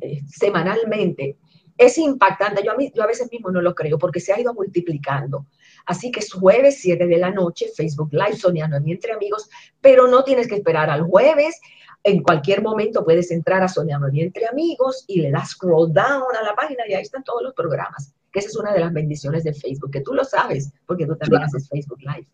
eh, 0.00 0.22
semanalmente. 0.26 1.36
Es 1.76 1.98
impactante, 1.98 2.62
yo 2.62 2.72
a, 2.72 2.76
mí, 2.76 2.92
yo 2.94 3.02
a 3.02 3.06
veces 3.06 3.30
mismo 3.32 3.50
no 3.50 3.60
lo 3.62 3.74
creo 3.74 3.98
porque 3.98 4.20
se 4.20 4.32
ha 4.32 4.40
ido 4.40 4.54
multiplicando. 4.54 5.46
Así 5.86 6.10
que 6.10 6.20
es 6.20 6.32
jueves 6.32 6.78
7 6.80 7.06
de 7.06 7.16
la 7.16 7.30
noche, 7.30 7.66
Facebook 7.74 8.10
Live, 8.12 8.36
Soñando 8.36 8.76
en 8.76 8.88
Entre 8.88 9.12
Amigos, 9.12 9.48
pero 9.80 10.06
no 10.06 10.22
tienes 10.22 10.46
que 10.46 10.56
esperar 10.56 10.90
al 10.90 11.02
jueves. 11.02 11.58
En 12.02 12.22
cualquier 12.22 12.62
momento 12.62 13.04
puedes 13.04 13.30
entrar 13.30 13.62
a 13.62 13.68
Soñando 13.68 14.08
Entre 14.12 14.46
Amigos 14.46 15.04
y 15.08 15.20
le 15.20 15.30
das 15.30 15.50
scroll 15.50 15.92
down 15.92 16.36
a 16.38 16.42
la 16.42 16.54
página 16.54 16.84
y 16.86 16.94
ahí 16.94 17.02
están 17.02 17.24
todos 17.24 17.42
los 17.42 17.54
programas. 17.54 18.14
Que 18.32 18.38
esa 18.40 18.48
es 18.48 18.56
una 18.56 18.72
de 18.72 18.80
las 18.80 18.92
bendiciones 18.92 19.44
de 19.44 19.52
Facebook, 19.52 19.90
que 19.90 20.00
tú 20.00 20.14
lo 20.14 20.24
sabes, 20.24 20.72
porque 20.86 21.06
tú 21.06 21.16
también 21.16 21.42
haces 21.42 21.68
Facebook 21.68 22.00
Live. 22.00 22.26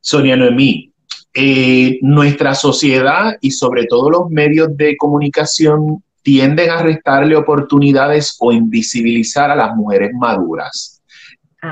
Sonia 0.00 0.36
Noemí, 0.36 0.92
eh, 1.34 1.98
nuestra 2.02 2.54
sociedad 2.54 3.36
y 3.40 3.50
sobre 3.50 3.86
todo 3.86 4.10
los 4.10 4.30
medios 4.30 4.76
de 4.76 4.96
comunicación 4.96 6.02
tienden 6.22 6.70
a 6.70 6.82
restarle 6.82 7.36
oportunidades 7.36 8.36
o 8.40 8.52
invisibilizar 8.52 9.50
a 9.50 9.56
las 9.56 9.74
mujeres 9.76 10.10
maduras. 10.12 11.00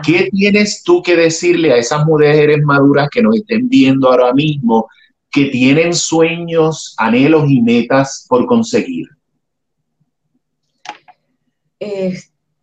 ¿Qué 0.05 0.29
tienes 0.31 0.83
tú 0.83 1.03
que 1.03 1.17
decirle 1.17 1.73
a 1.73 1.77
esas 1.77 2.05
mujeres 2.05 2.63
maduras 2.63 3.09
que 3.11 3.23
nos 3.23 3.37
estén 3.37 3.69
viendo 3.69 4.09
ahora 4.09 4.35
mismo, 4.35 4.87
que 5.31 5.47
tienen 5.47 5.95
sueños, 5.95 6.95
anhelos 6.99 7.49
y 7.49 7.61
metas 7.63 8.27
por 8.29 8.47
conseguir? 8.47 9.07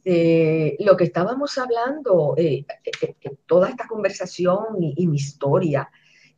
Este, 0.05 0.77
lo 0.81 0.95
que 0.95 1.05
estábamos 1.05 1.57
hablando, 1.57 2.35
eh, 2.37 2.63
eh, 3.01 3.15
eh, 3.21 3.31
toda 3.47 3.69
esta 3.69 3.87
conversación 3.87 4.77
y, 4.79 5.07
mi 5.07 5.15
historia, 5.15 5.89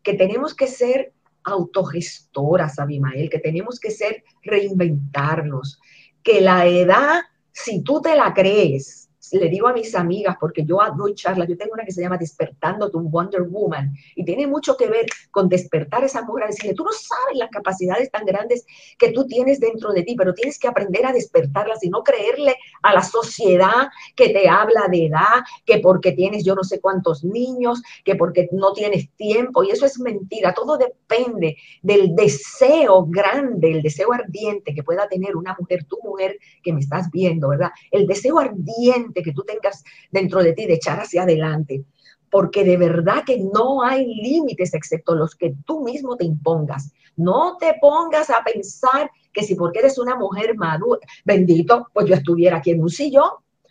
que 0.01 0.13
tenemos 0.13 0.55
que 0.55 0.67
ser 0.67 1.13
autogestoras, 1.43 2.79
Abimael, 2.79 3.29
que 3.29 3.39
tenemos 3.39 3.77
que 3.79 3.91
ser 3.91 4.23
reinventarnos, 4.41 5.81
que 6.23 6.39
la 6.39 6.65
edad, 6.65 7.23
si 7.51 7.81
tú 7.83 8.01
te 8.01 8.15
la 8.15 8.33
crees, 8.33 9.06
le 9.31 9.49
digo 9.49 9.67
a 9.67 9.73
mis 9.73 9.95
amigas, 9.95 10.37
porque 10.39 10.65
yo 10.65 10.79
doy 10.95 11.13
charlas, 11.15 11.47
yo 11.47 11.57
tengo 11.57 11.73
una 11.73 11.83
que 11.83 11.91
se 11.91 12.01
llama 12.01 12.17
Despertando 12.17 12.89
tu 12.89 12.99
Wonder 12.99 13.43
Woman, 13.43 13.93
y 14.15 14.23
tiene 14.25 14.47
mucho 14.47 14.75
que 14.77 14.87
ver 14.87 15.05
con 15.31 15.49
despertar 15.49 16.03
esa 16.03 16.23
mujer, 16.23 16.47
decirle, 16.47 16.73
tú 16.73 16.83
no 16.83 16.91
sabes 16.91 17.37
las 17.37 17.49
capacidades 17.49 18.11
tan 18.11 18.25
grandes 18.25 18.65
que 18.97 19.11
tú 19.11 19.25
tienes 19.25 19.59
dentro 19.59 19.91
de 19.91 20.03
ti, 20.03 20.15
pero 20.15 20.33
tienes 20.33 20.59
que 20.59 20.67
aprender 20.67 21.05
a 21.05 21.13
despertarlas 21.13 21.83
y 21.83 21.89
no 21.89 22.03
creerle 22.03 22.55
a 22.83 22.93
la 22.93 23.01
sociedad 23.01 23.89
que 24.15 24.29
te 24.29 24.47
habla 24.49 24.87
de 24.89 25.07
edad, 25.07 25.43
que 25.65 25.79
porque 25.79 26.11
tienes 26.11 26.43
yo 26.43 26.55
no 26.55 26.63
sé 26.63 26.79
cuántos 26.79 27.23
niños, 27.23 27.81
que 28.03 28.15
porque 28.15 28.49
no 28.51 28.73
tienes 28.73 29.09
tiempo, 29.15 29.63
y 29.63 29.71
eso 29.71 29.85
es 29.85 29.99
mentira, 29.99 30.53
todo 30.53 30.77
depende 30.77 31.57
del 31.81 32.15
deseo 32.15 33.05
grande, 33.07 33.71
el 33.71 33.81
deseo 33.81 34.13
ardiente 34.13 34.73
que 34.73 34.83
pueda 34.83 35.07
tener 35.07 35.35
una 35.35 35.55
mujer, 35.59 35.85
tu 35.85 35.97
mujer 36.03 36.37
que 36.63 36.73
me 36.73 36.79
estás 36.79 37.09
viendo, 37.11 37.49
¿verdad? 37.49 37.71
El 37.91 38.07
deseo 38.07 38.39
ardiente 38.39 39.16
que 39.23 39.33
tú 39.33 39.43
tengas 39.43 39.83
dentro 40.11 40.41
de 40.43 40.53
ti 40.53 40.65
de 40.65 40.75
echar 40.75 40.99
hacia 40.99 41.23
adelante, 41.23 41.83
porque 42.29 42.63
de 42.63 42.77
verdad 42.77 43.23
que 43.25 43.39
no 43.39 43.83
hay 43.83 44.05
límites 44.05 44.73
excepto 44.73 45.15
los 45.15 45.35
que 45.35 45.55
tú 45.65 45.83
mismo 45.83 46.17
te 46.17 46.25
impongas. 46.25 46.91
No 47.15 47.57
te 47.57 47.75
pongas 47.81 48.29
a 48.29 48.43
pensar 48.43 49.09
que 49.33 49.43
si 49.43 49.55
porque 49.55 49.79
eres 49.79 49.97
una 49.97 50.15
mujer 50.15 50.55
madura, 50.55 50.99
bendito, 51.25 51.87
pues 51.93 52.07
yo 52.07 52.15
estuviera 52.15 52.57
aquí 52.57 52.71
en 52.71 52.81
un 52.81 52.89
sillón, 52.89 53.29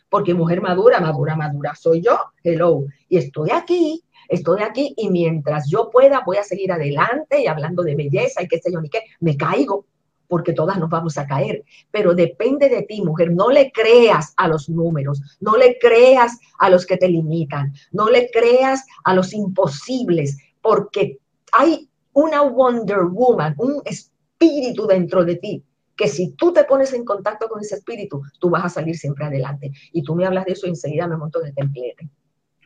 porque 0.09 0.34
mujer 0.34 0.61
madura, 0.61 1.01
madura, 1.01 1.36
madura 1.36 1.74
soy 1.74 2.01
yo, 2.03 2.18
hello, 2.42 2.84
y 3.09 3.18
estoy 3.18 3.51
aquí, 3.51 4.03
estoy 4.28 4.62
aquí 4.62 4.94
y 4.97 5.11
mientras 5.11 5.68
yo 5.68 5.90
pueda 5.90 6.22
voy 6.24 6.38
a 6.38 6.44
seguir 6.44 6.72
adelante 6.72 7.42
y 7.42 7.47
hablando 7.47 7.82
de 7.82 7.94
belleza 7.94 8.42
y 8.42 8.49
qué 8.49 8.59
sé 8.59 8.72
yo 8.72 8.80
ni 8.80 8.88
qué, 8.88 9.03
me 9.20 9.36
caigo, 9.36 9.86
porque 10.29 10.53
todas 10.53 10.79
nos 10.79 10.91
vamos 10.91 11.18
a 11.18 11.27
caer, 11.27 11.64
pero 11.91 12.14
depende 12.14 12.68
de 12.68 12.83
ti, 12.83 13.03
mujer, 13.03 13.33
no 13.33 13.51
le 13.51 13.70
creas 13.72 14.35
a 14.37 14.49
los 14.49 14.68
números, 14.68 15.20
no 15.41 15.57
le 15.57 15.79
creas 15.79 16.39
a 16.59 16.70
los 16.70 16.87
que 16.87 16.97
te 16.97 17.09
limitan, 17.09 17.72
no 17.93 18.09
le 18.09 18.31
creas 18.31 18.85
a 19.05 19.14
los 19.14 19.33
imposibles, 19.33 20.37
porque 20.61 21.18
hay 21.53 21.89
una 22.12 22.43
Wonder 22.43 23.05
Woman, 23.05 23.55
un 23.59 23.83
espíritu 23.85 24.87
dentro 24.87 25.24
de 25.24 25.37
ti 25.37 25.64
que 25.97 26.09
si 26.09 26.33
tú 26.33 26.53
te 26.53 26.64
pones 26.64 26.93
en 26.93 27.05
contacto 27.05 27.49
con 27.49 27.61
ese 27.61 27.77
espíritu, 27.77 28.22
tú 28.39 28.51
vas 28.51 28.64
a 28.64 28.68
salir 28.68 28.97
siempre 28.97 29.24
adelante. 29.24 29.72
Y 29.93 30.03
tú 30.03 30.14
me 30.14 30.27
hablas 30.27 30.45
de 30.45 30.53
eso 30.53 30.66
y 30.66 30.70
enseguida 30.70 31.09
me 31.09 31.16
monto 31.16 31.41
en 31.41 31.49
el 31.49 31.55
templete. 31.55 32.11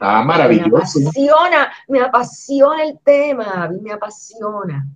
Ah, 0.01 0.25
maravilloso. 0.25 0.99
Me 0.99 1.07
apasiona, 1.07 1.73
me 1.87 2.01
apasiona 2.01 2.83
el 2.83 2.99
tema, 3.05 3.71
me 3.81 3.93
apasiona. 3.93 4.89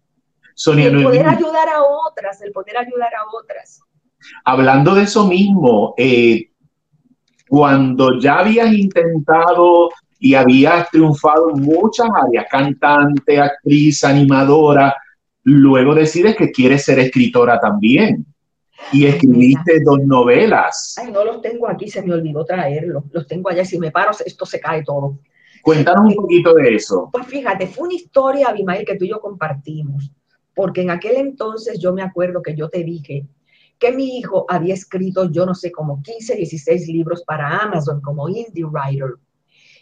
Sonia, 0.55 0.87
el 0.87 1.03
poder 1.03 1.27
ayudar 1.27 1.69
a 1.69 1.83
otras, 1.83 2.41
el 2.43 2.53
poder 2.53 2.79
ayudar 2.79 3.13
a 3.15 3.37
otras. 3.37 3.81
Hablando 4.45 4.95
de 4.95 5.03
eso 5.03 5.27
mismo, 5.27 5.95
eh, 5.97 6.51
cuando 7.49 8.19
ya 8.19 8.39
habías 8.39 8.73
intentado 8.73 9.91
y 10.19 10.35
habías 10.35 10.89
triunfado 10.91 11.51
en 11.51 11.63
muchas 11.63 12.09
áreas, 12.09 12.47
cantante, 12.51 13.39
actriz, 13.39 14.03
animadora, 14.05 14.95
Luego 15.45 15.95
decides 15.95 16.37
que 16.37 16.51
quieres 16.51 16.85
ser 16.85 16.99
escritora 16.99 17.61
también. 17.61 18.27
Y 18.93 19.07
escribiste 19.07 19.81
dos 19.85 20.01
novelas. 20.05 20.95
Ay, 20.99 21.13
no 21.13 21.25
los 21.25 21.41
tengo 21.41 21.69
aquí, 21.69 21.89
se 21.89 22.03
me 22.03 22.13
olvidó 22.13 22.45
traerlos. 22.45 23.05
Los 23.13 23.27
tengo 23.27 23.49
allá. 23.49 23.65
Si 23.65 23.79
me 23.79 23.91
paro, 23.91 24.11
esto 24.25 24.47
se 24.47 24.61
cae 24.61 24.83
todo. 24.83 25.19
Cuéntanos 25.63 26.11
un 26.11 26.15
poquito 26.15 26.55
de 26.55 26.75
eso. 26.75 27.09
Pues 27.13 27.27
fíjate, 27.27 27.67
fue 27.67 27.87
una 27.87 27.95
historia, 27.95 28.49
Abimael, 28.49 28.85
que 28.85 28.97
tú 28.97 29.05
y 29.05 29.11
yo 29.11 29.21
compartimos. 29.21 30.11
Porque 30.55 30.83
en 30.83 30.91
aquel 30.91 31.17
entonces 31.17 31.79
yo 31.79 31.93
me 31.93 32.03
acuerdo 32.03 32.43
que 32.43 32.55
yo 32.55 32.69
te 32.69 32.85
dije 32.85 33.27
que 33.79 33.93
mi 33.93 34.19
hijo 34.19 34.47
había 34.49 34.75
escrito, 34.75 35.31
yo 35.31 35.45
no 35.47 35.55
sé, 35.55 35.73
como 35.73 36.01
15, 36.03 36.37
16 36.37 36.89
libros 36.89 37.25
para 37.25 37.59
Amazon 37.59 38.01
como 38.01 38.29
indie 38.29 38.65
writer. 38.65 39.15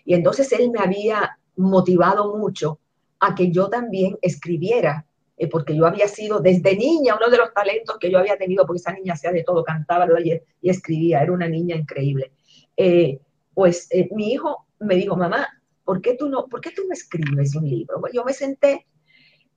Y 0.04 0.14
entonces 0.14 0.50
él 0.52 0.70
me 0.70 0.80
había 0.80 1.38
motivado 1.56 2.36
mucho 2.36 2.78
a 3.20 3.34
que 3.34 3.50
yo 3.50 3.68
también 3.68 4.18
escribiera 4.22 5.06
eh, 5.42 5.48
porque 5.48 5.74
yo 5.74 5.86
había 5.86 6.06
sido 6.08 6.40
desde 6.40 6.76
niña 6.76 7.16
uno 7.16 7.28
de 7.28 7.38
los 7.38 7.52
talentos 7.52 7.98
que 7.98 8.10
yo 8.10 8.18
había 8.18 8.36
tenido, 8.36 8.66
porque 8.66 8.78
esa 8.78 8.92
niña 8.92 9.14
hacía 9.14 9.32
de 9.32 9.42
todo, 9.42 9.64
cantaba 9.64 10.06
y, 10.20 10.40
escribía, 10.62 11.20
era 11.20 11.32
una 11.32 11.48
niña 11.48 11.74
increíble. 11.74 12.30
Eh, 12.76 13.18
pues 13.52 13.88
eh, 13.90 14.08
mi 14.12 14.32
hijo 14.32 14.66
me 14.78 14.94
dijo, 14.94 15.16
mamá, 15.16 15.48
¿por 15.84 16.00
qué 16.00 16.14
tú 16.14 16.28
no, 16.28 16.46
por 16.46 16.60
qué 16.60 16.70
tú 16.70 16.82
no 16.86 16.92
escribes 16.92 17.56
un 17.56 17.68
libro? 17.68 18.00
yo 18.12 18.24
me 18.24 18.32
senté, 18.32 18.86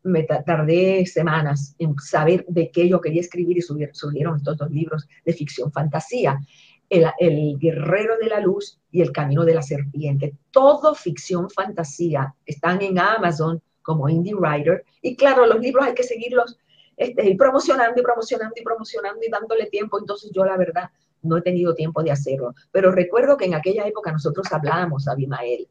me 0.05 0.23
tardé 0.23 1.05
semanas 1.05 1.75
en 1.79 1.95
saber 1.99 2.45
de 2.47 2.69
qué 2.69 2.87
yo 2.87 3.01
quería 3.01 3.21
escribir 3.21 3.57
y 3.57 3.61
subieron 3.61 4.37
estos 4.37 4.57
dos 4.57 4.71
libros 4.71 5.07
de 5.25 5.33
ficción 5.33 5.71
fantasía. 5.71 6.39
El, 6.87 7.05
el, 7.17 7.57
Guerrero 7.57 8.13
de 8.21 8.27
la 8.27 8.39
Luz 8.39 8.79
y 8.91 9.01
El 9.01 9.11
Camino 9.11 9.43
de 9.43 9.55
la 9.55 9.63
Serpiente. 9.63 10.35
Todo 10.51 10.93
ficción 10.93 11.49
fantasía. 11.49 12.35
Están 12.45 12.83
en 12.83 12.99
Amazon 12.99 13.61
como 13.81 14.07
indie 14.07 14.35
writer. 14.35 14.83
Y 15.01 15.15
claro, 15.15 15.47
los 15.47 15.59
libros 15.59 15.85
hay 15.85 15.95
que 15.95 16.03
seguirlos 16.03 16.57
este, 16.95 17.35
promocionando 17.35 17.99
y 17.99 18.03
promocionando 18.03 18.53
y 18.55 18.63
promocionando 18.63 19.19
y 19.25 19.29
dándole 19.29 19.65
tiempo. 19.65 19.99
Entonces 19.99 20.31
yo 20.33 20.45
la 20.45 20.57
verdad 20.57 20.91
no 21.23 21.37
he 21.37 21.41
tenido 21.41 21.73
tiempo 21.73 22.03
de 22.03 22.11
hacerlo. 22.11 22.53
Pero 22.71 22.91
recuerdo 22.91 23.37
que 23.37 23.45
en 23.45 23.55
aquella 23.55 23.87
época 23.87 24.11
nosotros 24.11 24.45
hablábamos, 24.51 25.07
Abimael, 25.07 25.67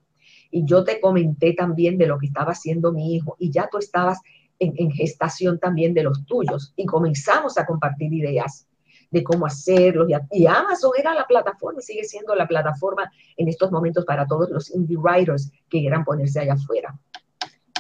y 0.55 0.65
yo 0.65 0.85
te 0.85 1.01
comenté 1.01 1.53
también 1.53 1.99
de 1.99 2.07
lo 2.07 2.17
que 2.17 2.27
estaba 2.27 2.53
haciendo 2.53 2.93
mi 2.93 3.17
hijo 3.17 3.35
y 3.41 3.51
ya 3.51 3.69
tú 3.69 3.79
estabas 3.79 4.21
en, 4.61 4.93
gestación 4.93 5.59
también 5.59 5.95
de 5.95 6.05
los 6.05 6.25
tuyos 6.27 6.73
y 6.77 6.87
comenzamos 6.87 7.59
a 7.59 7.67
compartir 7.67 8.15
ideas 8.15 8.69
de 9.11 9.25
cómo 9.25 9.47
hacerlo. 9.47 10.07
Y, 10.31 10.47
Amazon 10.47 10.93
era 10.97 11.13
la 11.13 11.27
plataforma 11.27 11.81
y 11.81 11.83
sigue 11.83 12.05
siendo 12.05 12.37
la 12.37 12.47
plataforma 12.47 13.11
en 13.37 13.49
estos 13.49 13.73
momentos 13.73 14.05
para 14.05 14.29
todos 14.29 14.49
los 14.49 14.73
indie 14.73 14.97
writers 14.97 15.51
que 15.69 15.81
quieran 15.81 16.05
ponerse 16.05 16.39
allá 16.39 16.53
afuera 16.53 16.97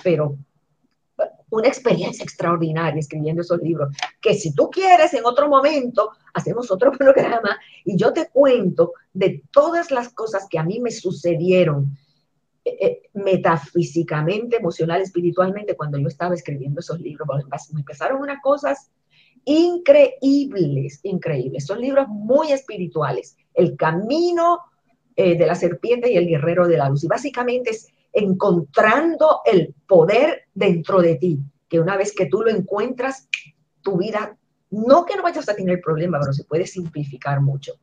pero 0.03 0.37
una 1.51 1.69
experiencia 1.69 2.25
extraordinaria 2.25 2.99
escribiendo 2.99 3.43
esos 3.43 3.61
libros, 3.61 3.97
que 4.21 4.35
si 4.35 4.53
tú 4.55 4.69
quieres 4.71 5.15
en 5.15 5.25
otro 5.25 5.49
momento, 5.49 6.11
hacemos 6.35 6.71
otro 6.71 6.91
programa 6.99 7.57
y 7.85 7.97
yo 7.97 8.13
te 8.13 8.29
cuento 8.29 8.93
de 9.13 9.43
todas 9.53 9.91
las 9.91 10.13
cosas 10.13 10.47
que 10.51 10.59
a 10.59 10.65
mí 10.65 10.81
me 10.81 10.91
sucedieron 10.91 11.97
metafísicamente, 13.13 14.57
emocional, 14.57 15.03
espiritualmente, 15.03 15.77
cuando 15.77 15.99
yo 15.99 16.09
estaba 16.09 16.35
escribiendo 16.35 16.81
esos 16.81 17.01
libros. 17.01 17.29
Me 17.73 17.81
empezaron 17.81 18.23
unas 18.23 18.41
cosas 18.43 18.91
increíbles, 19.45 21.01
increíbles. 21.03 21.67
Son 21.67 21.81
libros 21.81 22.09
muy 22.09 22.53
espirituales. 22.53 23.37
El 23.53 23.77
camino 23.77 24.61
eh, 25.17 25.37
de 25.37 25.47
la 25.47 25.55
serpiente 25.55 26.11
y 26.11 26.17
el 26.17 26.27
guerrero 26.27 26.67
de 26.67 26.77
la 26.77 26.89
luz. 26.89 27.05
Y 27.05 27.09
básicamente 27.09 27.71
es 27.71 27.89
encontrando 28.13 29.41
el 29.45 29.75
poder 29.87 30.45
dentro 30.55 31.01
de 31.01 31.17
ti, 31.17 31.41
que 31.69 31.81
una 31.81 31.97
vez 31.97 32.15
que 32.15 32.27
tú 32.27 32.43
lo 32.43 32.51
encuentras, 32.51 33.29
tu 33.83 33.99
vida, 33.99 34.37
no 34.71 35.05
que 35.05 35.17
no 35.17 35.23
vayas 35.23 35.49
a 35.49 35.55
tener 35.55 35.81
problemas, 35.81 36.21
pero 36.23 36.33
se 36.33 36.45
puede 36.45 36.67
simplificar 36.67 37.41
mucho. 37.41 37.75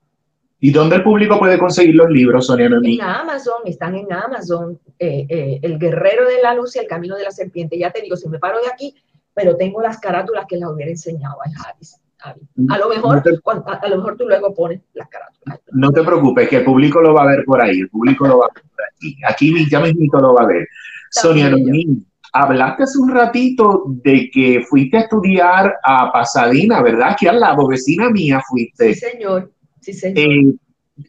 ¿Y 0.63 0.71
dónde 0.71 0.97
el 0.97 1.03
público 1.03 1.39
puede 1.39 1.57
conseguir 1.57 1.95
los 1.95 2.07
libros, 2.11 2.45
Sonia 2.45 2.69
Noemí? 2.69 2.93
En 2.93 3.01
Amazon, 3.01 3.61
están 3.65 3.95
en 3.95 4.13
Amazon, 4.13 4.79
eh, 4.99 5.25
eh, 5.27 5.59
El 5.63 5.79
Guerrero 5.79 6.29
de 6.29 6.39
la 6.39 6.53
Luz 6.53 6.75
y 6.75 6.79
El 6.79 6.85
Camino 6.85 7.17
de 7.17 7.23
la 7.23 7.31
Serpiente. 7.31 7.79
Ya 7.79 7.91
te 7.91 7.99
digo, 7.99 8.15
si 8.15 8.29
me 8.29 8.37
paro 8.37 8.59
de 8.61 8.71
aquí, 8.71 8.95
pero 9.33 9.57
tengo 9.57 9.81
las 9.81 9.99
carátulas 9.99 10.45
que 10.47 10.57
las 10.57 10.69
hubiera 10.69 10.91
enseñado 10.91 11.37
a 11.41 11.49
Javis. 11.63 11.99
A 12.23 12.77
lo 12.77 12.89
mejor, 12.89 13.23
a, 13.65 13.87
lo 13.89 13.95
mejor 13.97 14.15
tú 14.15 14.27
luego 14.27 14.53
pones 14.53 14.81
las 14.93 15.09
carátulas. 15.09 15.59
No 15.71 15.91
te 15.91 16.03
preocupes, 16.03 16.47
que 16.47 16.57
el 16.57 16.63
público 16.63 17.01
lo 17.01 17.15
va 17.15 17.23
a 17.23 17.27
ver 17.27 17.43
por 17.43 17.59
ahí, 17.59 17.79
el 17.79 17.89
público 17.89 18.27
lo 18.27 18.37
va 18.37 18.45
a 18.45 18.53
ver 18.53 18.63
por 18.63 18.85
aquí. 18.85 19.17
Aquí 19.27 19.67
ya 19.67 19.79
mismo 19.79 20.19
lo 20.19 20.35
va 20.35 20.43
a 20.43 20.45
ver. 20.45 20.67
Sonia 21.09 21.49
Noemí, 21.49 22.05
hablaste 22.33 22.83
hace 22.83 22.99
un 22.99 23.09
ratito 23.09 23.85
de 23.87 24.29
que 24.31 24.63
fuiste 24.69 24.97
a 24.97 25.01
estudiar 25.01 25.75
a 25.83 26.11
Pasadena, 26.11 26.83
¿verdad? 26.83 27.15
Que 27.19 27.27
al 27.27 27.39
lado, 27.39 27.67
vecina 27.67 28.11
mía 28.11 28.39
fuiste. 28.47 28.93
Sí, 28.93 28.99
señor. 28.99 29.51
Sí, 29.81 29.93
señor. 29.93 30.55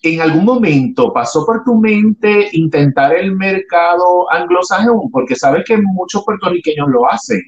¿En 0.03 0.21
algún 0.21 0.45
momento 0.45 1.13
pasó 1.13 1.45
por 1.45 1.65
tu 1.65 1.75
mente 1.75 2.49
intentar 2.53 3.15
el 3.15 3.37
mercado 3.37 4.31
anglosajón? 4.33 5.11
Porque 5.11 5.37
sabes 5.37 5.65
que 5.67 5.77
muchos 5.77 6.25
puertorriqueños 6.25 6.89
lo 6.89 7.11
hacen. 7.11 7.43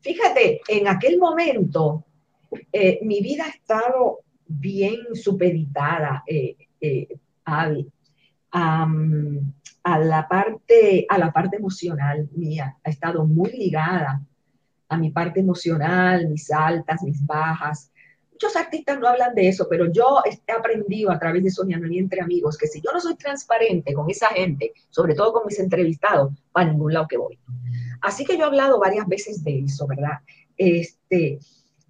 Fíjate, 0.00 0.60
en 0.68 0.86
aquel 0.86 1.18
momento 1.18 2.04
eh, 2.72 3.00
mi 3.02 3.20
vida 3.20 3.44
ha 3.46 3.48
estado 3.48 4.20
bien 4.46 4.98
supeditada 5.14 6.22
eh, 6.26 6.56
eh, 6.80 7.08
a, 7.44 7.70
la 9.98 10.28
parte, 10.28 11.06
a 11.08 11.18
la 11.18 11.32
parte 11.32 11.56
emocional 11.56 12.28
mía, 12.32 12.76
ha 12.84 12.90
estado 12.90 13.26
muy 13.26 13.50
ligada 13.52 14.22
a 14.88 14.96
mi 14.96 15.10
parte 15.10 15.40
emocional, 15.40 16.28
mis 16.28 16.50
altas, 16.50 17.02
mis 17.02 17.24
bajas. 17.24 17.90
Muchos 18.34 18.56
artistas 18.56 18.98
no 18.98 19.06
hablan 19.06 19.32
de 19.32 19.46
eso, 19.46 19.68
pero 19.70 19.92
yo 19.92 20.20
he 20.26 20.52
aprendido 20.52 21.12
a 21.12 21.20
través 21.20 21.44
de 21.44 21.50
Soñando 21.50 21.86
y 21.86 21.98
entre 21.98 22.20
amigos 22.20 22.58
que 22.58 22.66
si 22.66 22.80
yo 22.80 22.92
no 22.92 23.00
soy 23.00 23.14
transparente 23.14 23.94
con 23.94 24.10
esa 24.10 24.26
gente, 24.26 24.72
sobre 24.90 25.14
todo 25.14 25.32
con 25.32 25.46
mis 25.46 25.60
entrevistados, 25.60 26.32
para 26.50 26.68
ningún 26.68 26.92
lado 26.92 27.06
que 27.08 27.16
voy. 27.16 27.38
Así 28.02 28.24
que 28.24 28.36
yo 28.36 28.42
he 28.42 28.46
hablado 28.46 28.80
varias 28.80 29.06
veces 29.06 29.44
de 29.44 29.60
eso, 29.60 29.86
¿verdad? 29.86 30.18
Este, 30.56 31.38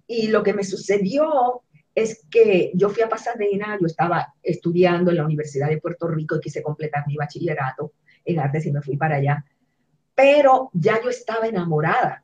y 0.05 0.27
lo 0.27 0.43
que 0.43 0.53
me 0.53 0.63
sucedió 0.63 1.63
es 1.95 2.23
que 2.29 2.71
yo 2.75 2.89
fui 2.89 3.01
a 3.01 3.09
Pasadena, 3.09 3.77
yo 3.81 3.87
estaba 3.87 4.33
estudiando 4.43 5.09
en 5.09 5.17
la 5.17 5.25
Universidad 5.25 5.69
de 5.69 5.81
Puerto 5.81 6.07
Rico 6.07 6.35
y 6.35 6.41
quise 6.41 6.61
completar 6.61 7.07
mi 7.07 7.15
bachillerato 7.15 7.93
en 8.23 8.39
artes 8.39 8.67
y 8.67 8.71
me 8.71 8.83
fui 8.83 8.97
para 8.97 9.15
allá. 9.15 9.43
Pero 10.13 10.69
ya 10.73 11.01
yo 11.01 11.09
estaba 11.09 11.47
enamorada. 11.47 12.23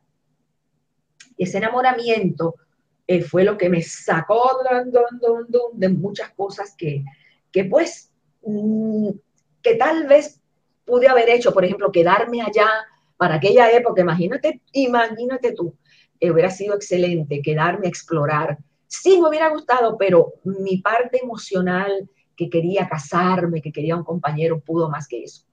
Ese 1.37 1.57
enamoramiento 1.57 2.55
eh, 3.11 3.21
fue 3.21 3.43
lo 3.43 3.57
que 3.57 3.69
me 3.69 3.81
sacó 3.81 4.61
de 5.73 5.89
muchas 5.89 6.29
cosas 6.31 6.73
que, 6.77 7.03
que 7.51 7.65
pues, 7.65 8.09
mm, 8.41 9.09
que 9.61 9.75
tal 9.75 10.07
vez 10.07 10.39
pude 10.85 11.09
haber 11.09 11.29
hecho, 11.29 11.51
por 11.51 11.65
ejemplo, 11.65 11.91
quedarme 11.91 12.41
allá 12.41 12.69
para 13.17 13.35
aquella 13.35 13.69
época, 13.69 14.01
imagínate, 14.01 14.61
imagínate 14.71 15.51
tú, 15.51 15.75
hubiera 16.21 16.49
sido 16.49 16.73
excelente 16.73 17.41
quedarme 17.41 17.87
a 17.87 17.89
explorar. 17.89 18.57
Sí, 18.87 19.19
me 19.19 19.27
hubiera 19.27 19.49
gustado, 19.49 19.97
pero 19.97 20.35
mi 20.45 20.77
parte 20.77 21.19
emocional 21.21 22.09
que 22.37 22.49
quería 22.49 22.87
casarme, 22.87 23.61
que 23.61 23.73
quería 23.73 23.97
un 23.97 24.05
compañero, 24.05 24.61
pudo 24.61 24.89
más 24.89 25.05
que 25.05 25.21
eso. 25.25 25.43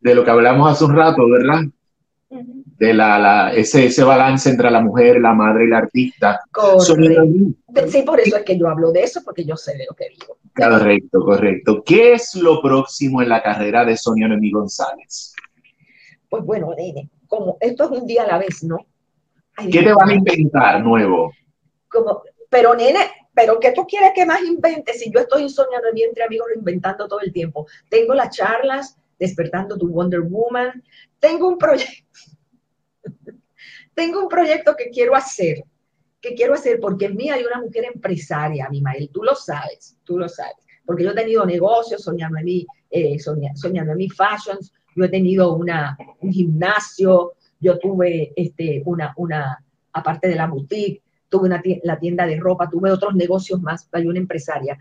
de 0.00 0.14
lo 0.16 0.24
que 0.24 0.30
hablamos 0.32 0.68
hace 0.68 0.84
un 0.84 0.96
rato, 0.96 1.22
¿verdad? 1.30 1.62
De 2.82 2.92
la, 2.92 3.52
ese, 3.54 3.86
ese 3.86 4.02
balance 4.02 4.50
entre 4.50 4.68
la 4.68 4.80
mujer, 4.80 5.20
la 5.20 5.32
madre 5.32 5.66
y 5.66 5.68
la 5.68 5.78
artista. 5.78 6.40
Sí, 7.86 8.02
por 8.02 8.18
eso 8.18 8.36
es 8.38 8.42
que 8.42 8.58
yo 8.58 8.66
hablo 8.66 8.90
de 8.90 9.04
eso, 9.04 9.20
porque 9.24 9.44
yo 9.44 9.56
sé 9.56 9.76
de 9.76 9.86
lo 9.88 9.94
que 9.94 10.08
digo. 10.08 10.36
Correcto, 10.52 11.20
correcto. 11.20 11.82
¿Qué 11.86 12.14
es 12.14 12.34
lo 12.34 12.60
próximo 12.60 13.22
en 13.22 13.28
la 13.28 13.40
carrera 13.40 13.84
de 13.84 13.96
Sonia 13.96 14.26
Noemí 14.26 14.50
González? 14.50 15.32
Pues 16.28 16.44
bueno, 16.44 16.74
nene, 16.76 17.08
como 17.28 17.56
esto 17.60 17.84
es 17.84 18.00
un 18.00 18.04
día 18.04 18.24
a 18.24 18.26
la 18.26 18.38
vez, 18.38 18.64
¿no? 18.64 18.78
¿Qué 19.70 19.82
te 19.82 19.92
van 19.92 20.08
a 20.08 20.14
inventar 20.14 20.82
nuevo? 20.82 21.30
Como, 21.88 22.22
pero 22.50 22.74
nene, 22.74 22.98
pero 23.32 23.60
¿qué 23.60 23.70
tú 23.70 23.86
quieres 23.86 24.10
que 24.12 24.26
más 24.26 24.42
invente 24.42 24.92
si 24.94 25.08
yo 25.12 25.20
estoy 25.20 25.48
soñando 25.48 25.86
entre 25.94 26.24
amigos 26.24 26.48
inventando 26.56 27.06
todo 27.06 27.20
el 27.20 27.32
tiempo? 27.32 27.68
Tengo 27.88 28.12
las 28.14 28.36
charlas, 28.36 28.98
despertando 29.20 29.78
tu 29.78 29.88
Wonder 29.88 30.22
Woman, 30.22 30.82
tengo 31.20 31.46
un 31.46 31.58
proyecto, 31.58 32.18
tengo 33.94 34.20
un 34.22 34.28
proyecto 34.28 34.74
que 34.76 34.90
quiero 34.90 35.14
hacer, 35.14 35.64
que 36.20 36.34
quiero 36.34 36.54
hacer 36.54 36.78
porque 36.80 37.06
en 37.06 37.16
mí 37.16 37.30
hay 37.30 37.44
una 37.44 37.60
mujer 37.60 37.84
empresaria, 37.92 38.68
mi 38.70 38.80
Mael, 38.80 39.10
tú 39.12 39.22
lo 39.22 39.34
sabes, 39.34 39.96
tú 40.04 40.18
lo 40.18 40.28
sabes, 40.28 40.56
porque 40.84 41.04
yo 41.04 41.10
he 41.10 41.14
tenido 41.14 41.44
negocios 41.44 42.02
soñando 42.02 42.38
en 42.38 42.66
eh, 42.90 43.18
soñando 43.18 43.92
en 43.92 43.98
mí 43.98 44.08
fashions, 44.08 44.72
yo 44.94 45.04
he 45.04 45.08
tenido 45.08 45.54
una, 45.54 45.96
un 46.20 46.32
gimnasio, 46.32 47.32
yo 47.60 47.78
tuve 47.78 48.32
este, 48.36 48.82
una, 48.84 49.14
una, 49.16 49.64
aparte 49.92 50.28
de 50.28 50.34
la 50.34 50.46
boutique, 50.46 51.02
tuve 51.28 51.46
una 51.46 51.62
la 51.82 51.98
tienda 51.98 52.26
de 52.26 52.38
ropa, 52.38 52.68
tuve 52.68 52.90
otros 52.90 53.14
negocios 53.14 53.60
más, 53.60 53.88
hay 53.92 54.06
una 54.06 54.18
empresaria. 54.18 54.78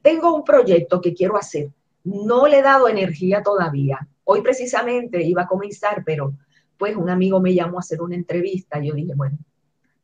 tengo 0.00 0.34
un 0.34 0.44
proyecto 0.44 1.00
que 1.00 1.12
quiero 1.12 1.36
hacer, 1.36 1.70
no 2.04 2.46
le 2.46 2.58
he 2.58 2.62
dado 2.62 2.88
energía 2.88 3.42
todavía. 3.42 3.98
Hoy 4.24 4.40
precisamente 4.40 5.22
iba 5.22 5.42
a 5.42 5.46
comenzar, 5.46 6.02
pero 6.04 6.34
pues 6.82 6.96
un 6.96 7.08
amigo 7.08 7.40
me 7.40 7.54
llamó 7.54 7.76
a 7.76 7.80
hacer 7.80 8.02
una 8.02 8.16
entrevista. 8.16 8.82
Yo 8.82 8.92
dije, 8.92 9.12
bueno, 9.14 9.38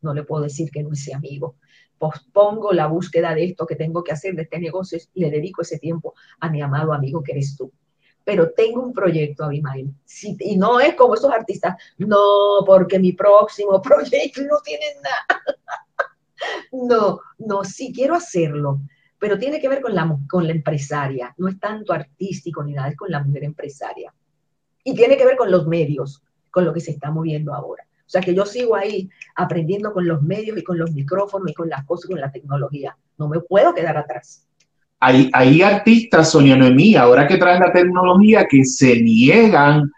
no 0.00 0.14
le 0.14 0.22
puedo 0.22 0.44
decir 0.44 0.70
que 0.70 0.84
no 0.84 0.92
es 0.92 1.12
amigo. 1.12 1.56
Pospongo 1.98 2.72
la 2.72 2.86
búsqueda 2.86 3.34
de 3.34 3.46
esto 3.46 3.66
que 3.66 3.74
tengo 3.74 4.04
que 4.04 4.12
hacer, 4.12 4.36
de 4.36 4.42
este 4.42 4.60
negocio, 4.60 4.96
y 5.12 5.22
le 5.22 5.30
dedico 5.32 5.62
ese 5.62 5.80
tiempo 5.80 6.14
a 6.38 6.48
mi 6.48 6.62
amado 6.62 6.92
amigo 6.92 7.20
que 7.20 7.32
eres 7.32 7.56
tú 7.56 7.72
pero 8.24 8.52
tengo 8.52 8.82
un 8.82 8.92
proyecto, 8.92 9.42
Abimael. 9.42 9.90
y 10.22 10.56
no 10.56 10.78
es 10.78 10.94
como 10.94 11.14
esos 11.14 11.32
artistas, 11.32 11.74
no, 11.96 12.62
porque 12.64 13.00
mi 13.00 13.12
próximo 13.12 13.82
proyecto 13.82 14.42
no 14.42 14.58
tiene 14.62 14.84
nada. 15.02 15.42
no, 16.72 17.20
no, 17.38 17.64
sí 17.64 17.92
quiero 17.92 18.14
hacerlo, 18.14 18.82
pero 19.18 19.36
tiene 19.36 19.58
que 19.60 19.68
ver 19.68 19.80
con 19.80 19.94
la, 19.94 20.16
con 20.30 20.46
la 20.46 20.52
empresaria. 20.52 21.34
No 21.38 21.48
es 21.48 21.58
tanto 21.58 21.92
artístico 21.92 22.62
ni 22.62 22.74
nada, 22.74 22.90
es 22.90 22.96
con 22.96 23.10
la 23.10 23.24
mujer 23.24 23.42
empresaria. 23.42 24.14
Y 24.84 24.94
tiene 24.94 25.16
que 25.16 25.24
ver 25.24 25.36
con 25.36 25.50
los 25.50 25.66
medios, 25.66 26.22
con 26.58 26.64
lo 26.64 26.72
que 26.72 26.80
se 26.80 26.90
está 26.90 27.12
moviendo 27.12 27.54
ahora. 27.54 27.84
O 27.84 28.10
sea 28.10 28.20
que 28.20 28.34
yo 28.34 28.44
sigo 28.44 28.74
ahí 28.74 29.08
aprendiendo 29.36 29.92
con 29.92 30.08
los 30.08 30.20
medios 30.22 30.58
y 30.58 30.64
con 30.64 30.76
los 30.76 30.90
micrófonos 30.90 31.52
y 31.52 31.54
con 31.54 31.68
las 31.68 31.84
cosas, 31.84 32.10
con 32.10 32.20
la 32.20 32.32
tecnología. 32.32 32.96
No 33.16 33.28
me 33.28 33.38
puedo 33.38 33.72
quedar 33.72 33.96
atrás. 33.96 34.44
Hay, 34.98 35.30
hay 35.32 35.62
artistas, 35.62 36.32
Sonia 36.32 36.56
Noemí, 36.56 36.96
ahora 36.96 37.28
que 37.28 37.36
traen 37.36 37.60
la 37.60 37.72
tecnología, 37.72 38.44
que 38.50 38.64
se 38.64 39.00
niegan 39.00 39.88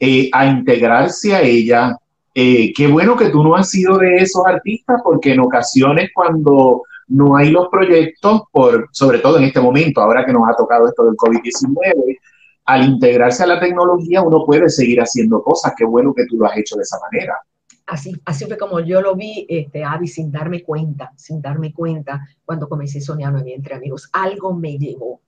eh, 0.00 0.30
a 0.32 0.46
integrarse 0.46 1.34
a 1.34 1.42
ella. 1.42 1.94
Eh, 2.34 2.72
qué 2.74 2.86
bueno 2.86 3.14
que 3.14 3.28
tú 3.28 3.44
no 3.44 3.54
has 3.54 3.68
sido 3.68 3.98
de 3.98 4.16
esos 4.16 4.42
artistas, 4.46 5.02
porque 5.04 5.34
en 5.34 5.40
ocasiones 5.40 6.08
cuando 6.14 6.82
no 7.08 7.36
hay 7.36 7.50
los 7.50 7.68
proyectos, 7.68 8.44
por, 8.50 8.88
sobre 8.90 9.18
todo 9.18 9.36
en 9.36 9.44
este 9.44 9.60
momento, 9.60 10.00
ahora 10.00 10.24
que 10.24 10.32
nos 10.32 10.48
ha 10.48 10.56
tocado 10.56 10.88
esto 10.88 11.04
del 11.04 11.14
COVID-19, 11.16 12.18
al 12.66 12.84
integrarse 12.84 13.42
a 13.42 13.46
la 13.46 13.60
tecnología 13.60 14.22
uno 14.22 14.44
puede 14.44 14.68
seguir 14.68 15.00
haciendo 15.00 15.42
cosas. 15.42 15.72
Qué 15.76 15.84
bueno 15.84 16.12
que 16.14 16.26
tú 16.26 16.36
lo 16.36 16.46
has 16.46 16.56
hecho 16.58 16.76
de 16.76 16.82
esa 16.82 16.98
manera 17.10 17.34
así, 17.86 18.12
así 18.24 18.44
fue 18.44 18.58
como 18.58 18.80
yo 18.80 19.00
lo 19.00 19.14
vi, 19.14 19.46
este, 19.48 19.84
sin 20.06 20.30
darme 20.30 20.62
cuenta, 20.62 21.12
sin 21.16 21.40
darme 21.40 21.72
cuenta, 21.72 22.26
cuando 22.44 22.68
comencé 22.68 23.00
soñando 23.00 23.42
entre 23.46 23.74
amigos. 23.74 24.08
Algo 24.12 24.54
me 24.54 24.76
llevó. 24.78 25.22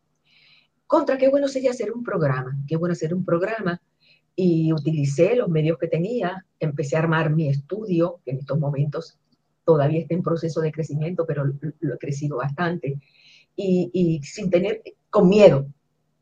Contra, 0.86 1.18
qué 1.18 1.28
bueno 1.28 1.48
sería 1.48 1.70
hacer 1.70 1.92
un 1.92 2.02
programa, 2.02 2.56
qué 2.66 2.76
bueno 2.76 2.92
hacer 2.92 3.14
un 3.14 3.24
programa. 3.24 3.80
Y 4.34 4.72
utilicé 4.72 5.34
los 5.34 5.48
medios 5.48 5.78
que 5.78 5.88
tenía, 5.88 6.44
empecé 6.60 6.96
a 6.96 7.00
armar 7.00 7.30
mi 7.30 7.48
estudio, 7.48 8.20
que 8.24 8.32
en 8.32 8.38
estos 8.38 8.58
momentos 8.58 9.18
todavía 9.64 10.00
está 10.00 10.14
en 10.14 10.22
proceso 10.22 10.60
de 10.60 10.72
crecimiento, 10.72 11.26
pero 11.26 11.44
lo, 11.44 11.54
he 11.94 11.98
crecido 11.98 12.36
bastante. 12.36 13.00
Y, 13.56 13.90
y 13.92 14.22
sin 14.22 14.48
tener, 14.48 14.82
con 15.10 15.28
miedo, 15.28 15.66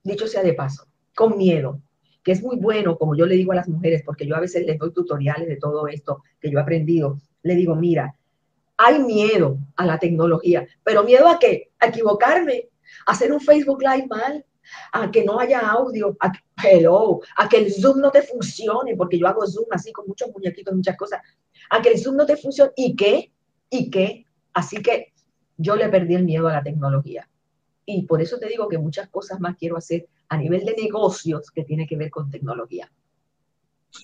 dicho 0.03 0.27
sea 0.27 0.43
de 0.43 0.55
paso, 0.55 0.87
con 1.17 1.37
miedo, 1.37 1.81
que 2.23 2.33
es 2.33 2.43
muy 2.43 2.57
bueno, 2.57 2.99
como 2.99 3.17
yo 3.17 3.27
le 3.27 3.35
digo 3.35 3.53
a 3.53 3.57
las 3.57 3.69
mujeres, 3.69 4.03
porque 4.05 4.27
yo 4.27 4.37
a 4.37 4.41
veces 4.41 4.65
les 4.67 4.79
doy 4.79 4.93
tutoriales 4.93 5.49
de 5.49 5.57
todo 5.57 5.89
esto 5.89 6.23
que 6.39 6.51
yo 6.51 6.59
he 6.59 6.63
aprendido, 6.63 7.19
le 7.43 7.55
digo, 7.55 7.75
mira, 7.75 8.15
hay 8.77 8.99
miedo 9.03 9.59
a 9.77 9.87
la 9.87 9.99
tecnología, 9.99 10.67
pero 10.85 11.03
miedo 11.03 11.27
a 11.27 11.39
qué? 11.39 11.71
A 11.81 11.87
equivocarme, 11.87 12.69
a 13.07 13.13
hacer 13.13 13.33
un 13.33 13.41
Facebook 13.41 13.81
Live 13.81 14.07
mal, 14.09 14.45
a 14.93 15.11
que 15.11 15.25
no 15.25 15.41
haya 15.41 15.61
audio, 15.61 16.17
a, 16.21 16.31
hello, 16.63 17.21
a 17.37 17.49
que 17.49 17.59
el 17.59 17.73
Zoom 17.73 18.01
no 18.01 18.11
te 18.11 18.23
funcione, 18.23 18.95
porque 18.95 19.19
yo 19.19 19.27
hago 19.27 19.47
Zoom 19.47 19.69
así 19.71 19.91
con 19.93 20.07
muchos 20.07 20.31
muñequitos, 20.33 20.75
muchas 20.75 20.97
cosas, 20.97 21.21
a 21.71 21.81
que 21.81 21.91
el 21.91 21.99
Zoom 21.99 22.17
no 22.17 22.27
te 22.27 22.37
funcione, 22.37 22.73
¿y 22.77 22.95
qué? 22.95 23.33
¿Y 23.71 23.91
qué? 23.91 24.27
Así 24.53 24.83
que 24.83 25.15
yo 25.57 25.77
le 25.77 25.89
perdí 25.89 26.15
el 26.15 26.25
miedo 26.25 26.49
a 26.49 26.53
la 26.53 26.63
tecnología. 26.63 27.27
Y 27.87 28.03
por 28.03 28.21
eso 28.21 28.39
te 28.39 28.49
digo 28.49 28.69
que 28.69 28.79
muchas 28.79 29.09
cosas 29.09 29.41
más 29.41 29.57
quiero 29.57 29.77
hacer 29.77 30.07
a 30.29 30.37
nivel 30.37 30.65
de 30.65 30.75
negocios 30.81 31.51
que 31.51 31.65
tiene 31.65 31.87
que 31.87 31.97
ver 31.97 32.11
con 32.11 32.31
tecnología. 32.31 32.91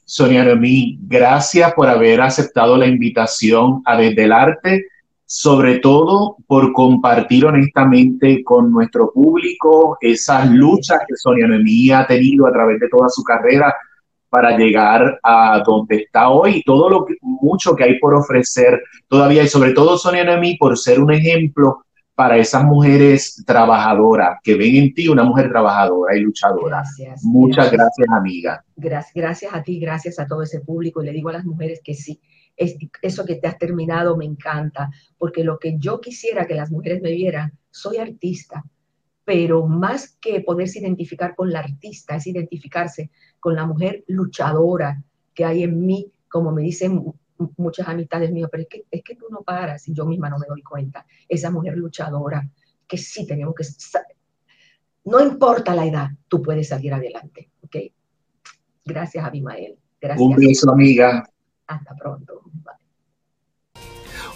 Sonia 0.05 0.45
Noemí, 0.45 0.99
gracias 1.03 1.73
por 1.75 1.89
haber 1.89 2.21
aceptado 2.21 2.77
la 2.77 2.87
invitación 2.87 3.83
a 3.85 3.97
Desde 3.97 4.25
el 4.25 4.33
Arte, 4.33 4.87
sobre 5.27 5.79
todo 5.79 6.37
por 6.47 6.73
compartir 6.73 7.47
honestamente 7.47 8.43
con 8.45 8.71
nuestro 8.71 9.11
público 9.13 9.97
esas 10.01 10.51
luchas 10.51 11.01
que 11.09 11.17
Sonia 11.17 11.47
Noemí 11.47 11.91
ha 11.91 12.07
tenido 12.07 12.47
a 12.47 12.53
través 12.53 12.81
de 12.81 12.89
toda 12.89 13.09
su 13.09 13.23
carrera 13.23 13.75
para 14.29 14.57
llegar 14.57 15.19
a 15.23 15.63
donde 15.65 15.97
está 15.97 16.31
hoy 16.31 16.57
y 16.57 16.63
todo 16.63 16.89
lo 16.89 17.05
que, 17.05 17.17
mucho 17.21 17.75
que 17.75 17.85
hay 17.85 17.99
por 17.99 18.15
ofrecer 18.15 18.83
todavía 19.09 19.43
y 19.43 19.49
sobre 19.49 19.73
todo 19.73 19.99
Sonia 19.99 20.25
Noemí 20.25 20.57
por 20.57 20.79
ser 20.79 21.01
un 21.01 21.13
ejemplo 21.13 21.85
para 22.15 22.37
esas 22.37 22.65
mujeres 22.65 23.43
trabajadoras 23.47 24.39
que 24.43 24.55
ven 24.55 24.77
en 24.77 24.95
ti 24.95 25.09
una 25.09 25.25
mujer 25.25 25.49
trabajadora 25.49 26.17
y 26.17 26.21
luchadora. 26.21 26.83
Muchas 27.23 27.71
gracias, 27.71 28.09
amiga. 28.11 28.65
Gracias, 28.77 29.15
gracias 29.15 29.55
a 29.55 29.63
ti, 29.63 29.81
gracias 29.81 30.19
a 30.19 30.27
todo 30.27 30.43
ese 30.43 30.61
público. 30.61 31.03
Y 31.03 31.07
le 31.07 31.13
digo 31.13 31.31
a 31.31 31.35
las 31.35 31.45
mujeres 31.45 31.81
que 31.83 31.95
sí, 31.95 32.21
es, 32.57 32.77
eso 33.01 33.25
que 33.25 33.37
te 33.37 33.49
has 33.49 33.59
terminado 33.59 34.17
me 34.17 34.27
encanta, 34.27 34.91
porque 35.17 35.43
lo 35.43 35.59
que 35.59 35.79
yo 35.79 36.01
quisiera 36.01 36.47
que 36.47 36.55
las 36.55 36.71
mujeres 36.71 37.01
me 37.01 37.13
vieran, 37.13 37.53
soy 37.71 37.97
artista, 37.97 38.63
pero 39.25 39.67
más 39.67 40.17
que 40.21 40.41
poderse 40.41 40.81
identificar 40.81 41.35
con 41.35 41.51
la 41.51 41.61
artista, 41.61 42.17
es 42.17 42.27
identificarse 42.27 43.11
con 43.41 43.55
la 43.55 43.67
mujer 43.67 44.05
luchadora 44.07 45.03
que 45.35 45.45
hay 45.45 45.63
en 45.63 45.87
mí, 45.87 46.13
como 46.29 46.53
me 46.53 46.63
dicen 46.63 47.03
muchas 47.57 47.89
amistades 47.89 48.31
mías, 48.33 48.49
pero 48.51 48.63
es 48.63 48.69
que, 48.69 48.85
es 48.91 49.03
que 49.03 49.17
tú 49.17 49.27
no 49.31 49.43
paras 49.43 49.87
y 49.89 49.95
yo 49.95 50.05
misma 50.07 50.31
no 50.31 50.39
me 50.39 50.47
doy 50.47 50.63
cuenta. 50.63 51.07
Esa 51.29 51.51
mujer 51.51 51.77
luchadora, 51.77 52.49
que 52.87 52.97
sí 52.99 53.27
tenemos 53.27 53.55
que... 53.55 53.65
No 55.05 55.21
importa 55.21 55.75
la 55.75 55.87
edad, 55.87 56.09
tú 56.29 56.43
puedes 56.43 56.69
salir 56.69 56.95
adelante, 56.95 57.51
¿ok? 57.63 57.77
Gracias, 58.85 59.25
Abimael. 59.25 59.77
Gracias. 60.01 60.29
Un 60.29 60.37
beso, 60.37 60.71
amiga. 60.71 61.25
Hasta 61.67 61.95
pronto. 61.95 62.43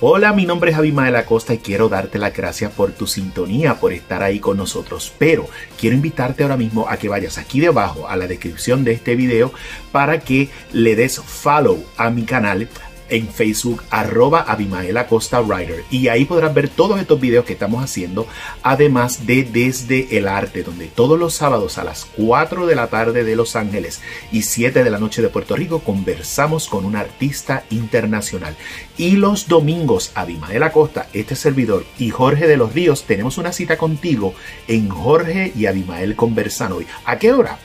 Hola, 0.01 0.35
mi 0.35 0.45
nombre 0.45 0.73
es 0.73 0.77
Abimael 0.77 1.17
Acosta 1.17 1.55
y 1.55 1.59
quiero 1.59 1.89
darte 1.89 2.19
las 2.19 2.37
gracias 2.37 2.71
por 2.71 2.93
tu 2.93 3.07
sintonía, 3.07 3.81
por 3.81 3.95
estar 3.95 4.23
ahí 4.23 4.41
con 4.41 4.59
nosotros. 4.59 5.11
Pero 5.19 5.49
quiero 5.81 5.97
invitarte 5.97 6.43
ahora 6.43 6.59
mismo 6.59 6.87
a 6.87 6.99
que 6.99 7.09
vayas 7.09 7.39
aquí 7.39 7.61
debajo 7.61 8.07
a 8.07 8.15
la 8.17 8.27
descripción 8.27 8.85
de 8.85 8.93
este 8.93 9.17
video 9.17 9.55
para 9.93 10.21
que 10.21 10.51
le 10.75 10.97
des 10.97 11.19
follow 11.19 11.83
a 11.97 12.11
mi 12.11 12.25
canal 12.25 12.69
en 13.09 13.29
Facebook 13.29 13.83
arroba 13.91 14.41
Abimael 14.41 14.97
Acosta 14.97 15.41
Writer 15.41 15.85
y 15.91 16.09
ahí 16.09 16.25
podrás 16.25 16.55
ver 16.55 16.69
todos 16.69 17.01
estos 17.01 17.21
videos 17.21 17.45
que 17.45 17.53
estamos 17.53 17.83
haciendo 17.83 18.27
además 18.63 19.27
de 19.27 19.45
Desde 19.45 20.19
el 20.19 20.29
Arte 20.29 20.63
donde 20.63 20.87
todos 20.87 21.19
los 21.19 21.35
sábados 21.35 21.79
a 21.79 21.85
las 21.85 22.05
4 22.17 22.67
de 22.67 22.75
la 22.75 22.89
tarde 22.89 23.25
de 23.25 23.37
Los 23.37 23.57
Ángeles 23.57 24.01
y 24.33 24.43
7 24.43 24.85
de 24.85 24.91
la 24.91 24.99
noche 24.99 25.23
de 25.23 25.29
Puerto 25.29 25.57
Rico 25.57 25.81
conversamos 25.81 26.69
con 26.69 26.85
un 26.85 26.97
artista 26.97 27.65
internacional 27.71 28.57
y 28.97 29.13
los 29.13 29.49
domingos 29.49 30.13
Abimael 30.15 30.63
Acosta, 30.63 31.09
este 31.13 31.37
servidor 31.37 31.85
y 31.99 32.11
Jorge 32.11 32.47
de 32.47 32.57
los 32.57 32.73
Ríos 32.73 33.05
tenemos 33.05 33.39
una 33.39 33.53
cita 33.53 33.77
contigo 33.77 34.35
en 34.69 34.89
Jorge 34.89 35.53
y 35.55 35.67
Abimael 35.67 36.17
conversan 36.17 36.73
hoy. 36.73 36.87
¿A 37.05 37.19
qué 37.19 37.33
hora? 37.33 37.59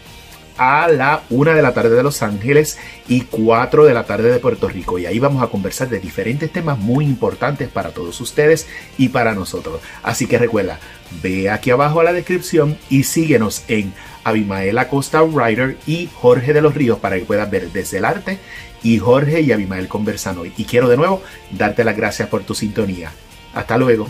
A 0.62 0.88
la 0.88 1.24
1 1.32 1.55
de 1.55 1.62
la 1.64 1.74
tarde 1.74 1.95
de 1.95 2.03
Los 2.03 2.22
Ángeles 2.22 2.78
y 3.07 3.22
4 3.22 3.84
de 3.84 3.95
la 3.95 4.03
tarde 4.03 4.32
de 4.32 4.38
Puerto 4.38 4.70
Rico. 4.70 4.99
Y 4.99 5.07
ahí 5.07 5.18
vamos 5.18 5.41
a 5.41 5.47
conversar 5.47 5.89
de 5.89 5.99
diferentes 5.99 6.51
temas 6.51 6.78
muy 6.78 7.03
importantes 7.03 7.68
para 7.68 7.89
todos 7.89 8.22
ustedes 8.22 8.68
y 8.95 9.09
para 9.09 9.34
nosotros. 9.34 9.82
Así 10.03 10.28
que 10.28 10.38
recuerda, 10.38 10.80
ve 11.24 11.49
aquí 11.49 11.72
abajo 11.72 11.99
a 11.99 12.03
la 12.03 12.14
descripción 12.14 12.78
y 12.91 13.05
síguenos 13.05 13.64
en 13.70 13.91
Abimael 14.24 14.78
Acosta 14.78 15.24
Writer 15.24 15.78
y 15.88 16.09
Jorge 16.14 16.53
de 16.53 16.62
los 16.62 16.76
Ríos 16.76 16.99
para 16.99 17.18
que 17.18 17.26
puedas 17.26 17.49
ver 17.49 17.72
desde 17.72 17.97
el 17.97 18.05
arte 18.05 18.38
y 18.84 18.99
Jorge 18.99 19.41
y 19.41 19.51
Abimael 19.51 19.88
conversan 19.88 20.38
hoy. 20.38 20.53
Y 20.57 20.66
quiero 20.66 20.88
de 20.89 20.97
nuevo 20.97 21.24
darte 21.49 21.84
las 21.84 21.97
gracias 21.97 22.30
por 22.30 22.43
tu 22.43 22.53
sintonía. 22.53 23.12
Hasta 23.55 23.80
luego. 23.80 24.07